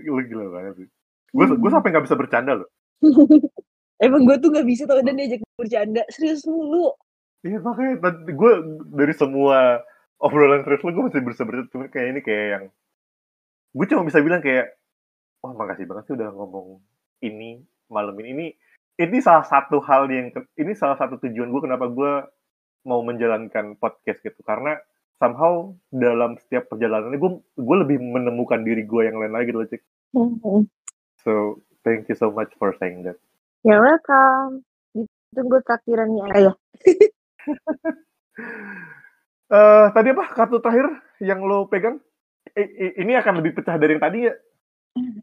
Lu 0.00 0.20
gila 0.24 0.44
banget 0.52 0.84
sih. 0.84 0.88
Gue 1.34 1.44
gue 1.50 1.70
sampai 1.72 1.88
gak 1.90 2.04
bisa 2.06 2.16
bercanda 2.16 2.52
loh. 2.62 2.68
emang 4.02 4.26
gue 4.26 4.36
tuh 4.40 4.50
nggak 4.50 4.66
bisa 4.66 4.82
tau 4.88 5.02
dan 5.02 5.18
diajak 5.18 5.42
bercanda 5.58 6.02
serius 6.10 6.42
mulu 6.48 6.94
Iya 7.44 7.60
makanya 7.60 8.00
gue 8.24 8.52
dari 8.96 9.12
semua 9.12 9.84
obrolan 10.16 10.64
serius 10.64 10.80
lu 10.80 10.96
gue 10.96 11.04
masih 11.12 11.20
bisa 11.20 11.44
bercanda. 11.44 11.68
Cuma 11.68 11.84
kayak 11.92 12.08
ini 12.16 12.20
kayak 12.24 12.46
yang... 12.48 12.64
Gue 13.76 13.86
cuma 13.92 14.08
bisa 14.08 14.24
bilang 14.24 14.40
kayak... 14.40 14.80
Wah 15.44 15.52
makasih 15.52 15.84
banget 15.84 16.08
sih 16.08 16.14
udah 16.16 16.32
ngomong 16.32 16.80
ini 17.20 17.60
malam 17.92 18.16
ini. 18.24 18.32
Ini 18.32 18.46
ini 18.96 19.18
salah 19.20 19.44
satu 19.44 19.84
hal 19.84 20.08
yang... 20.08 20.32
Ini 20.56 20.72
salah 20.72 20.96
satu 20.96 21.20
tujuan 21.20 21.52
gue 21.52 21.62
kenapa 21.68 21.92
gue 21.92 22.12
mau 22.88 23.04
menjalankan 23.04 23.76
podcast 23.76 24.24
gitu. 24.24 24.40
Karena 24.40 24.80
somehow 25.20 25.76
dalam 25.92 26.40
setiap 26.40 26.72
perjalanannya 26.72 27.20
gue 27.20 27.32
gue 27.60 27.76
lebih 27.76 28.00
menemukan 28.00 28.64
diri 28.64 28.88
gue 28.88 29.02
yang 29.04 29.20
lain 29.20 29.36
lagi 29.36 29.52
gitu 29.52 29.60
loh, 29.60 29.68
Cik. 29.68 29.82
So, 31.20 31.60
thank 31.84 32.08
you 32.08 32.16
so 32.16 32.32
much 32.32 32.56
for 32.56 32.72
saying 32.80 33.04
that. 33.04 33.20
Ya 33.64 33.76
welcome. 33.80 34.62
Ditunggu 34.94 35.58
takdirannya 35.64 36.24
ya 36.36 36.52
Eh 39.44 39.86
tadi 39.92 40.08
apa? 40.10 40.24
Kartu 40.32 40.58
terakhir 40.58 40.88
yang 41.20 41.44
lo 41.44 41.68
pegang? 41.68 42.00
Eh, 42.54 42.64
i- 42.64 42.94
ini 43.02 43.12
akan 43.14 43.40
lebih 43.42 43.54
pecah 43.54 43.76
dari 43.76 43.96
yang 43.96 44.02
tadi 44.02 44.20
ya? 44.30 44.34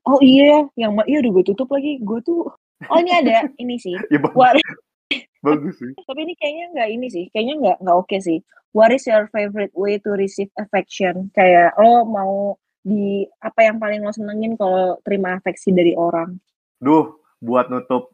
oh 0.04 0.20
iya 0.20 0.68
yang 0.76 0.92
iya 1.08 1.24
udah 1.24 1.32
gue 1.32 1.46
tutup 1.48 1.72
lagi. 1.72 1.98
Gue 2.04 2.20
tuh 2.22 2.48
oh 2.86 2.98
ini 3.00 3.12
ada 3.12 3.48
ini 3.58 3.80
sih. 3.80 3.96
Ya 4.14 4.20
bagus, 4.20 4.36
What 4.38 4.56
bagus 5.48 5.76
sih. 5.80 5.92
tapi 6.06 6.20
ini 6.28 6.34
kayaknya 6.38 6.66
nggak 6.76 6.90
ini 6.92 7.08
sih. 7.10 7.26
Kayaknya 7.32 7.56
nggak 7.60 7.78
nggak 7.82 7.98
oke 7.98 8.18
sih. 8.20 8.40
What 8.72 8.92
is 8.96 9.04
your 9.04 9.28
favorite 9.32 9.74
way 9.76 10.00
to 10.00 10.12
receive 10.16 10.52
affection? 10.56 11.34
Kayak 11.36 11.76
lo 11.76 12.06
mau 12.06 12.34
di 12.82 13.26
apa 13.40 13.68
yang 13.68 13.80
paling 13.80 14.00
lo 14.00 14.12
senengin 14.12 14.56
kalau 14.56 15.00
terima 15.04 15.36
afeksi 15.36 15.72
dari 15.72 15.92
orang? 15.96 16.40
Duh, 16.80 17.16
buat 17.40 17.68
nutup 17.68 18.12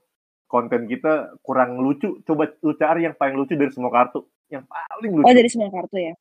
konten 0.47 0.87
kita 0.87 1.35
kurang 1.43 1.77
lucu. 1.77 2.23
Coba 2.23 2.47
lu 2.63 2.73
cari 2.73 3.03
yang 3.03 3.13
paling 3.13 3.35
lucu 3.35 3.53
dari 3.53 3.69
semua 3.69 3.91
kartu. 3.91 4.23
Yang 4.47 4.63
paling 4.65 5.11
lucu. 5.13 5.25
oh 5.27 5.33
dari 5.35 5.49
semua 5.51 5.69
kartu 5.69 5.97
ya 5.99 6.15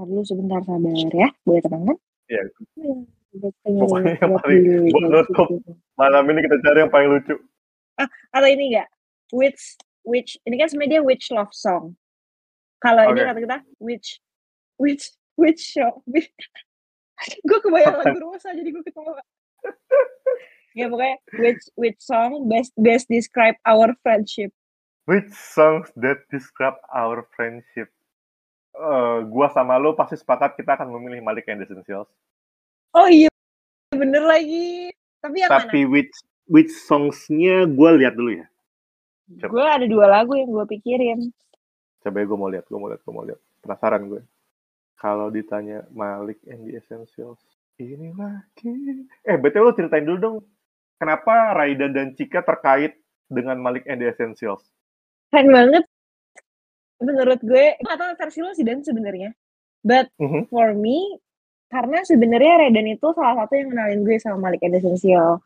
dulu 0.00 0.24
sebentar 0.24 0.64
sabar 0.64 0.96
ya 1.12 1.28
boleh 1.44 1.60
tenang 1.60 1.84
kan 1.92 1.96
Iya. 2.30 2.42
Hmm, 2.80 3.04
Pokoknya 3.60 4.16
yang 4.16 4.32
paling 4.40 4.60
buat 4.88 5.04
nutup. 5.12 5.48
Malam 5.94 6.24
ini 6.30 6.40
kita 6.46 6.56
cari 6.62 6.78
yang 6.80 6.92
paling 6.94 7.08
lucu. 7.12 7.36
atau 8.32 8.48
ini 8.48 8.72
enggak 8.72 8.88
which 9.28 9.76
which 10.08 10.40
ini 10.48 10.56
kan 10.56 10.72
sebenarnya 10.72 11.04
which 11.04 11.28
love 11.28 11.52
song 11.52 11.92
kalau 12.80 13.12
ini 13.12 13.20
Oke. 13.20 13.28
kata 13.28 13.40
kita 13.44 13.58
which 13.76 14.08
which 14.80 15.12
which 15.36 15.60
show 15.60 16.00
gue 17.44 17.58
kebayang 17.60 18.00
lagu 18.00 18.16
Rosa 18.24 18.56
jadi 18.56 18.72
gue 18.72 18.80
ketawa 18.80 19.20
ya 20.74 20.86
pokoknya 20.86 21.16
which 21.38 21.64
which 21.74 21.98
song 21.98 22.46
best 22.46 22.70
best 22.78 23.10
describe 23.10 23.58
our 23.66 23.90
friendship 24.02 24.54
Which 25.10 25.34
songs 25.34 25.90
that 25.98 26.22
describe 26.30 26.78
our 26.94 27.26
friendship? 27.34 27.90
Uh, 28.70 29.26
gua 29.26 29.50
sama 29.50 29.74
lo 29.74 29.98
pasti 29.98 30.14
sepakat 30.14 30.54
kita 30.54 30.78
akan 30.78 30.86
memilih 30.94 31.18
Malik 31.18 31.50
and 31.50 31.66
Essentials. 31.66 32.06
Oh 32.94 33.10
iya, 33.10 33.26
bener 33.90 34.22
lagi. 34.22 34.94
Tapi 35.18 35.42
yang 35.42 35.50
Tapi 35.50 35.82
mana? 35.82 35.90
which 35.90 36.14
which 36.46 36.70
songs-nya 36.86 37.66
gue 37.66 37.90
lihat 37.98 38.14
dulu 38.14 38.38
ya. 38.38 38.46
Coba. 39.42 39.50
Gue 39.50 39.66
ada 39.66 39.86
dua 39.90 40.06
lagu 40.06 40.38
yang 40.38 40.54
gue 40.54 40.66
pikirin. 40.78 41.34
Coba 42.06 42.22
gue 42.22 42.38
mau 42.38 42.46
lihat, 42.46 42.70
gue 42.70 42.78
mau 42.78 42.86
lihat, 42.86 43.02
gue 43.02 43.14
mau 43.14 43.26
lihat. 43.26 43.40
Penasaran 43.66 44.06
gue. 44.06 44.22
Kalau 44.94 45.26
ditanya 45.34 45.90
Malik 45.90 46.38
and 46.46 46.70
the 46.70 46.78
Essentials, 46.78 47.42
ini 47.82 48.14
lagi. 48.14 49.10
Eh, 49.26 49.34
betul 49.42 49.66
lo 49.66 49.74
ceritain 49.74 50.06
dulu 50.06 50.18
dong. 50.22 50.36
Kenapa 51.00 51.56
Raida 51.56 51.88
dan 51.88 52.12
Cika 52.12 52.44
terkait 52.44 53.00
dengan 53.32 53.56
Malik 53.56 53.88
and 53.88 54.04
the 54.04 54.12
Essentials? 54.12 54.68
Keren 55.32 55.48
banget. 55.48 55.84
Menurut 57.00 57.40
gue, 57.40 57.80
gue 57.80 57.88
gak 57.88 57.96
tau 57.96 58.12
versi 58.20 58.44
lo 58.44 58.52
sih 58.52 58.60
Dan 58.60 58.84
sebenarnya. 58.84 59.32
But 59.80 60.12
Mhm. 60.20 60.52
for 60.52 60.76
me, 60.76 61.16
karena 61.72 62.04
sebenarnya 62.04 62.68
Redan 62.68 62.84
itu 62.92 63.08
salah 63.16 63.32
satu 63.40 63.56
yang 63.56 63.72
kenalin 63.72 64.04
gue 64.04 64.20
sama 64.20 64.36
Malik 64.36 64.60
and 64.60 64.76
Essential 64.76 65.40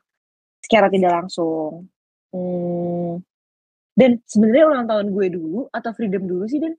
secara 0.59 0.91
tidak 0.91 1.15
langsung. 1.23 1.87
Hmm. 2.35 3.23
Dan 3.95 4.19
sebenarnya 4.27 4.67
ulang 4.67 4.91
tahun 4.91 5.15
gue 5.15 5.27
dulu 5.39 5.71
atau 5.71 5.91
Freedom 5.95 6.27
dulu 6.27 6.51
sih 6.51 6.59
Dan? 6.59 6.75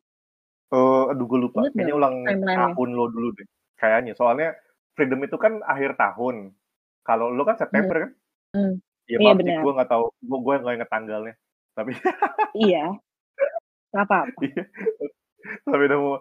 Eh, 0.76 1.04
aduh 1.16 1.24
gue 1.24 1.40
lupa. 1.48 1.64
Nggak 1.72 1.96
ulang 1.96 2.28
tahun 2.28 2.90
lo 2.92 3.08
dulu 3.08 3.40
deh. 3.40 3.48
Kayaknya. 3.80 4.20
Soalnya 4.20 4.52
Freedom 5.00 5.24
itu 5.24 5.40
kan 5.40 5.64
akhir 5.64 5.96
tahun. 5.96 6.52
Kalau 7.08 7.32
lo 7.32 7.48
kan 7.48 7.56
September 7.56 8.04
kan? 8.04 8.12
Ya 9.06 9.16
Iya, 9.16 9.18
maaf 9.24 9.38
benar. 9.38 9.60
gue 9.62 9.74
nggak 9.76 9.90
tahu. 9.90 10.06
Gue 10.20 10.40
gue 10.42 10.54
nggak 10.58 10.76
inget 10.76 10.90
tanggalnya. 10.90 11.34
Tapi 11.74 11.92
Iya. 12.66 12.86
Gak 13.92 14.04
apa-apa. 14.04 14.40
Iya. 14.42 14.64
Tapi 15.62 15.82
udah 15.86 15.98
mau 15.98 16.16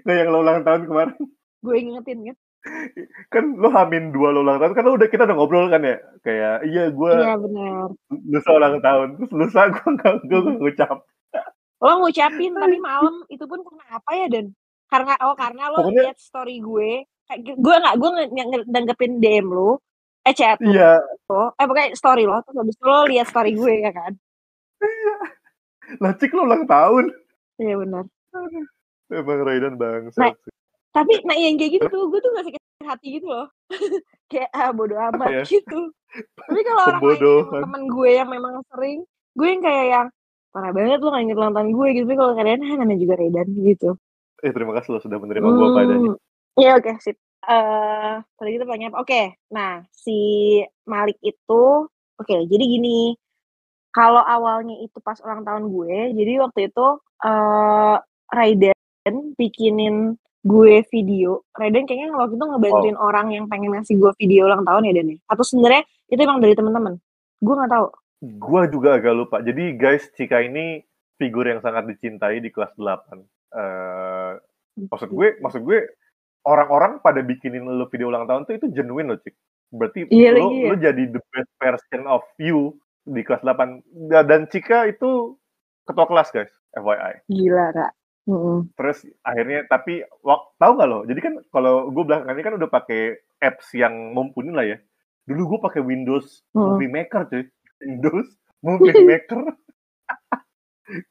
nggak 0.00 0.16
yang 0.16 0.28
lo 0.28 0.38
ulang 0.40 0.60
tahun 0.62 0.82
kemarin 0.84 1.16
Gue 1.60 1.74
ingetin 1.78 2.18
kan. 2.24 2.36
kan 3.30 3.44
lo 3.54 3.68
hamin 3.68 4.08
dua 4.10 4.30
lo 4.30 4.40
ulang 4.40 4.56
tahun 4.56 4.72
kan 4.72 4.82
lo 4.82 4.92
udah 4.94 5.06
kita 5.06 5.24
udah 5.24 5.32
ngobrol 5.32 5.68
kan 5.68 5.80
ya 5.80 5.96
kayak 6.20 6.60
iya 6.62 6.88
gue 6.88 7.12
Iya 7.14 7.32
benar. 7.34 7.88
lusa 8.22 8.50
ulang 8.50 8.76
tahun 8.78 9.08
terus 9.16 9.32
lusa 9.34 9.60
gue 9.70 9.88
nggak 9.90 10.14
gue 10.22 10.38
nggak 10.38 10.56
ngucap 10.58 10.98
Lo 11.78 11.92
ngucapin 11.98 12.52
tapi 12.52 12.76
malam 12.78 13.24
itu 13.26 13.40
pun 13.42 13.60
karena 13.60 13.84
apa 13.90 14.10
ya 14.14 14.26
Dan? 14.28 14.46
Karena 14.86 15.12
oh 15.22 15.32
karena 15.34 15.62
lo 15.68 15.76
Pokoknya- 15.82 16.04
lihat 16.06 16.18
story 16.18 16.56
gue. 16.58 16.90
Kayak 17.24 17.40
Gue 17.56 17.74
nggak 17.74 17.96
gue 17.96 18.10
nge- 18.10 18.30
nge- 18.34 18.68
nanggepin 18.68 19.12
DM 19.16 19.48
lo. 19.48 19.80
Eh 20.20 20.34
chat 20.34 20.60
iya 20.60 21.00
Eh 21.30 21.64
pokoknya 21.64 21.96
story 21.96 22.24
lo. 22.24 22.38
Terus 22.44 22.56
habis 22.58 22.76
itu 22.76 22.84
lo 22.84 23.00
lihat 23.06 23.26
story 23.26 23.50
gue 23.54 23.74
ya 23.80 23.90
kan? 23.90 24.12
lah 25.98 26.12
cik 26.14 26.32
lo 26.32 26.46
ulang 26.46 26.64
tahun 26.64 27.12
Iya 27.58 27.74
benar. 27.76 28.04
emang 29.10 29.40
Raidan 29.42 29.74
bangsa 29.74 30.16
Nah, 30.16 30.32
Tapi 30.90 31.22
nah 31.22 31.36
yang 31.36 31.54
kayak 31.54 31.76
gitu 31.76 31.86
tuh 31.86 32.02
gue 32.08 32.18
tuh 32.18 32.30
gak 32.32 32.46
sakit 32.46 32.60
hati 32.82 33.08
gitu 33.20 33.26
loh. 33.28 33.46
kayak 34.32 34.48
ah 34.50 34.70
bodo 34.70 34.96
amat 34.96 35.28
ya? 35.30 35.44
gitu. 35.46 35.90
Tapi 36.36 36.60
kalau 36.62 36.82
orang 36.82 36.90
lain 36.90 36.98
Pembodohan. 36.98 37.60
temen 37.62 37.82
gue 37.86 38.10
yang 38.10 38.28
memang 38.28 38.54
sering, 38.70 38.98
gue 39.34 39.46
yang 39.46 39.62
kayak 39.62 39.86
yang 39.86 40.06
parah 40.50 40.72
banget 40.72 40.98
lo 40.98 41.08
gak 41.10 41.22
inget 41.22 41.38
ulang 41.38 41.54
tahun 41.54 41.70
gue 41.70 41.86
gitu. 41.94 42.04
Tapi 42.06 42.16
kalau 42.18 42.32
kalian 42.34 42.60
ah, 42.60 42.74
namanya 42.76 42.98
juga 42.98 43.14
Redan 43.16 43.48
gitu. 43.56 43.90
eh 44.40 44.52
terima 44.56 44.72
kasih 44.72 44.96
lo 44.96 44.98
sudah 44.98 45.18
menerima 45.20 45.46
gue 45.46 45.66
apa 45.68 45.80
adanya 45.84 46.00
Hmm, 46.10 46.16
Iya 46.56 46.70
oke 46.80 46.92
sip. 46.98 47.16
Eh 47.40 48.14
tadi 48.36 48.50
kita 48.56 48.64
tanya 48.68 48.92
apa? 48.92 48.98
Oke, 49.00 49.22
nah 49.48 49.80
si 49.92 50.60
Malik 50.84 51.16
itu, 51.24 51.88
oke 52.20 52.36
jadi 52.44 52.64
gini, 52.64 53.16
kalau 53.96 54.20
awalnya 54.20 54.76
itu 54.84 55.00
pas 55.00 55.16
ulang 55.24 55.42
tahun 55.42 55.72
gue, 55.72 56.14
jadi 56.20 56.32
waktu 56.44 56.68
itu 56.68 56.86
eh 57.24 57.96
Raiden 58.30 59.16
bikinin 59.40 60.14
gue 60.44 60.74
video. 60.92 61.44
Raiden 61.56 61.84
kayaknya 61.88 62.12
waktu 62.16 62.36
itu 62.36 62.44
ngebantuin 62.44 62.96
orang 63.00 63.32
yang 63.32 63.44
pengen 63.48 63.72
ngasih 63.76 63.96
gue 63.96 64.12
video 64.20 64.46
ulang 64.48 64.64
tahun 64.64 64.88
ya 64.88 64.92
ya? 65.00 65.16
Atau 65.28 65.44
sebenarnya 65.44 65.82
itu 66.12 66.20
emang 66.20 66.40
dari 66.44 66.54
teman-teman? 66.56 67.00
Gue 67.40 67.54
nggak 67.56 67.72
tahu. 67.72 67.88
gue 68.20 68.62
juga 68.68 69.00
agak 69.00 69.14
lupa 69.16 69.40
jadi 69.40 69.80
guys 69.80 70.12
Cika 70.12 70.44
ini 70.44 70.84
figur 71.16 71.48
yang 71.48 71.64
sangat 71.64 71.88
dicintai 71.88 72.44
di 72.44 72.52
kelas 72.52 72.76
8 72.76 73.16
eh 73.56 74.32
maksud 74.76 75.08
gue 75.08 75.40
maksud 75.40 75.64
gue 75.64 75.88
orang-orang 76.42 76.98
pada 76.98 77.20
bikinin 77.20 77.62
lo 77.62 77.86
video 77.86 78.08
ulang 78.08 78.24
tahun 78.24 78.44
tuh 78.44 78.56
itu 78.56 78.66
genuine 78.70 79.08
loh 79.08 79.18
cik. 79.18 79.34
Berarti 79.70 80.08
Iya 80.08 80.30
lo 80.30 80.38
lagi 80.40 80.56
ya. 80.56 80.66
lo 80.66 80.76
jadi 80.76 81.02
the 81.08 81.22
best 81.30 81.50
version 81.56 82.02
of 82.04 82.22
you 82.36 82.74
di 83.02 83.20
kelas 83.20 83.40
8 83.40 83.80
Da- 84.06 84.22
dan 84.22 84.44
Cika 84.44 84.86
itu 84.86 85.36
ketua 85.82 86.04
kelas 86.04 86.28
guys 86.30 86.50
FYI 86.72 87.24
Gila 87.26 87.66
kak. 87.70 87.92
Mm-mm. 88.24 88.68
terus 88.72 89.02
akhirnya 89.20 89.64
tapi 89.64 90.04
tahu 90.54 90.72
nggak 90.76 90.88
lo? 90.88 91.02
Jadi 91.02 91.20
kan 91.20 91.34
kalau 91.48 91.88
gue 91.88 92.04
belakangan 92.04 92.32
ini 92.32 92.44
kan 92.44 92.54
udah 92.54 92.68
pakai 92.68 93.02
apps 93.38 93.72
yang 93.72 94.12
mumpuni 94.12 94.50
lah 94.50 94.62
ya. 94.62 94.78
Dulu 95.24 95.56
gue 95.56 95.60
pakai 95.62 95.80
Windows 95.80 96.44
Mm. 96.50 96.60
Movie 96.60 96.90
Maker 96.90 97.22
cuy. 97.26 97.44
Windows 97.80 98.28
Movie 98.60 98.92
Maker. 99.08 99.40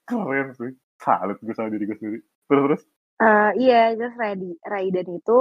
Keren 0.06 0.48
sih 0.54 0.72
salut 0.98 1.38
gue 1.40 1.54
sama 1.54 1.70
diri 1.70 1.88
gue 1.88 1.98
sendiri. 1.98 2.20
Terus 2.46 2.62
terus 2.64 2.82
Eh, 3.20 3.52
iya, 3.60 3.92
terus 3.94 4.16
Radi, 4.16 4.56
Raiden 4.64 5.20
itu 5.20 5.40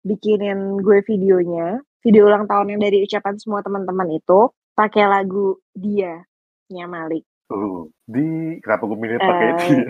bikinin 0.00 0.80
gue 0.80 1.04
videonya, 1.04 1.76
video 2.00 2.24
ulang 2.24 2.48
tahun 2.48 2.72
yang 2.72 2.80
dari 2.80 3.04
ucapan 3.04 3.36
semua 3.36 3.60
teman-teman 3.60 4.08
itu 4.16 4.48
pakai 4.72 5.04
lagu 5.04 5.60
dia, 5.76 6.24
nya 6.72 6.88
Malik. 6.88 7.28
tuh 7.44 7.88
di 8.04 8.56
kenapa 8.60 8.84
gue 8.84 8.96
milih 8.96 9.18
pakai 9.18 9.46
itu 9.50 9.64
ya? 9.72 9.88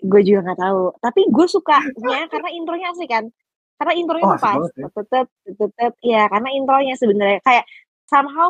Gue 0.00 0.20
juga 0.24 0.40
nggak 0.48 0.60
tahu, 0.60 0.82
tapi 0.96 1.20
gue 1.28 1.46
sukanya 1.46 2.24
karena 2.28 2.48
intronya 2.52 2.88
asik 2.92 3.08
kan, 3.08 3.24
karena 3.76 3.92
intronya 3.96 4.24
Oh, 4.24 4.32
tuh 4.32 4.36
asik 4.36 4.44
pas, 4.44 4.56
banget 4.56 4.72
ya. 4.72 4.88
tetet, 4.92 5.26
tetet, 5.56 5.92
ya 6.00 6.22
karena 6.28 6.48
intronya 6.52 6.94
sebenarnya. 6.96 7.40
Kayak 7.40 7.64
somehow 8.04 8.48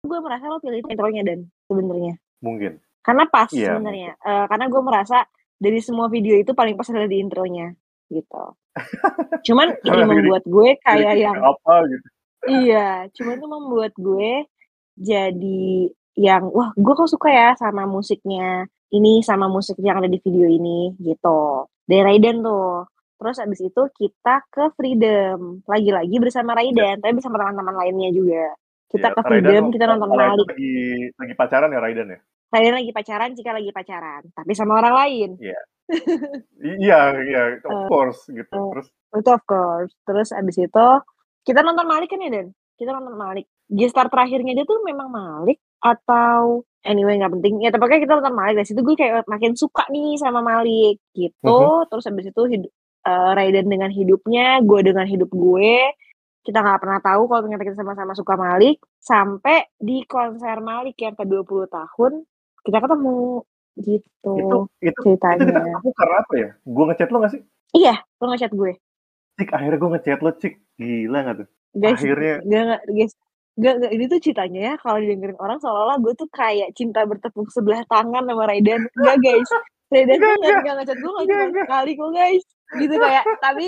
gue 0.00 0.18
merasa 0.20 0.44
lo 0.48 0.60
pilih 0.60 0.80
intronya 0.80 1.22
dan 1.24 1.38
sebenarnya. 1.68 2.14
Mungkin. 2.40 2.72
Karena 3.00 3.24
pas 3.28 3.48
Iya, 3.48 3.76
sebenarnya, 3.76 4.12
Eh, 4.16 4.44
karena 4.48 4.64
gue 4.68 4.82
merasa 4.84 5.18
dari 5.60 5.78
semua 5.78 6.08
video 6.08 6.34
itu 6.34 6.50
paling 6.50 6.74
pas 6.74 6.88
adalah 6.88 7.06
di 7.06 7.20
intronya 7.20 7.68
gitu. 8.08 8.44
Cuman 9.46 9.76
ini 9.76 10.02
membuat 10.02 10.42
gue 10.42 10.68
kayak 10.80 11.14
yang 11.16 11.36
apa 11.36 11.74
gitu 11.86 12.08
Iya, 12.40 13.04
cuma 13.12 13.36
itu 13.36 13.44
membuat 13.44 13.92
gue 13.94 14.48
jadi 14.96 15.62
yang 16.16 16.48
wah 16.48 16.72
gue 16.72 16.94
kok 16.94 17.06
suka 17.06 17.28
ya 17.28 17.52
sama 17.54 17.84
musiknya 17.84 18.64
ini 18.90 19.20
sama 19.20 19.46
musik 19.46 19.76
yang 19.78 20.00
ada 20.00 20.08
di 20.08 20.16
video 20.18 20.44
ini 20.44 20.96
gitu. 20.98 21.68
Dari 21.84 22.00
Raiden 22.00 22.40
tuh. 22.40 22.88
Terus 23.14 23.36
abis 23.38 23.60
itu 23.62 23.82
kita 23.92 24.40
ke 24.48 24.72
Freedom. 24.72 25.60
Lagi-lagi 25.62 26.16
bersama 26.16 26.56
Raiden, 26.56 26.98
tapi 26.98 27.12
bersama 27.12 27.36
teman-teman 27.36 27.76
lainnya 27.76 28.08
juga. 28.10 28.56
Kita 28.88 29.06
Ya, 29.06 29.14
ke 29.14 29.20
Raiden 29.20 29.28
Freedom, 29.28 29.62
waktu- 29.62 29.74
kita 29.76 29.84
nonton 29.86 30.08
Malik. 30.08 30.48
lagi 30.48 30.74
lagi 31.14 31.34
pacaran 31.36 31.70
ya 31.70 31.78
Raiden 31.78 32.08
ya 32.08 32.20
Raiden 32.50 32.74
lagi 32.74 32.90
pacaran, 32.90 33.30
Cika 33.32 33.54
lagi 33.54 33.70
pacaran. 33.70 34.22
Tapi 34.34 34.52
sama 34.52 34.82
orang 34.82 34.94
lain. 35.06 35.30
I- 36.66 36.78
iya 36.78 37.14
iya 37.18 37.42
of 37.62 37.70
Eh, 37.70 37.86
course 37.86 38.20
gitu 38.28 38.46
eh, 38.46 38.66
terus 38.70 38.86
Itu 39.10 39.30
of 39.30 39.42
course. 39.42 39.92
Terus 40.02 40.28
abis 40.30 40.56
itu 40.58 40.88
kita 41.42 41.62
nonton 41.62 41.86
Malik 41.86 42.10
kan 42.10 42.22
ya 42.22 42.30
Den? 42.30 42.48
Kita 42.74 42.90
nonton 42.90 43.14
Malik. 43.14 43.46
Gestar 43.66 44.06
terakhirnya 44.06 44.54
dia 44.54 44.66
tuh 44.66 44.82
memang 44.82 45.10
Malik 45.10 45.58
atau 45.78 46.62
anyway 46.82 47.18
nggak 47.18 47.34
penting. 47.38 47.54
Ya 47.58 47.70
tapi 47.70 47.82
pokoknya 47.82 48.02
kita 48.06 48.14
nonton 48.18 48.36
Malik. 48.36 48.54
Dari 48.58 48.68
situ 48.70 48.80
gue 48.82 48.94
kayak 48.94 49.26
makin 49.26 49.52
suka 49.54 49.86
nih 49.90 50.14
sama 50.18 50.40
Malik 50.42 51.02
gitu. 51.10 51.58
Terus 51.86 52.04
abis 52.06 52.30
itu 52.30 52.42
hidup, 52.46 52.70
eh, 53.06 53.30
Raiden 53.34 53.66
dengan 53.66 53.90
hidupnya, 53.90 54.62
gue 54.62 54.80
dengan 54.82 55.06
hidup 55.06 55.30
gue. 55.30 55.74
Kita 56.40 56.64
nggak 56.64 56.80
pernah 56.80 57.00
tahu 57.04 57.22
kalau 57.28 57.40
ternyata 57.44 57.64
kita 57.66 57.76
sama-sama 57.78 58.14
suka 58.14 58.34
Malik. 58.34 58.78
Sampai 58.96 59.70
di 59.74 60.06
konser 60.06 60.58
Malik 60.62 60.96
yang 60.98 61.12
ke 61.12 61.26
20 61.26 61.66
tahun 61.66 62.12
kita 62.66 62.78
ketemu 62.82 63.44
gitu 63.80 64.04
itu 64.04 64.30
itu 64.36 64.58
itu 64.82 65.00
kita 65.14 65.28
ceritanya. 65.30 65.44
ketemu 65.46 65.88
karena 65.96 66.16
apa 66.20 66.34
ya? 66.36 66.50
Gue 66.66 66.84
ngechat 66.90 67.08
lo 67.10 67.18
gak 67.22 67.32
sih? 67.32 67.42
Iya, 67.76 67.94
lo 68.20 68.24
ngechat 68.34 68.52
gue. 68.52 68.72
cik 69.38 69.48
akhirnya 69.54 69.78
gue 69.78 69.90
ngechat 69.96 70.20
lo 70.20 70.30
cik. 70.36 70.54
Gila 70.76 71.18
gak 71.24 71.36
tuh? 71.44 71.48
Guys 71.70 71.98
Akhirnya. 72.02 72.34
gak, 72.42 72.64
gak, 72.66 72.82
guys. 72.90 73.12
Gak, 73.60 73.74
gak, 73.82 73.92
ini 73.92 74.04
tuh 74.08 74.18
ceritanya 74.22 74.60
ya 74.60 74.74
kalau 74.80 74.98
didengerin 75.02 75.38
orang 75.38 75.58
seolah-olah 75.60 75.98
gue 76.00 76.12
tuh 76.16 76.28
kayak 76.32 76.72
cinta 76.72 77.04
bertepuk 77.04 77.48
sebelah 77.52 77.84
tangan 77.86 78.24
sama 78.24 78.44
Raiden 78.48 78.88
enggak 78.96 79.16
guys. 79.20 79.50
Raiden 79.90 80.16
tuh 80.16 80.30
Enggak, 80.38 80.50
gak, 80.50 80.60
gak 80.64 80.74
ngechat 80.80 80.98
gue 80.98 81.10
gak 81.10 81.26
cuma 81.26 81.44
enggak. 81.44 81.64
sekali 81.68 81.92
kok 81.94 82.10
guys. 82.14 82.44
Gitu 82.78 82.94
kayak 82.96 83.24
tapi 83.42 83.66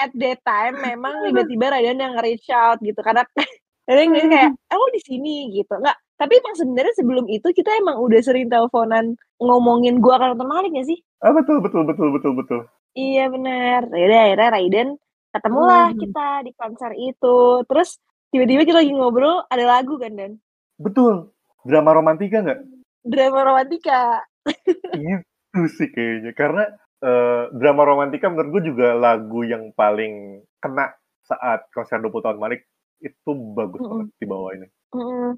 at 0.00 0.12
that 0.16 0.40
time 0.42 0.74
memang 0.80 1.14
tiba-tiba 1.28 1.66
Raiden 1.72 2.00
yang 2.00 2.12
nge-reach 2.16 2.48
out 2.52 2.78
gitu 2.80 3.00
karena 3.00 3.22
Raiden 3.90 4.28
kayak 4.30 4.50
eh 4.54 4.76
lo 4.76 4.86
di 4.94 5.00
sini? 5.02 5.50
Gitu. 5.54 5.74
Nggak 5.74 5.98
tapi 6.20 6.36
emang 6.36 6.54
sebenarnya 6.54 6.92
sebelum 6.94 7.24
itu 7.26 7.48
kita 7.50 7.72
emang 7.80 7.96
udah 7.96 8.20
sering 8.20 8.46
teleponan 8.46 9.16
ngomongin 9.40 9.98
gue 9.98 10.12
akan 10.12 10.36
nonton 10.36 10.46
Malik 10.46 10.76
gak 10.76 10.86
sih 10.86 11.00
ah 11.24 11.32
betul 11.32 11.64
betul 11.64 11.88
betul 11.88 12.08
betul 12.12 12.32
betul 12.36 12.60
Iya 12.90 13.30
benar. 13.30 13.86
Yaudah 13.86 14.20
akhirnya 14.26 14.48
Raiden 14.50 14.88
ketemulah 15.30 15.94
Hmm. 15.94 16.00
kita 16.02 16.26
di 16.42 16.50
konser 16.58 16.90
itu. 16.98 17.38
Terus 17.62 18.02
tiba-tiba 18.28 18.66
kita 18.66 18.82
lagi 18.82 18.90
ngobrol 18.90 19.46
ada 19.46 19.62
lagu 19.62 19.94
kan 19.94 20.10
Dan? 20.12 20.32
betul 20.74 21.30
drama 21.62 21.94
romantika 21.94 22.42
nggak 22.42 22.60
Drama 23.06 23.40
romantika. 23.46 24.26
Itu 24.98 25.62
sih 25.70 25.86
kayaknya, 25.88 26.34
karena, 26.34 26.64
eee, 26.98 27.42
drama 27.54 27.82
romantika 27.86 28.26
menurut 28.26 28.58
gue 28.58 28.74
juga 28.74 28.92
lagu 28.92 29.40
yang 29.42 29.70
paling 29.72 30.42
kena 30.58 30.90
saat 31.22 31.70
konser 31.70 32.02
20 32.02 32.26
tahun 32.26 32.38
Malik, 32.38 32.66
itu 32.98 33.30
bagus 33.54 33.80
banget 33.80 34.06
Mhm. 34.08 34.18
dibawainnya. 34.18 34.68
Mhm, 34.90 35.30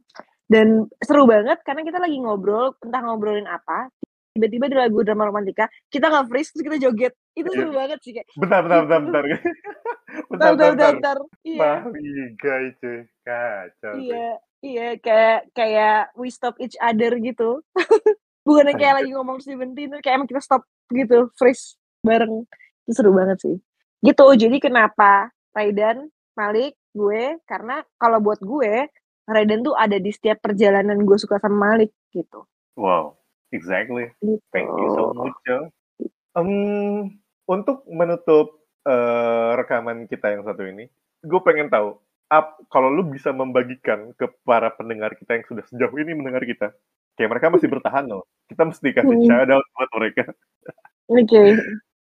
dan 0.52 0.68
seru 1.00 1.24
banget 1.24 1.56
karena 1.64 1.80
kita 1.80 1.96
lagi 1.96 2.20
ngobrol, 2.20 2.76
entah 2.84 3.00
ngobrolin 3.00 3.48
apa, 3.48 3.88
tiba-tiba 4.36 4.68
di 4.68 4.76
lagu 4.76 5.00
drama 5.00 5.28
romantika, 5.28 5.68
kita 5.88 6.08
nge-freeze 6.08 6.52
terus 6.52 6.64
kita 6.68 6.76
joget, 6.80 7.12
itu 7.32 7.48
Iya. 7.48 7.56
seru 7.56 7.72
banget 7.72 7.98
sih 8.04 8.12
kayak, 8.12 8.28
Bentar 8.36 8.60
bentar 8.64 9.00
bentar 9.00 9.22
gitu. 9.24 9.40
bentar. 10.30 10.50
Bentar 10.52 10.52
Bentar 10.52 10.52
bentar 10.52 10.72
bentar 10.72 10.92
bentar 10.92 11.18
iya. 11.44 11.72
Cuy, 12.36 12.96
kacau. 13.24 13.92
Iya 13.96 14.28
iya, 14.62 14.86
kayak 15.00 15.40
kayak 15.52 15.98
We 16.16 16.28
Stop 16.28 16.60
Each 16.60 16.76
Other 16.78 17.16
gitu. 17.18 17.64
Bukannya 18.46 18.74
kayak 18.74 18.94
lagi 19.02 19.10
ngomong 19.14 19.38
Seventeen, 19.38 19.94
kayak 20.02 20.18
emang 20.18 20.26
kita 20.26 20.42
stop 20.42 20.66
gitu, 20.90 21.30
freeze 21.38 21.78
bareng. 22.02 22.42
Itu 22.82 22.92
seru 22.98 23.14
banget 23.14 23.38
sih. 23.38 23.56
Gitu, 24.02 24.26
jadi 24.34 24.58
kenapa 24.58 25.30
Raidan, 25.54 26.10
Malik, 26.34 26.74
gue, 26.90 27.38
karena 27.46 27.86
kalau 28.02 28.18
buat 28.18 28.42
gue, 28.42 28.90
Raidan 29.28 29.62
tuh 29.62 29.74
ada 29.78 30.02
di 30.02 30.10
setiap 30.10 30.42
perjalanan 30.42 30.98
gue 31.06 31.14
suka 31.18 31.38
sama 31.38 31.74
Malik, 31.74 31.94
gitu. 32.10 32.42
Wow, 32.74 33.14
exactly. 33.54 34.10
Gitu. 34.18 34.42
Thank 34.50 34.66
you 34.74 34.88
so 34.98 35.14
much. 35.14 35.38
Mmm, 36.34 37.18
untuk 37.46 37.84
menutup, 37.90 38.64
eee, 38.88 39.50
rekaman 39.60 40.06
kita 40.10 40.32
yang 40.34 40.42
satu 40.46 40.64
ini, 40.66 40.88
gue 41.22 41.40
pengen 41.46 41.70
tahu, 41.70 41.98
ap 42.32 42.58
kalau 42.72 42.88
lu 42.90 43.06
bisa 43.12 43.30
membagikan 43.36 44.10
ke 44.18 44.26
para 44.48 44.72
pendengar 44.74 45.14
kita 45.18 45.38
yang 45.38 45.46
sudah 45.46 45.64
sejauh 45.70 45.94
ini 46.02 46.16
mendengar 46.18 46.42
kita, 46.48 46.72
kayak 47.18 47.30
mereka 47.36 47.46
masih 47.52 47.68
bertahan 47.70 48.06
loh, 48.08 48.24
kita 48.50 48.62
mesti 48.66 48.88
kasih 48.96 49.16
Mhm. 49.20 49.26
shout-out 49.28 49.66
buat 49.76 49.90
mereka. 50.00 50.24
Oke. 51.10 51.42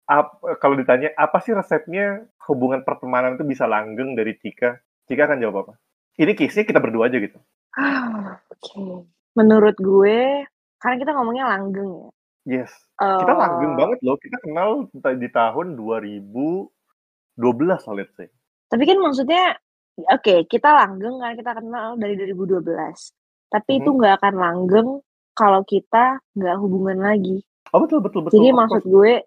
Ap 0.09 0.39
kalau 0.63 0.75
ditanya, 0.79 1.11
apa 1.19 1.39
sih 1.43 1.53
resepnya 1.55 2.25
hubungan 2.49 2.83
pertemanan 2.87 3.35
itu 3.39 3.45
bisa 3.47 3.65
langgeng 3.69 4.15
dari 4.17 4.35
Cika? 4.39 4.79
Cika 5.09 5.27
akan 5.31 5.39
jawab 5.43 5.57
apa? 5.67 5.73
Ini 6.17 6.33
case-nya 6.33 6.65
kita 6.65 6.81
berdua 6.81 7.13
aja 7.13 7.21
gitu. 7.21 7.37
Oke. 8.49 9.05
Menurut 9.37 9.77
gue, 9.77 10.49
karena 10.81 10.95
kita 10.97 11.13
ngomongnya 11.13 11.45
langgeng 11.45 11.89
ya. 11.93 12.09
Yes, 12.47 12.73
kita 12.97 13.37
langgeng 13.37 13.75
Eee 13.75 13.79
banget 13.85 13.99
loh, 14.01 14.17
kita 14.17 14.37
kenal 14.41 14.69
di 14.97 15.29
tahun 15.29 15.77
2012 15.77 16.71
lah 17.85 17.93
let's 17.93 18.15
say. 18.17 18.31
Tapi 18.71 18.83
kan 18.87 18.97
maksudnya, 18.97 19.53
oke 20.09 20.47
kita 20.49 20.69
langgeng 20.73 21.21
karena 21.21 21.35
kita 21.37 21.51
kenal 21.53 21.87
dari 22.01 22.17
2012. 22.17 23.13
Tapi 23.53 23.83
itu 23.83 23.89
Mhm. 23.93 23.97
nggak 24.01 24.13
akan 24.23 24.35
langgeng 24.41 24.89
kalau 25.37 25.61
kita 25.69 26.17
nggak 26.33 26.55
hubungan 26.57 26.97
lagi. 26.97 27.45
Oh 27.75 27.83
betul 27.83 28.01
betul 28.01 28.25
betul, 28.25 28.41
Jadi 28.41 28.49
maksud 28.55 28.83
gue, 28.89 29.21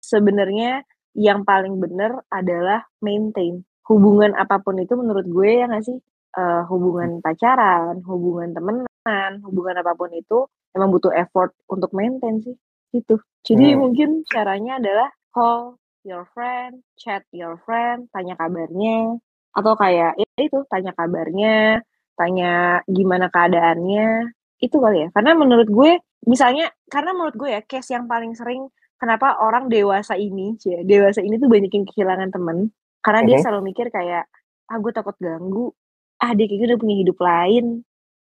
sebenarnya 0.00 0.80
yang 1.18 1.44
paling 1.44 1.76
bener 1.82 2.22
adalah 2.32 2.86
maintain. 3.04 3.60
Hubungan 3.90 4.32
apa 4.38 4.62
pun 4.62 4.78
itu 4.78 4.94
menurut 4.94 5.26
gue 5.26 5.58
ya 5.58 5.66
nggak 5.66 5.84
sih, 5.84 5.98
eee, 6.36 6.60
hubungan 6.70 7.18
pacaran, 7.24 8.02
hubungan 8.06 8.50
temenan, 8.56 9.32
hubungan 9.46 9.80
apa 9.82 9.92
pun 9.98 10.10
itu 10.14 10.46
emang 10.76 10.90
butuh 10.94 11.10
effort 11.16 11.50
untuk 11.70 11.90
maintain 11.96 12.38
sih, 12.44 12.54
gitu. 12.94 13.18
Jadi 13.46 13.74
Hmm. 13.74 13.80
mungkin 13.88 14.10
caranya 14.30 14.78
adalah 14.82 15.08
call 15.34 15.78
your 16.06 16.24
friend, 16.34 16.82
chat 17.00 17.22
your 17.34 17.58
friend, 17.66 18.06
tanya 18.14 18.34
kabarnya, 18.38 19.18
atau 19.56 19.74
kayak 19.76 20.14
ya 20.20 20.28
itu, 20.40 20.62
tanya 20.70 20.92
kabarnya, 20.96 21.82
tanya 22.18 22.80
gimana 22.88 23.26
keadaannya, 23.32 24.30
itu 24.62 24.76
kali 24.78 25.06
ya. 25.06 25.08
Karena 25.16 25.32
menurut 25.38 25.68
gue 25.70 25.92
misalnya 26.28 26.68
karena 26.92 27.10
menurut 27.16 27.34
gue 27.38 27.50
ya, 27.58 27.60
case 27.66 27.96
yang 27.96 28.06
paling 28.06 28.32
sering 28.38 28.68
kenapa 29.00 29.40
orang 29.42 29.66
dewasa 29.72 30.14
ini, 30.20 30.54
cie, 30.60 30.84
dewasa 30.86 31.20
ini 31.24 31.40
tuh 31.40 31.48
banyak 31.50 31.72
yang 31.72 31.86
kehilangan 31.88 32.30
temen, 32.32 32.70
karena 33.04 33.20
dia 33.26 33.36
selalu 33.40 33.72
mikir 33.72 33.88
kayak, 33.90 34.28
"Ah, 34.70 34.76
gue 34.78 34.92
takut 34.94 35.16
ganggu. 35.18 35.72
Ah, 36.20 36.32
dia 36.36 36.46
kayaknya 36.48 36.76
udah 36.76 36.80
punya 36.80 36.96
hidup 37.00 37.18
lain." 37.20 37.64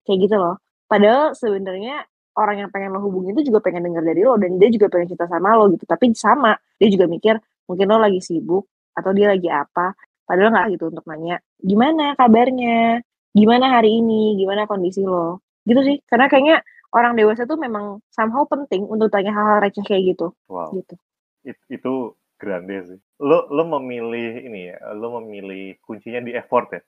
Kayak 0.07 0.19
gitu 0.31 0.37
loh. 0.41 0.57
Padahal 0.89 1.35
sebenarnya 1.37 2.07
orang 2.39 2.57
yang 2.67 2.71
pengen 2.73 2.95
lo 2.97 3.03
hubungin 3.05 3.35
itu 3.37 3.51
juga 3.53 3.61
pengen 3.61 3.91
denger 3.91 4.03
dari 4.07 4.23
lo, 4.25 4.39
dan 4.41 4.57
dia 4.63 4.71
juga 4.73 4.87
pengen 4.89 5.11
cerita 5.13 5.27
sama 5.29 5.59
lo 5.59 5.69
gitu. 5.75 5.85
Tapi 5.85 6.15
sama, 6.17 6.55
dia 6.81 6.89
juga 6.89 7.05
mikir 7.11 7.35
mungkin 7.69 7.87
lo 7.91 7.99
lagi 8.01 8.23
sibuk 8.25 8.65
atau 8.97 9.11
dia 9.13 9.29
lagi 9.35 9.51
apa, 9.53 9.93
padahal 10.25 10.51
nggak 10.55 10.67
gitu 10.79 10.85
untuk 10.95 11.05
nanya, 11.11 11.37
"Gimana 11.61 12.15
kabarnya? 12.17 13.03
Gimana 13.37 13.67
hari 13.79 14.01
ini? 14.01 14.39
Gimana 14.41 14.65
kondisi 14.71 15.03
lo?" 15.05 15.43
Gitu 15.69 15.81
sih. 15.85 15.97
Karena 16.09 16.27
kayaknya 16.33 16.57
orang 16.97 17.13
dewasa 17.19 17.45
tuh 17.45 17.59
memang 17.61 18.01
somehow 18.09 18.47
penting 18.49 18.87
untuk 18.89 19.13
tanya 19.13 19.35
hal-hal 19.37 19.61
receh 19.61 19.85
kayak 19.85 20.17
gitu, 20.17 20.33
Wow. 20.49 20.73
gitu. 20.81 20.95
It 21.45 21.59
itu 21.69 22.15
grande 22.41 22.77
sih. 22.89 22.99
Lo 23.21 23.45
lo 23.53 23.63
memilih 23.79 24.41
ini 24.47 24.73
ya, 24.73 24.79
lo 24.97 25.21
memilih 25.21 25.77
kuncinya 25.85 26.23
di 26.25 26.33
effort 26.39 26.73
ya? 26.73 26.81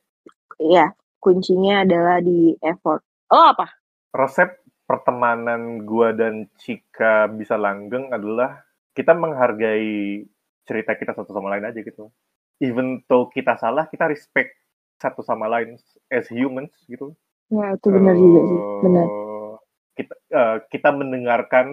Iya, 0.60 0.84
kuncinya 1.20 1.84
adalah 1.84 2.18
di 2.24 2.56
effort. 2.64 3.04
Lo 3.30 3.40
apa? 3.54 3.66
Resep 4.10 4.50
pertemanan 4.90 5.86
gua 5.86 6.10
dan 6.10 6.50
Cika 6.58 7.30
bisa 7.30 7.54
langgeng 7.54 8.10
adalah 8.10 8.66
kita 8.90 9.14
menghargai 9.14 10.26
cerita 10.66 10.98
kita 10.98 11.14
satu 11.14 11.30
sama 11.30 11.54
lain 11.54 11.70
aja 11.70 11.78
gitu. 11.78 12.10
Even 12.58 13.00
though 13.06 13.30
kita 13.30 13.54
salah, 13.56 13.86
kita 13.86 14.10
respect 14.10 14.58
satu 14.98 15.22
sama 15.22 15.46
lain 15.46 15.78
as 16.10 16.26
humans 16.28 16.74
gitu. 16.90 17.14
Ya, 17.50 17.74
itu 17.74 17.88
benar 17.90 18.14
juga 18.18 18.40
sih, 18.46 18.60
benar. 18.82 19.06
Eee, 19.06 19.50
kita 20.02 20.14
eee, 20.34 20.56
kita 20.74 20.88
mendengarkan 20.90 21.66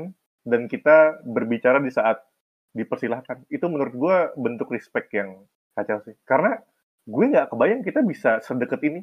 dan 0.48 0.62
kita 0.70 1.20
berbicara 1.28 1.82
di 1.82 1.92
saat 1.92 2.22
dipersilahkan. 2.78 3.50
Itu 3.50 3.68
menurut 3.68 3.94
gua 3.98 4.18
bentuk 4.38 4.70
respect 4.72 5.10
yang 5.12 5.44
kacau 5.74 6.00
sih. 6.06 6.16
Karena 6.24 6.58
gue 7.08 7.26
nggak 7.32 7.50
kebayang 7.54 7.82
kita 7.82 8.00
bisa 8.04 8.40
sedekat 8.44 8.82
ini. 8.84 9.02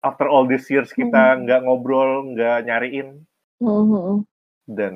After 0.00 0.24
all 0.32 0.48
these 0.48 0.64
years 0.72 0.88
kita 0.96 1.36
Mhm. 1.36 1.44
nggak 1.44 1.60
ngobrol, 1.68 2.32
nggak 2.32 2.64
nyariin. 2.64 3.20
Mhm 3.60 3.84
mhm. 3.84 4.16
Dan 4.64 4.94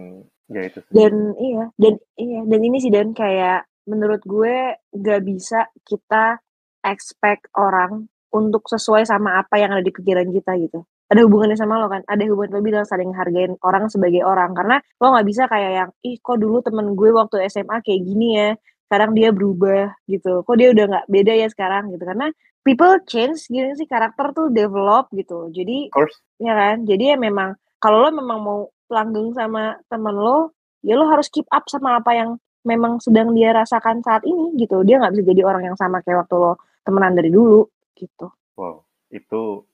ya 0.48 0.62
itu 0.64 0.80
sih. 0.80 0.92
Dan 0.96 1.36
iya, 1.36 1.64
dan 1.76 1.94
iya, 2.16 2.40
dan 2.48 2.60
ini 2.64 2.76
sih 2.80 2.88
Dan, 2.88 3.12
kayak 3.12 3.68
menurut 3.84 4.24
gue 4.24 4.80
nggak 4.96 5.20
bisa 5.28 5.68
kita 5.84 6.40
expect 6.88 7.52
orang 7.52 8.08
untuk 8.32 8.64
sesuai 8.64 9.04
sama 9.04 9.44
apa 9.44 9.60
yang 9.60 9.76
ada 9.76 9.84
di 9.84 9.92
pikiran 9.92 10.24
kita 10.32 10.56
gitu. 10.56 10.80
Ada 11.12 11.20
hubungannya 11.28 11.54
sama 11.60 11.76
lo 11.76 11.92
kan, 11.92 12.00
ada 12.08 12.24
hubungan 12.24 12.56
lo 12.56 12.60
bilang 12.64 12.88
saling 12.88 13.12
hargain 13.12 13.60
orang 13.60 13.92
sebagai 13.92 14.24
orang. 14.24 14.56
Karena 14.56 14.80
lo 14.80 15.06
nggak 15.12 15.26
bisa 15.28 15.44
kayak 15.52 15.72
yang, 15.84 15.90
"Ih, 16.00 16.16
kok 16.24 16.40
dulu 16.40 16.64
temen 16.64 16.96
gue 16.96 17.12
waktu 17.12 17.44
SMA 17.44 17.84
kayak 17.84 18.00
gini 18.08 18.28
ya, 18.40 18.48
sekarang 18.94 19.10
dia 19.18 19.34
berubah," 19.34 19.90
gitu. 20.06 20.46
"Kok 20.46 20.54
dia 20.54 20.70
udah 20.70 20.84
nggak 20.86 21.06
beda 21.10 21.32
ya 21.34 21.50
sekarang?" 21.50 21.90
Gitu. 21.90 22.06
Karena 22.06 22.30
people 22.62 22.94
change 23.10 23.50
gitu 23.50 23.74
sih, 23.74 23.90
karakter 23.90 24.30
tuh 24.30 24.54
develop 24.54 25.10
gitu. 25.10 25.50
Jadi 25.50 25.90
Of 25.90 26.06
course. 26.06 26.16
ya 26.38 26.54
kan, 26.54 26.86
jadi 26.86 27.12
ya 27.12 27.16
memang 27.18 27.58
kalau 27.82 28.06
lo 28.06 28.14
memang 28.14 28.38
mau 28.38 28.60
langgeng 28.86 29.34
sama 29.34 29.74
temen 29.90 30.14
lo, 30.14 30.54
ya 30.86 30.94
lo 30.94 31.10
harus 31.10 31.26
keep 31.26 31.50
up 31.50 31.66
sama 31.66 31.98
apa 31.98 32.14
yang 32.14 32.30
memang 32.62 33.02
sedang 33.02 33.34
dia 33.34 33.50
rasakan 33.50 34.00
saat 34.00 34.22
ini 34.22 34.54
gitu. 34.62 34.86
Dia 34.86 35.02
nggak 35.02 35.18
bisa 35.18 35.24
jadi 35.26 35.42
orang 35.42 35.74
yang 35.74 35.76
sama 35.76 35.98
kayak 36.06 36.24
waktu 36.24 36.36
lo 36.38 36.56
temenan 36.86 37.18
dari 37.18 37.28
dulu, 37.34 37.66
gitu. 37.98 38.30
Wow, 38.54 38.86
itu 39.10 39.66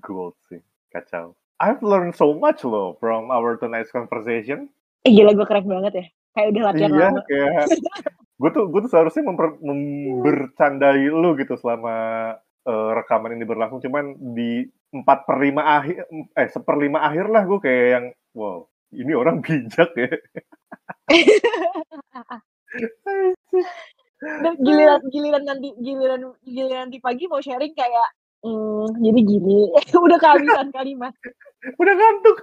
gold 0.00 0.38
sih, 0.46 0.62
kacau. 0.94 1.34
I've 1.60 1.84
learned 1.84 2.16
so 2.16 2.32
much 2.32 2.64
loh 2.64 2.96
from 2.96 3.28
our 3.28 3.60
tonight's 3.60 3.92
conversation. 3.92 4.72
Eh, 5.04 5.12
gila 5.12 5.36
gue 5.36 5.44
keren 5.44 5.68
banget 5.68 5.92
ya, 5.92 6.06
kayak 6.36 6.48
udah 6.54 6.62
latihan 6.70 6.92
Iya, 6.94 7.08
lama. 7.10 7.20
kayak 7.28 7.64
gue 8.40 8.50
tuh 8.56 8.64
gue 8.72 8.80
tuh 8.86 8.92
seharusnya 8.92 9.22
memper 9.26 9.48
mem 9.62 9.80
bercandai 10.24 11.04
lu 11.10 11.36
gitu 11.40 11.54
selama, 11.60 11.94
eee, 12.66 12.90
rekaman 12.98 13.34
ini 13.38 13.44
berlangsung, 13.48 13.80
cuman 13.84 14.16
di 14.36 14.66
4/5 14.94 15.62
akhir 15.78 16.06
eh, 16.38 16.48
1/5 16.50 17.00
akhir 17.04 17.26
lah 17.30 17.42
gue 17.46 17.58
kayak 17.62 17.86
yang, 17.96 18.06
wow, 18.36 18.66
ini 18.94 19.12
orang 19.16 19.40
bijak 19.46 19.90
ya. 19.96 20.10
Dan 24.44 24.54
giliran 24.60 25.00
giliran 25.12 25.44
nanti 25.48 25.68
giliran 25.80 26.20
giliran 26.44 26.80
nanti 26.88 26.98
pagi 27.00 27.24
mau 27.28 27.40
sharing 27.40 27.72
kayak, 27.76 28.08
mmm, 28.44 29.00
jadi 29.00 29.20
gini, 29.24 29.58
udah 29.96 30.18
kehabisan 30.20 30.68
kalimat. 30.72 31.12
Udah 31.80 31.94
ngantuk 31.96 32.38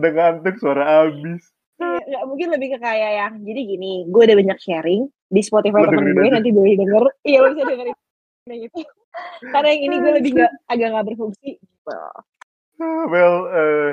udah 0.00 0.10
ngantuk, 0.12 0.54
suara 0.60 0.84
habis. 1.04 1.44
Iya, 1.82 2.02
nggak 2.06 2.24
mungkin 2.30 2.48
lebih 2.54 2.68
ke 2.74 2.78
kayak 2.78 3.12
yang, 3.18 3.34
jadi 3.42 3.60
gini, 3.66 3.92
gue 4.06 4.22
udah 4.22 4.36
banyak 4.38 4.58
sharing 4.62 5.02
di 5.26 5.40
Spotify 5.42 5.82
temen 5.86 6.14
gue, 6.14 6.28
nanti 6.30 6.50
boleh 6.54 6.74
denger. 6.78 7.04
Iya, 7.26 7.38
lo 7.42 7.48
bisa 7.52 7.64
dengerin 7.66 7.96
yang 8.46 8.62
itu. 8.66 8.80
Karena 9.52 9.68
yang 9.74 9.82
ini 9.82 9.96
gue 10.00 10.12
lebih 10.18 10.30
nggak 10.38 10.52
agak 10.70 10.88
nggak 10.94 11.06
berfungsi, 11.12 11.50
gitu. 11.60 11.92
Ah, 12.82 13.04
well, 13.06 13.36
eee, 13.52 13.88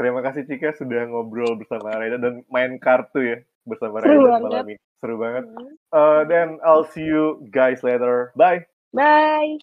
terima 0.00 0.24
kasih 0.24 0.48
Cika 0.48 0.72
sudah 0.72 1.04
ngobrol 1.12 1.60
bersama 1.60 1.92
Raida 1.92 2.16
dan 2.16 2.40
main 2.48 2.80
kartu 2.80 3.20
ya 3.20 3.38
bersama 3.68 4.00
Seru 4.00 4.24
Raida 4.24 4.40
banget. 4.40 4.40
malam 4.48 4.66
ini. 4.72 4.80
Seru 5.00 5.16
banget. 5.20 5.44
Uh, 5.92 6.24
then 6.24 6.56
I'll 6.64 6.88
see 6.88 7.04
you 7.04 7.44
guys 7.52 7.84
later. 7.84 8.32
Bye. 8.32 8.64
Bye. 8.96 9.60